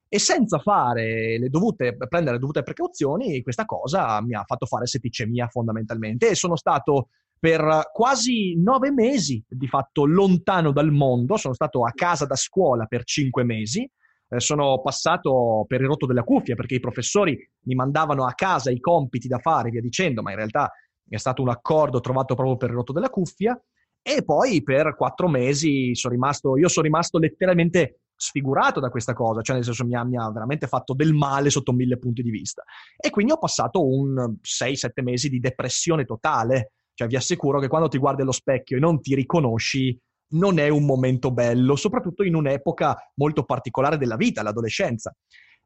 [0.10, 4.88] e senza fare le dovute, prendere le dovute precauzioni, questa cosa mi ha fatto fare
[4.88, 7.10] seticemia fondamentalmente e sono stato
[7.40, 12.86] per quasi nove mesi di fatto lontano dal mondo, sono stato a casa da scuola
[12.86, 13.90] per cinque mesi,
[14.30, 18.72] eh, sono passato per il rotto della cuffia perché i professori mi mandavano a casa
[18.72, 20.72] i compiti da fare via dicendo, ma in realtà
[21.08, 23.60] è stato un accordo trovato proprio per il rotto della cuffia
[24.02, 29.42] e poi per quattro mesi sono rimasto, io sono rimasto letteralmente sfigurato da questa cosa,
[29.42, 32.32] cioè nel senso mi ha, mi ha, veramente fatto del male sotto mille punti di
[32.32, 32.64] vista.
[32.98, 37.90] E quindi ho passato un 6-7 mesi di depressione totale, cioè vi assicuro che quando
[37.90, 39.96] ti guardi allo specchio e non ti riconosci,
[40.30, 45.16] non è un momento bello, soprattutto in un'epoca molto particolare della vita, l'adolescenza.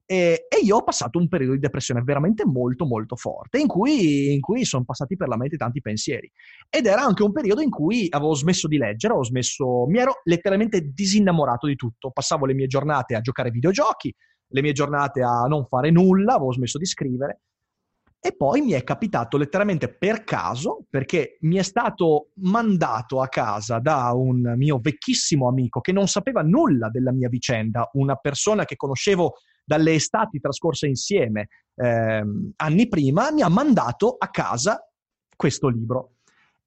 [0.06, 4.34] E, e, io ho passato un periodo di depressione veramente molto molto forte, in cui,
[4.34, 6.30] in cui, sono passati per la mente tanti pensieri.
[6.70, 10.92] Ed era anche un periodo in cui avevo smesso di leggere, smesso, mi ero letteralmente
[10.94, 12.12] disinnamorato di tutto.
[12.12, 14.14] Passavo le mie giornate a giocare ai videogiochi,
[14.48, 17.40] le mie giornate a non fare nulla, avevo smesso di scrivere.
[18.24, 23.80] E poi mi è capitato letteralmente per caso, perché mi è stato mandato a casa
[23.80, 28.76] da un mio vecchissimo amico che non sapeva nulla della mia vicenda, una persona che
[28.76, 32.24] conoscevo dalle estati trascorse insieme eh,
[32.58, 34.88] anni prima, mi ha mandato a casa
[35.36, 36.18] questo libro.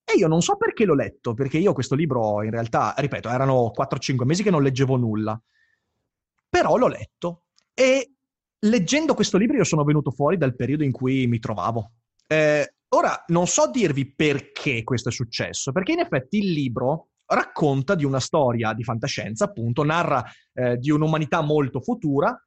[0.04, 3.70] E io non so perché l'ho letto, perché io questo libro in realtà, ripeto, erano
[3.72, 5.40] 4-5 mesi che non leggevo nulla,
[6.48, 8.13] però l'ho letto e
[8.64, 11.92] leggendo questo libro io sono venuto fuori dal periodo in cui mi trovavo.
[12.26, 17.94] Eh, ora, non so dirvi perché questo è successo, perché in effetti il libro racconta
[17.94, 22.38] di una storia di fantascienza, appunto, narra eh, di un'umanità molto futura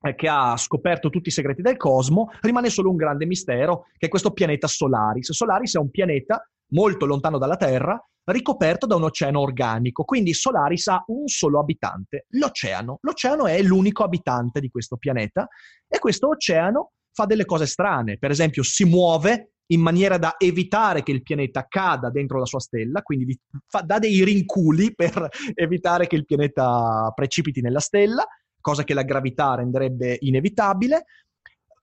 [0.00, 4.06] eh, che ha scoperto tutti i segreti del cosmo, rimane solo un grande mistero, che
[4.06, 5.32] è questo pianeta Solaris.
[5.32, 10.04] Solaris è un pianeta molto lontano dalla Terra, ricoperto da un oceano organico.
[10.04, 12.98] Quindi Solaris ha un solo abitante, l'oceano.
[13.02, 15.46] L'oceano è l'unico abitante di questo pianeta
[15.88, 18.18] e questo oceano fa delle cose strane.
[18.18, 22.60] Per esempio, si muove in maniera da evitare che il pianeta cada dentro la sua
[22.60, 28.26] stella, quindi fa, dà dei rinculi per evitare che il pianeta precipiti nella stella
[28.64, 31.04] cosa che la gravità renderebbe inevitabile.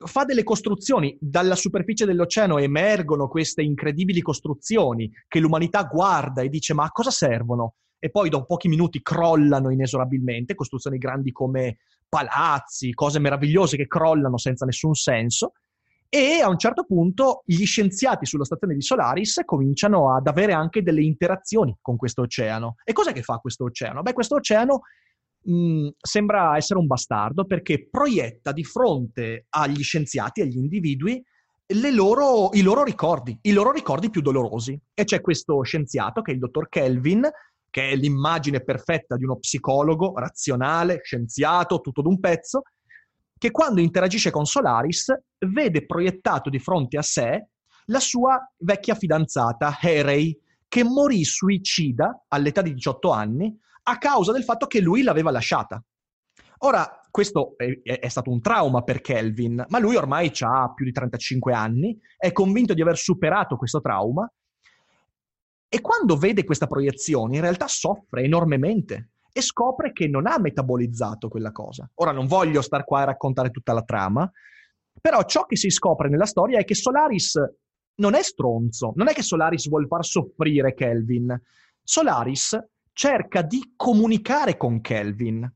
[0.04, 6.74] Fa delle costruzioni, dalla superficie dell'oceano emergono queste incredibili costruzioni che l'umanità guarda e dice
[6.74, 7.76] ma a cosa servono?
[8.00, 11.78] E poi dopo pochi minuti crollano inesorabilmente, costruzioni grandi come
[12.10, 15.54] palazzi, cose meravigliose che crollano senza nessun senso.
[16.10, 20.82] E a un certo punto gli scienziati sulla stazione di Solaris cominciano ad avere anche
[20.82, 22.76] delle interazioni con questo oceano.
[22.84, 24.02] E cos'è che fa questo oceano?
[24.02, 24.82] Beh, questo oceano
[26.00, 31.24] sembra essere un bastardo perché proietta di fronte agli scienziati, agli individui,
[31.94, 34.80] loro, i loro ricordi, i loro ricordi più dolorosi.
[34.94, 37.28] E c'è questo scienziato che è il dottor Kelvin,
[37.70, 42.64] che è l'immagine perfetta di uno psicologo razionale, scienziato, tutto d'un pezzo,
[43.38, 47.48] che quando interagisce con Solaris vede proiettato di fronte a sé
[47.86, 50.38] la sua vecchia fidanzata, Harry,
[50.68, 55.84] che morì suicida all'età di 18 anni a causa del fatto che lui l'aveva lasciata.
[56.64, 60.92] Ora, questo è, è, stato un trauma per Kelvin, ma lui ormai ha più di
[60.92, 64.32] 35 anni, è convinto di aver superato questo trauma
[65.68, 71.30] e quando vede questa proiezione in realtà soffre enormemente e scopre che non ha metabolizzato
[71.30, 71.90] quella cosa.
[71.96, 74.30] Ora non voglio star qua a raccontare tutta la trama,
[75.00, 77.40] però ciò che si scopre nella storia è che Solaris
[77.96, 81.42] non è stronzo, non è che Solaris vuol far soffrire Kelvin.
[81.84, 82.58] Solaris
[82.94, 85.50] cerca di comunicare con Kelvin.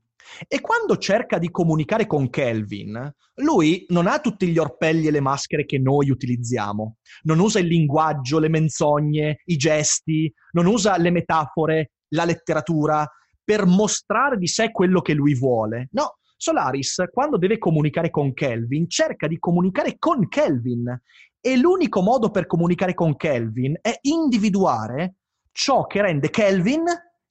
[0.48, 5.20] E quando cerca di comunicare con Kelvin, lui non ha tutti gli orpelli e le
[5.20, 6.96] maschere che noi utilizziamo.
[7.22, 13.08] Non usa il linguaggio, le menzogne, i gesti, non usa le metafore, la letteratura
[13.44, 15.88] per mostrare di sé quello che lui vuole.
[15.92, 21.00] No, Solaris, quando deve comunicare con Kelvin, cerca di comunicare con Kelvin.
[21.40, 25.14] E l'unico modo per comunicare con Kelvin è individuare
[25.52, 26.82] ciò che rende Kelvin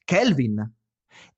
[0.05, 0.73] Kelvin.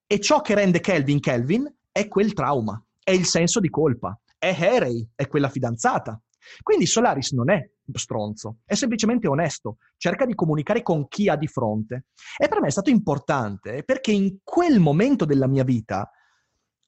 [0.06, 4.49] E ciò che rende Kelvin Kelvin è quel trauma, è il senso di colpa, è
[4.49, 6.22] Harry, è quella fidanzata.
[6.61, 11.48] Quindi Solaris non è stronzo, è semplicemente onesto, cerca di comunicare con chi ha di
[11.48, 12.06] fronte.
[12.38, 16.10] E per me è stato importante perché in quel momento della mia vita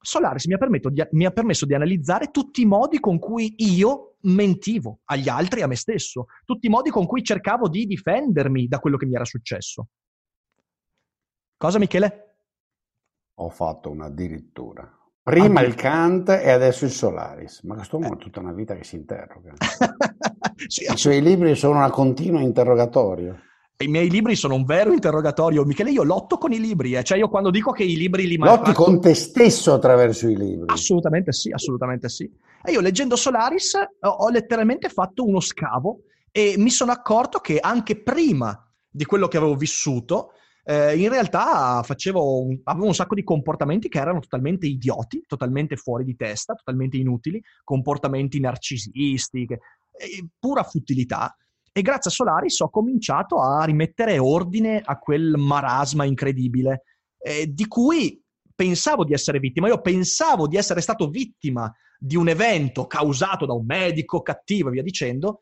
[0.01, 0.57] Solaris mi ha,
[0.89, 5.60] di, mi ha, permesso di analizzare tutti i modi con cui io mentivo agli altri
[5.60, 9.06] e a me stesso, tutti i modi con cui cercavo di difendermi da quello che
[9.06, 9.88] mi era successo.
[11.60, 12.36] Cosa Michele?
[13.40, 14.90] Ho fatto una addirittura.
[15.22, 18.86] Prima il Kant e adesso il Solaris, ma questo uomo ha tutta una vita che
[18.86, 19.56] si interroga.
[20.68, 23.41] sì, I suoi libri sono una continua interrogatorio.
[23.76, 25.65] I miei libri sono un vero interrogatorio.
[25.65, 27.03] Michele, io lotto con i libri, eh.
[27.03, 30.68] cioè io quando dico che i libri li Lotti con te stesso attraverso i libri.
[30.68, 32.31] Assolutamente sì, assolutamente sì.
[32.64, 38.02] E io leggendo Solaris ho letteralmente fatto uno scavo e mi sono accorto che anche
[38.02, 40.31] prima di quello che avevo vissuto,
[40.70, 41.84] eh, in realtà
[42.14, 46.96] un, avevo un sacco di comportamenti che erano totalmente idioti, totalmente fuori di testa, totalmente
[46.96, 51.36] inutili, comportamenti narcisisti, eh, pura futilità.
[51.72, 56.84] E grazie a Solaris ho cominciato a rimettere ordine a quel marasma incredibile,
[57.18, 58.22] eh, di cui
[58.54, 59.70] pensavo di essere vittima.
[59.70, 64.74] Io pensavo di essere stato vittima di un evento causato da un medico cattivo e
[64.74, 65.41] via dicendo.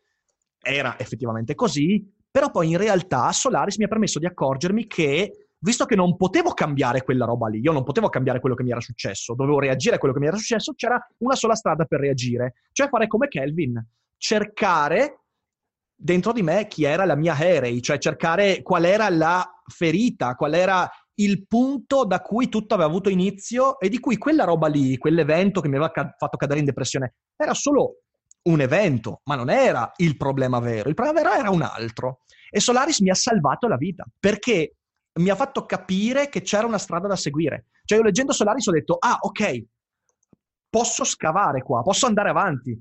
[0.62, 5.86] Era effettivamente così, però poi in realtà Solaris mi ha permesso di accorgermi che, visto
[5.86, 8.82] che non potevo cambiare quella roba lì, io non potevo cambiare quello che mi era
[8.82, 12.54] successo, dovevo reagire a quello che mi era successo, c'era una sola strada per reagire,
[12.72, 13.84] cioè fare come Kelvin,
[14.18, 15.22] cercare
[15.99, 20.54] dentro di me chi era la mia Harry, cioè cercare qual era la ferita, qual
[20.54, 20.90] era
[21.20, 25.62] il punto da cui tutto aveva avuto inizio e di cui quella roba lì, quell'evento
[25.62, 28.04] che mi aveva ca- fatto cadere in depressione, era solo
[28.48, 30.90] un evento, ma non era il problema vero.
[30.90, 32.22] Il problema vero era un altro.
[32.49, 34.76] E Solaris mi ha salvato la vita perché
[35.14, 37.65] mi ha fatto capire che c'era una strada da seguire.
[37.84, 39.64] Cioè, io leggendo Solaris ho detto: ah, ok,
[40.69, 42.80] posso scavare qua, posso andare avanti.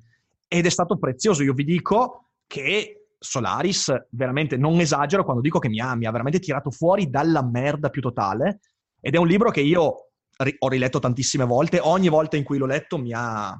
[0.48, 1.42] Ed è stato prezioso.
[1.42, 6.10] Io vi dico che Solaris, veramente non esagero quando dico che mi ha, mi ha
[6.10, 8.60] veramente tirato fuori dalla merda più totale.
[9.00, 9.82] Ed è un libro che io
[10.58, 11.80] ho riletto tantissime volte.
[11.80, 13.58] Ogni volta in cui l'ho letto mi ha,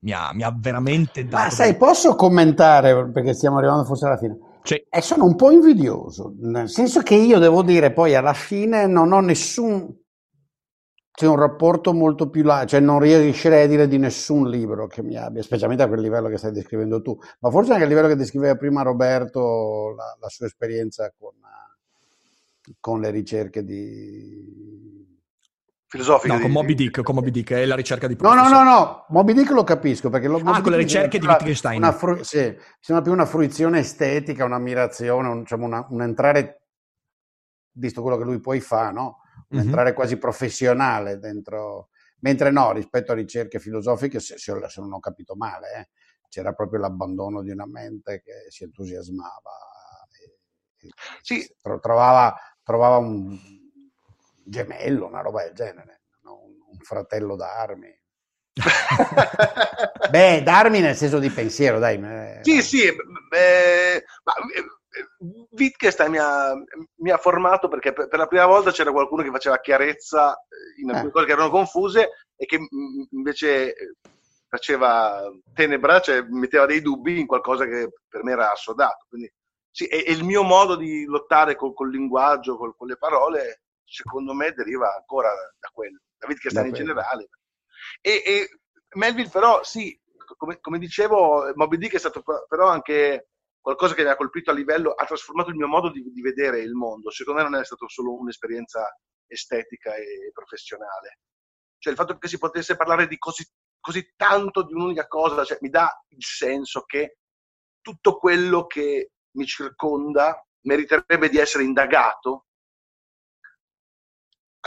[0.00, 1.44] mi ha, mi ha veramente dato...
[1.44, 4.38] Ma sai, posso commentare, perché stiamo arrivando forse alla fine?
[4.62, 4.84] Sì.
[4.88, 9.12] E sono un po' invidioso, nel senso che io devo dire poi alla fine non
[9.12, 9.96] ho nessun...
[11.18, 15.02] C'è un rapporto molto più là, cioè non riuscirei a dire di nessun libro che
[15.02, 18.06] mi abbia, specialmente a quel livello che stai descrivendo tu, ma forse anche a livello
[18.06, 21.32] che descriveva prima Roberto, la, la sua esperienza con,
[22.78, 25.07] con le ricerche di,
[25.88, 26.34] filosofica.
[26.34, 29.06] No, con Moby Dick, con Moby Dick, è la ricerca di No, no, no, no,
[29.08, 31.78] Moby Dick lo capisco perché lo, Ah, con le ricerche di Wittgenstein.
[31.78, 36.62] Una fru- sì, sembra più una fruizione estetica, un'ammirazione, un, diciamo una, un entrare,
[37.72, 39.22] visto quello che lui poi fa, no?
[39.48, 39.66] Un mm-hmm.
[39.66, 41.88] entrare quasi professionale dentro,
[42.20, 45.88] Mentre no, rispetto a ricerche filosofiche, se, se non ho capito male, eh,
[46.28, 49.52] c'era proprio l'abbandono di una mente che si entusiasmava,
[50.10, 50.90] e, e
[51.20, 51.54] sì.
[51.80, 53.38] trovava, trovava, un
[54.48, 57.96] gemello, una roba del genere, un, fratello d'armi.
[60.10, 62.40] Beh, d'armi nel senso di pensiero, dai.
[62.42, 62.90] Sì, sì,
[63.28, 64.32] beh, ma
[65.50, 66.54] Wittgenstein mi ha,
[66.96, 70.90] mi ha, formato perché per, la prima volta c'era qualcuno che faceva chiarezza eh, in
[70.90, 71.12] alcune eh.
[71.12, 72.58] cose che erano confuse e che
[73.10, 73.92] invece eh,
[74.48, 75.22] faceva
[75.52, 79.06] tenebra, cioè metteva dei dubbi in qualcosa che per me era assodato.
[79.08, 79.30] Quindi
[79.70, 83.62] sì, e, e il mio modo di lottare col, col linguaggio, col, con le parole,
[83.88, 87.28] secondo me deriva ancora da quello, da Wittgenstein in generale.
[88.00, 88.48] E, e
[88.96, 89.98] Melville però, sì,
[90.36, 94.54] come, come dicevo, Moby Dick è stato però anche qualcosa che mi ha colpito a
[94.54, 97.10] livello, ha trasformato il mio modo di, di vedere il mondo.
[97.10, 98.82] Secondo me non è stata solo un'esperienza
[99.26, 101.20] estetica e professionale.
[101.78, 103.46] Cioè il fatto che si potesse parlare di così,
[103.78, 107.18] così tanto di un'unica cosa, cioè, mi dà il senso che
[107.80, 112.47] tutto quello che mi circonda meriterebbe di essere indagato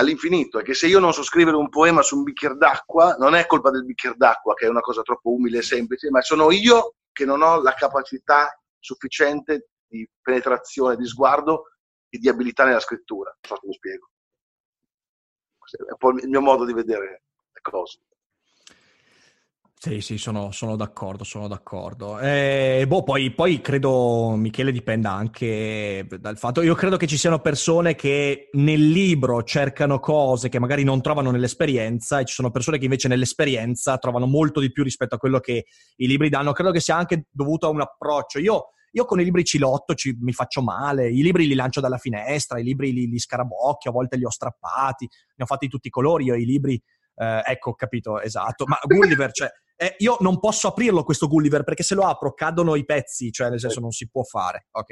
[0.01, 3.35] all'infinito e che se io non so scrivere un poema su un bicchiere d'acqua non
[3.35, 6.51] è colpa del bicchiere d'acqua che è una cosa troppo umile e semplice ma sono
[6.51, 11.73] io che non ho la capacità sufficiente di penetrazione, di sguardo
[12.09, 13.35] e di abilità nella scrittura.
[13.49, 14.09] Non so mi spiego.
[15.71, 17.99] È un po' il mio modo di vedere le cose.
[19.83, 22.19] Sì, sì, sono, sono, d'accordo, sono d'accordo.
[22.19, 26.61] Eh, boh, poi, poi, credo, Michele, dipenda anche dal fatto...
[26.61, 31.31] Io credo che ci siano persone che nel libro cercano cose che magari non trovano
[31.31, 35.39] nell'esperienza e ci sono persone che invece nell'esperienza trovano molto di più rispetto a quello
[35.39, 36.51] che i libri danno.
[36.51, 38.37] Credo che sia anche dovuto a un approccio.
[38.37, 41.79] Io, io con i libri ci lotto, ci, mi faccio male, i libri li lancio
[41.81, 45.67] dalla finestra, i libri li, li scarabocchio, a volte li ho strappati, ne ho fatti
[45.67, 46.79] tutti i colori, io i libri...
[47.21, 48.65] Eh, ecco, capito, esatto.
[48.65, 52.75] Ma Gulliver, cioè eh, io non posso aprirlo questo Gulliver perché se lo apro cadono
[52.75, 54.67] i pezzi, cioè nel senso non si può fare.
[54.71, 54.89] Ok.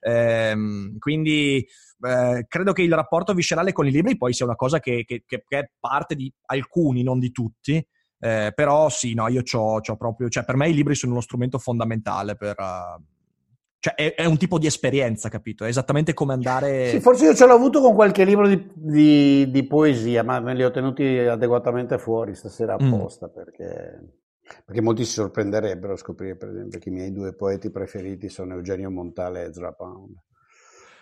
[0.00, 1.66] Ehm, quindi
[2.00, 5.24] eh, credo che il rapporto viscerale con i libri poi sia una cosa che, che,
[5.26, 7.86] che è parte di alcuni, non di tutti.
[8.18, 11.58] Eh, però sì, no, io c'ho, proprio, cioè per me i libri sono uno strumento
[11.58, 12.56] fondamentale per...
[12.58, 13.14] Uh,
[13.78, 15.64] cioè è, è, un tipo di esperienza, capito?
[15.64, 16.88] È esattamente come andare...
[16.88, 20.54] Sì, forse io ce l'ho avuto con qualche libro di, di, di poesia, ma me
[20.54, 22.92] li ho tenuti adeguatamente fuori stasera mm.
[22.92, 23.32] apposta, mm.
[23.32, 24.00] perché
[24.64, 28.54] perché molti si sorprenderebbero a scoprire, per esempio, che i miei due poeti preferiti sono
[28.54, 30.14] Eugenio Montale e Ezra Pound.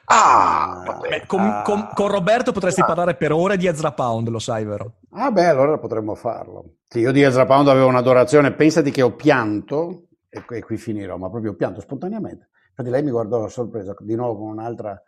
[0.07, 3.93] Ah, uh, beh, con, uh, con, con, Roberto potresti uh, parlare per ore di Ezra
[3.93, 4.97] Pound, lo sai, vero?
[5.11, 6.77] Ah, beh, allora potremmo farlo.
[6.89, 8.53] Sì, io di Ezra Pound avevo un'adorazione.
[8.53, 12.49] Pensati che ho pianto, e, e qui finirò, ma proprio ho pianto spontaneamente.
[12.77, 15.01] Infatti, lei mi guardò sorpresa di nuovo con un'altra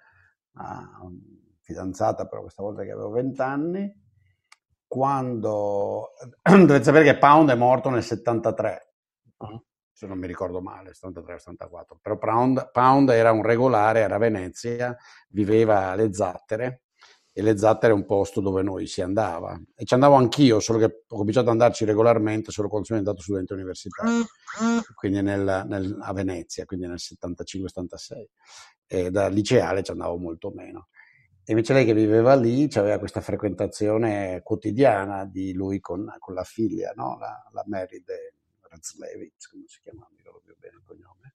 [0.54, 1.10] ah,
[1.62, 4.04] fidanzata, però questa volta che avevo vent'anni
[4.86, 6.10] quando
[6.42, 8.92] dovete sapere che Pound è morto nel 73,
[9.38, 9.64] uh-huh.
[9.90, 14.96] se non mi ricordo male, 73-74, però Pound, Pound, era un regolare, era a Venezia,
[15.30, 16.82] viveva alle Zattere
[17.38, 20.78] e le Zattere è un posto dove noi si andava e ci andavo anch'io, solo
[20.78, 24.24] che ho cominciato ad andarci regolarmente solo quando sono diventato studente universitario,
[24.94, 28.24] quindi nel, nel, a Venezia, quindi nel 75-76
[28.86, 30.88] e da liceale ci andavo molto meno.
[31.44, 36.42] E invece lei che viveva lì aveva questa frequentazione quotidiana di lui con, con la
[36.42, 37.18] figlia, no?
[37.18, 38.32] la, la Mary de
[38.62, 41.34] Razlevitz, come si chiama, mi ricordo più bene il cognome.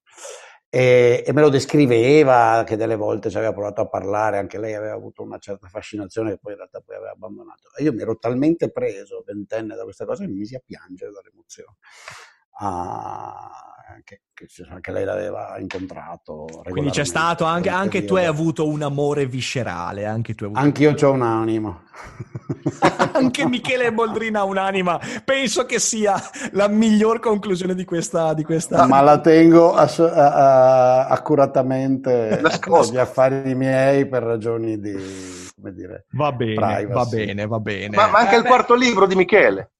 [0.73, 4.73] E, e, me lo descriveva che delle volte ci aveva provato a parlare, anche lei
[4.73, 7.75] aveva avuto una certa fascinazione che poi in realtà poi aveva abbandonato.
[7.77, 11.11] E io mi ero talmente preso ventenne da questa cosa che mi misi a piangere
[11.11, 11.75] dall'emozione.
[12.59, 13.51] Ah,
[14.03, 16.47] che, che, anche lei l'aveva incontrato.
[16.69, 20.05] Quindi c'è stato anche, anche tu hai avuto un amore viscerale.
[20.05, 21.83] Anche, tu anche io ho un'anima.
[23.13, 24.99] anche Michele Boldrina ha un'anima.
[25.23, 26.15] Penso che sia
[26.51, 28.33] la miglior conclusione di questa.
[28.33, 28.85] Di questa...
[28.87, 34.95] Ma la tengo ass- a- a- accuratamente negli affari miei per ragioni di.
[35.55, 36.87] Come dire, va bene, privacy.
[36.93, 37.95] va bene, va bene.
[37.95, 38.47] Ma, ma anche eh, il beh.
[38.47, 39.71] quarto libro di Michele.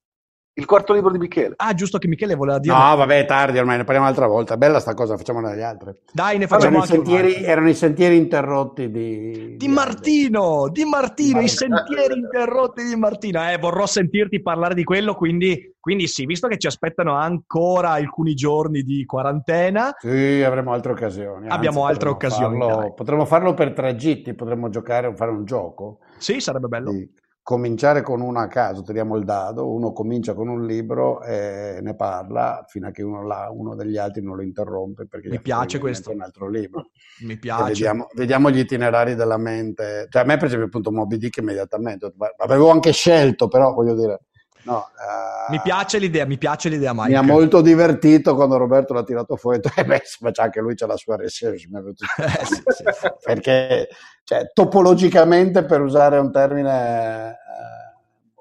[0.54, 1.54] Il quarto libro di Michele.
[1.56, 2.74] Ah, giusto che Michele voleva dire.
[2.74, 4.58] No, vabbè, tardi ormai, ne parliamo un'altra volta.
[4.58, 5.92] Bella sta cosa, facciamola dagli altri.
[6.12, 9.30] Dai, ne facciamo erano, i sentieri, erano i sentieri interrotti di...
[9.30, 13.50] Di, di Martino, di Martino, i sentieri interrotti di Martino.
[13.50, 18.34] Eh, vorrò sentirti parlare di quello, quindi, quindi sì, visto che ci aspettano ancora alcuni
[18.34, 19.94] giorni di quarantena.
[20.00, 21.48] Sì, avremo altre occasioni.
[21.48, 22.58] Abbiamo altre occasioni.
[22.58, 26.00] Farlo, potremmo farlo per tre gitti, potremmo giocare, fare un gioco.
[26.18, 26.90] Sì, sarebbe bello.
[26.90, 31.80] Sì cominciare con uno a caso, tiriamo il dado, uno comincia con un libro e
[31.82, 35.40] ne parla fino a che uno, là, uno degli altri non lo interrompe perché mi
[35.40, 36.90] piace questo un altro libro.
[37.26, 37.64] Mi piace.
[37.64, 40.06] Vediamo, vediamo, gli itinerari della mente.
[40.08, 44.20] Cioè a me per esempio appunto Moby Dick immediatamente, avevo anche scelto però voglio dire
[44.64, 47.08] No, uh, mi piace l'idea, mi piace l'idea, Mike.
[47.08, 49.60] Mi ha molto divertito quando Roberto l'ha tirato fuori.
[49.74, 51.66] Eh beh, ma c'è anche lui c'ha la sua research.
[51.70, 52.84] eh, sì, sì.
[53.22, 53.88] Perché,
[54.22, 57.34] cioè, topologicamente, per usare un termine eh,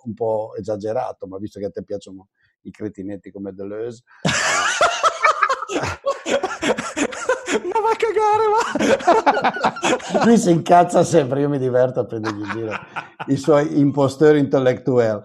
[0.03, 2.27] un po' esagerato, ma visto che a te piacciono
[2.61, 4.03] i cretinetti come Deleuze...
[7.63, 8.45] ma va a cagare,
[10.13, 10.25] va!
[10.25, 12.71] Lui si incazza sempre, io mi diverto a prendergli in giro
[13.27, 15.21] i suoi impostori intellettuali.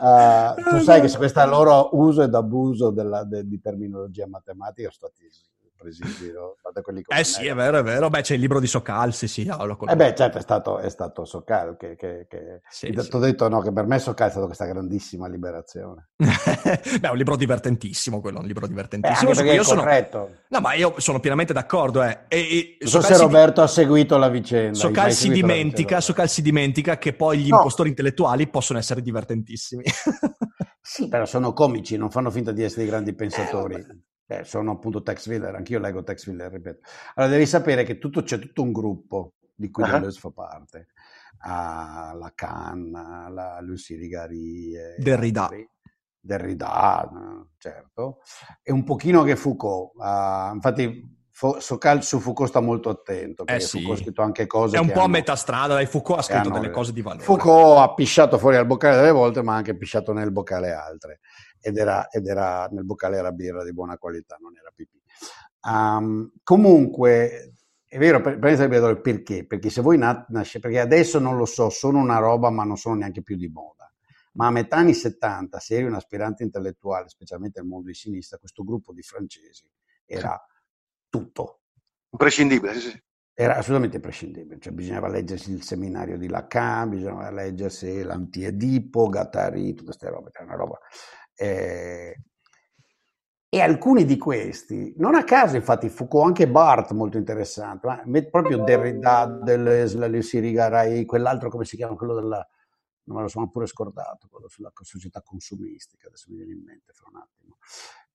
[0.00, 4.90] Uh, tu sai che su questo loro uso ed abuso della, de, di terminologia matematica
[4.90, 5.28] sono stati
[5.78, 6.56] presi in giro.
[7.06, 8.08] eh sì, è vero, è vero.
[8.10, 9.46] Beh, c'è il libro di Sokal, sì, sì.
[9.46, 11.96] Eh beh, certo, è stato, è stato Sokal che...
[11.96, 12.60] che, che...
[12.68, 13.10] Sì, ti sì.
[13.14, 16.10] ho detto no, che per me Sokal è stata questa grandissima liberazione.
[16.16, 19.30] beh, è un libro divertentissimo quello, un libro divertentissimo.
[19.32, 19.84] Eh, io sono...
[20.48, 22.02] No, ma io sono pienamente d'accordo.
[22.02, 22.24] Eh.
[22.28, 23.66] E, e, non so se Roberto di...
[23.66, 24.76] ha seguito la vicenda.
[24.78, 27.56] Sokal si, dimentica, Sokal si dimentica che poi gli no.
[27.56, 29.84] impostori intellettuali possono essere divertentissimi.
[30.80, 33.74] sì, però sono comici, non fanno finta di essere dei grandi pensatori.
[33.74, 33.86] Eh,
[34.30, 36.86] eh, sono appunto Tex Willer, anch'io leggo Tex Willer, ripeto.
[37.14, 40.12] Allora devi sapere che tutto, c'è tutto un gruppo di cui uh-huh.
[40.12, 40.88] Fa parte.
[41.38, 45.48] Ah, la Cannes, la Lucie Rigari, Derrida.
[46.20, 48.20] Derrida, certo.
[48.62, 49.92] E un pochino che Foucault.
[49.94, 51.17] Uh, infatti
[51.60, 53.78] Socal su Foucault sta molto attento perché eh sì.
[53.78, 56.22] Foucault ha scritto anche cose è un po' hanno, a metà strada dai Foucault ha
[56.22, 59.56] scritto delle cose di valore Foucault ha pisciato fuori al boccale delle volte ma ha
[59.56, 61.20] anche pisciato nel boccale altre
[61.60, 65.00] ed era, ed era, nel boccale era birra di buona qualità, non era pipì.
[65.62, 67.54] Um, comunque,
[67.86, 71.68] è vero, per, per il perché, perché se voi nasce, perché adesso non lo so,
[71.68, 73.92] sono una roba ma non sono neanche più di moda,
[74.34, 78.38] ma a metà anni 70, se eri un aspirante intellettuale, specialmente nel mondo di sinistra,
[78.38, 79.68] questo gruppo di francesi
[80.06, 80.40] era
[81.08, 81.60] tutto.
[82.10, 83.02] Imprescindibile, sì, sì.
[83.34, 89.84] Era assolutamente imprescindibile, cioè bisognava leggersi il seminario di Lacan, bisognava leggersi l'Antiedipo, Gattari, tutte
[89.84, 90.78] queste robe, era una roba
[91.38, 92.20] eh,
[93.50, 98.62] e alcuni di questi, non a caso infatti Foucault, anche Barth molto interessante, ma proprio
[98.62, 102.46] Derrida, Deleuze, la Lucie Rigaray, quell'altro come si chiama, quello della,
[103.04, 106.92] non me lo sono pure scordato, quello sulla società consumistica, adesso mi viene in mente
[106.92, 107.56] fra un attimo.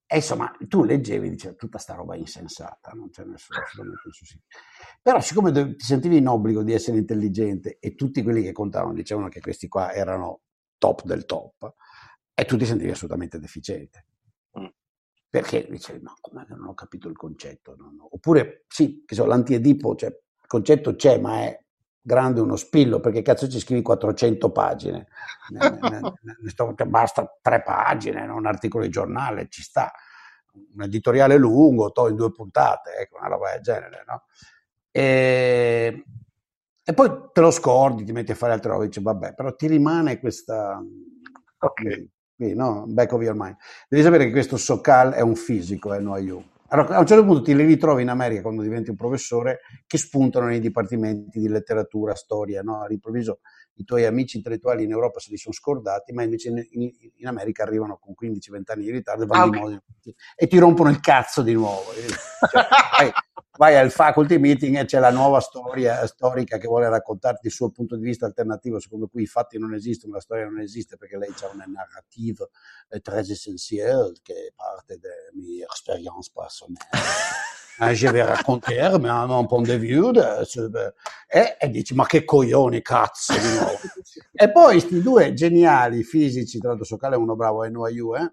[0.05, 4.41] E insomma, tu leggevi e dicevi tutta sta roba insensata, non c'è nessuno assolutamente nessuno.
[5.01, 9.29] Però siccome ti sentivi in obbligo di essere intelligente e tutti quelli che contavano dicevano
[9.29, 10.41] che questi qua erano
[10.77, 11.73] top del top,
[12.33, 14.05] e tu ti sentivi assolutamente deficiente.
[14.59, 14.67] Mm.
[15.29, 17.75] Perché dicevi, no, come non ho capito il concetto?
[17.75, 18.07] No, no.
[18.11, 21.62] Oppure, sì, che so, l'antiedipo, cioè, il concetto c'è, ma è
[22.03, 25.07] grande uno spillo, perché cazzo ci scrivi 400 pagine?
[25.49, 28.35] ne, ne, ne sto, basta tre pagine, no?
[28.35, 29.91] un articolo di giornale, ci sta.
[30.75, 34.25] Un editoriale lungo, to in due puntate, ecco, una roba del genere, no?
[34.91, 36.03] E,
[36.83, 39.65] e poi te lo scordi, ti metti a fare altre robe, dici, vabbè, però ti
[39.65, 40.79] rimane questa...
[41.57, 42.85] Ok Qui, no?
[42.87, 43.55] Back of your mind.
[43.87, 46.43] Devi sapere che questo Sokal è un fisico, è NYU.
[46.73, 49.99] Allora, a un certo punto ti li ritrovi in America quando diventi un professore che
[49.99, 52.81] spuntano nei dipartimenti di letteratura, storia, no?
[52.81, 53.41] All'improvviso
[53.75, 57.27] i tuoi amici intellettuali in Europa se li sono scordati, ma invece in, in, in
[57.27, 59.79] America arrivano con 15-20 anni di ritardo e, ah, okay.
[60.35, 61.91] e ti rompono il cazzo di nuovo.
[61.93, 63.11] Cioè,
[63.57, 67.69] vai, al faculty meeting e c'è la nuova storia storica che vuole raccontarti il suo
[67.69, 71.17] punto di vista alternativo, secondo cui i fatti non esistono, la storia non esiste perché
[71.17, 72.47] lei ha una narrativa
[72.89, 76.87] eh, très essentielle che parte delle mie esperienze personnelle.
[77.79, 80.11] Eh, je vais raconter ma un point de vue
[81.27, 83.79] e, e, dici ma che coglioni cazzo di nuovo
[84.31, 88.31] e poi questi due geniali fisici tra l'altro Socale è uno bravo a NYU eh,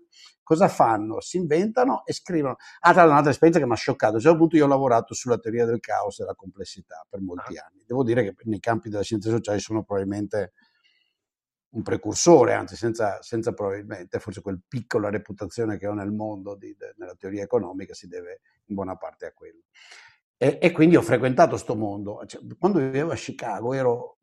[0.51, 1.21] cosa fanno?
[1.21, 4.37] si inventano e scrivono ah tra un'altra esperienza che mi ha scioccato a un certo
[4.37, 7.67] punto io ho lavorato sulla teoria del caos e della complessità per molti ah.
[7.71, 10.55] anni devo dire che nei campi delle scienze sociali sono probabilmente
[11.73, 16.75] un precursore, anzi senza, senza, probabilmente, forse quel piccola reputazione che ho nel mondo di,
[16.77, 19.63] de, nella teoria economica si deve in buona parte a quello.
[20.37, 22.27] E, e quindi ho frequentato questo mondo.
[22.27, 24.19] Cioè, quando vivevo a Chicago ero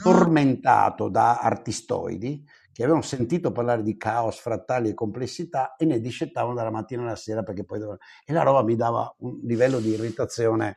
[0.00, 2.44] tormentato da artistoidi
[2.78, 7.16] che avevano sentito parlare di caos, frattali e complessità e ne discettavano dalla mattina alla
[7.16, 8.02] sera perché poi dovevano...
[8.24, 10.76] E la roba mi dava un livello di irritazione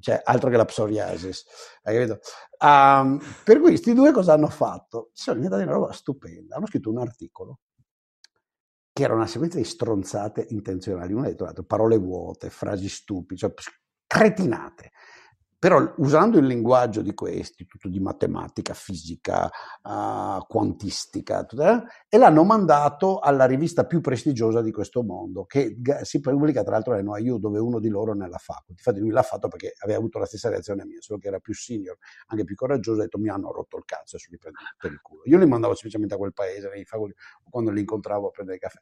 [0.00, 1.46] cioè altro che la psoriasis,
[1.84, 2.20] hai capito?
[2.58, 5.08] Um, per cui questi due cosa hanno fatto?
[5.14, 7.60] Si sono inventati una roba stupenda, hanno scritto un articolo
[8.92, 13.54] che era una sequenza di stronzate intenzionali, uno ha detto parole vuote, frasi stupide, cioè
[14.06, 14.90] cretinate.
[15.62, 19.48] Però usando il linguaggio di questi, tutto di matematica, fisica,
[19.84, 26.18] uh, quantistica, eh, e l'hanno mandato alla rivista più prestigiosa di questo mondo, che si
[26.18, 28.72] pubblica tra l'altro a NYU, dove uno di loro nella facoltà.
[28.72, 31.54] Infatti lui l'ha fatto perché aveva avuto la stessa reazione mia, solo che era più
[31.54, 34.90] senior, anche più coraggioso, ha detto mi hanno rotto il cazzo, adesso li prendo per
[34.90, 35.22] il culo.
[35.26, 37.14] Io li mandavo semplicemente a quel paese, nei facoltà,
[37.48, 38.80] quando li incontravo a prendere caffè.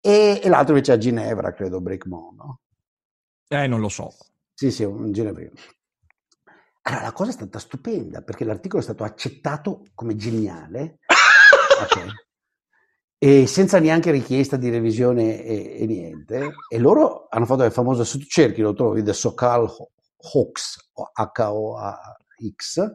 [0.00, 2.60] E, e l'altro invece a Ginevra, credo, Brickmont, no?
[3.48, 4.10] Eh, non lo so.
[4.54, 5.52] Sì, sì, un ginevrino.
[6.82, 10.98] Allora, la cosa è stata stupenda perché l'articolo è stato accettato come geniale
[11.82, 12.08] okay.
[13.18, 16.52] e senza neanche richiesta di revisione e, e, niente.
[16.68, 19.66] E loro hanno fatto il famoso, se tu cerchi lo trovi, The Sokal
[20.16, 22.92] Hoax, H-O-A-X,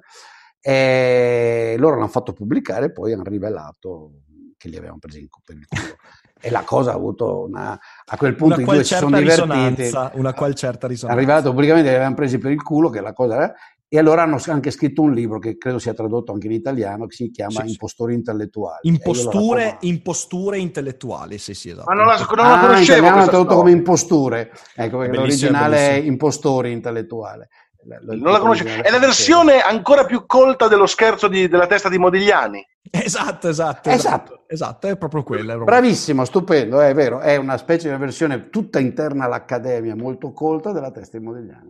[0.61, 4.21] e loro l'hanno fatto pubblicare e poi hanno rivelato
[4.59, 5.95] che li avevano presi in, per il culo.
[6.41, 9.91] E la cosa ha avuto una a quel punto i due si sono divertiti.
[10.13, 11.19] una qual certa risonanza.
[11.19, 13.53] arrivato pubblicamente li avevano presi per il culo che la cosa era
[13.91, 17.15] e allora hanno anche scritto un libro che credo sia tradotto anche in italiano che
[17.15, 18.79] si chiama sì, Impostori intellettuali.
[18.83, 21.89] Imposture, imposture intellettuali sì sì esatto.
[21.89, 24.51] Ma non la, non la ah, conoscevo in italiano tradotto come imposture.
[24.75, 27.49] Ecco perché l'originale è impostori intellettuale
[27.83, 28.81] non la conosce.
[28.81, 32.65] È la versione ancora più colta dello scherzo di, della testa di Modigliani.
[32.91, 33.89] Esatto, esatto, esatto.
[33.89, 35.57] Esatto, esatto è proprio quella.
[35.57, 37.19] Bravissimo, stupendo, è vero.
[37.19, 41.69] È una specie di versione tutta interna all'Accademia, molto colta della testa di Modigliani.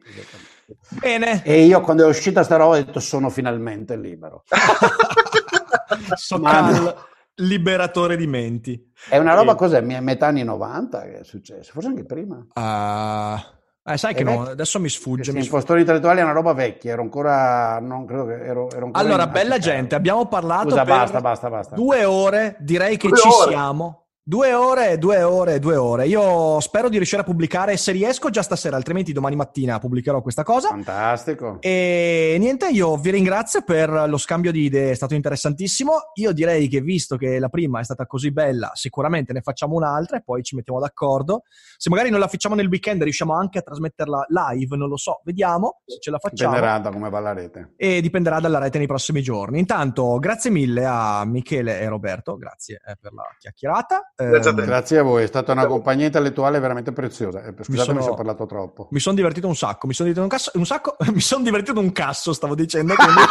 [1.02, 1.44] Bene.
[1.44, 4.44] E io quando è uscita sta roba ho detto sono finalmente libero.
[6.15, 6.95] Socal,
[7.36, 8.91] liberatore di menti.
[9.10, 9.56] È una roba, e...
[9.56, 9.81] cos'è?
[9.81, 11.72] Metà anni 90 che è successo?
[11.73, 12.38] Forse anche prima.
[12.53, 13.57] Uh...
[13.90, 15.32] Eh, sai che no, adesso mi sfugge.
[15.32, 17.80] Sì, impostori intellettuali è una roba vecchia, ero ancora.
[17.80, 20.70] Non credo che ero, ero ancora allora, bella gente, abbiamo parlato.
[20.70, 21.76] Scusa, basta, basta, basta.
[21.76, 23.49] Due ore, direi che due ci ore.
[23.49, 24.03] siamo.
[24.30, 26.06] Due ore, due ore, due ore.
[26.06, 30.43] Io spero di riuscire a pubblicare, se riesco, già stasera, altrimenti domani mattina pubblicherò questa
[30.43, 30.69] cosa.
[30.69, 31.57] Fantastico.
[31.61, 36.11] E niente, io vi ringrazio per lo scambio di idee, è stato interessantissimo.
[36.14, 40.18] Io direi che visto che la prima è stata così bella, sicuramente ne facciamo un'altra
[40.18, 41.41] e poi ci mettiamo d'accordo.
[41.76, 45.22] Se magari non la facciamo nel weekend, riusciamo anche a trasmetterla live, non lo so,
[45.23, 46.53] vediamo se ce la facciamo.
[46.53, 47.73] Dipenderà da come va la rete.
[47.76, 49.57] E dipenderà dalla rete nei prossimi giorni.
[49.57, 54.14] Intanto, grazie mille a Michele e Roberto, grazie eh, per la chiacchierata.
[54.27, 57.41] Grazie a, ehm, Grazie a voi, è stata una compagnia intellettuale veramente preziosa.
[57.41, 58.89] Eh, scusatemi sono, se ho parlato troppo.
[58.91, 61.79] Mi sono divertito un sacco, mi sono divertito un, casso, un sacco, mi sono divertito
[61.79, 62.95] un casso, stavo dicendo.
[62.95, 63.21] Quindi...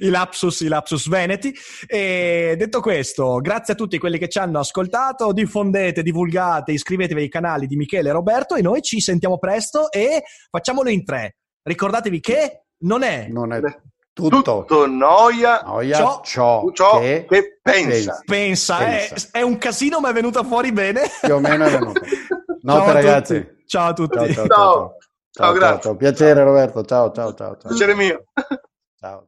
[0.06, 1.54] I lapsus, i lapsus veneti.
[1.86, 7.28] E detto questo, grazie a tutti quelli che ci hanno ascoltato, diffondete, divulgate, iscrivetevi ai
[7.28, 11.36] canali di Michele e Roberto e noi ci sentiamo presto e facciamolo in tre.
[11.62, 13.28] Ricordatevi che non è...
[13.28, 13.60] Non è
[14.22, 18.22] tutto, tutto noia, noia ciò, ciò, ciò che, che, pensa.
[18.24, 19.30] Pensa, pensa.
[19.30, 21.02] È, è, un casino ma è venuta fuori bene.
[21.20, 22.00] Più o meno è venuta.
[22.62, 23.34] Notte ciao ragazzi.
[23.34, 23.64] Tutti.
[23.66, 24.16] Ciao a tutti.
[24.16, 24.96] Ciao, ciao, ciao.
[25.30, 27.56] ciao, ciao, ciao Piacere Roberto, ciao ciao ciao.
[27.56, 28.24] Piacere mio.
[28.98, 29.27] Ciao.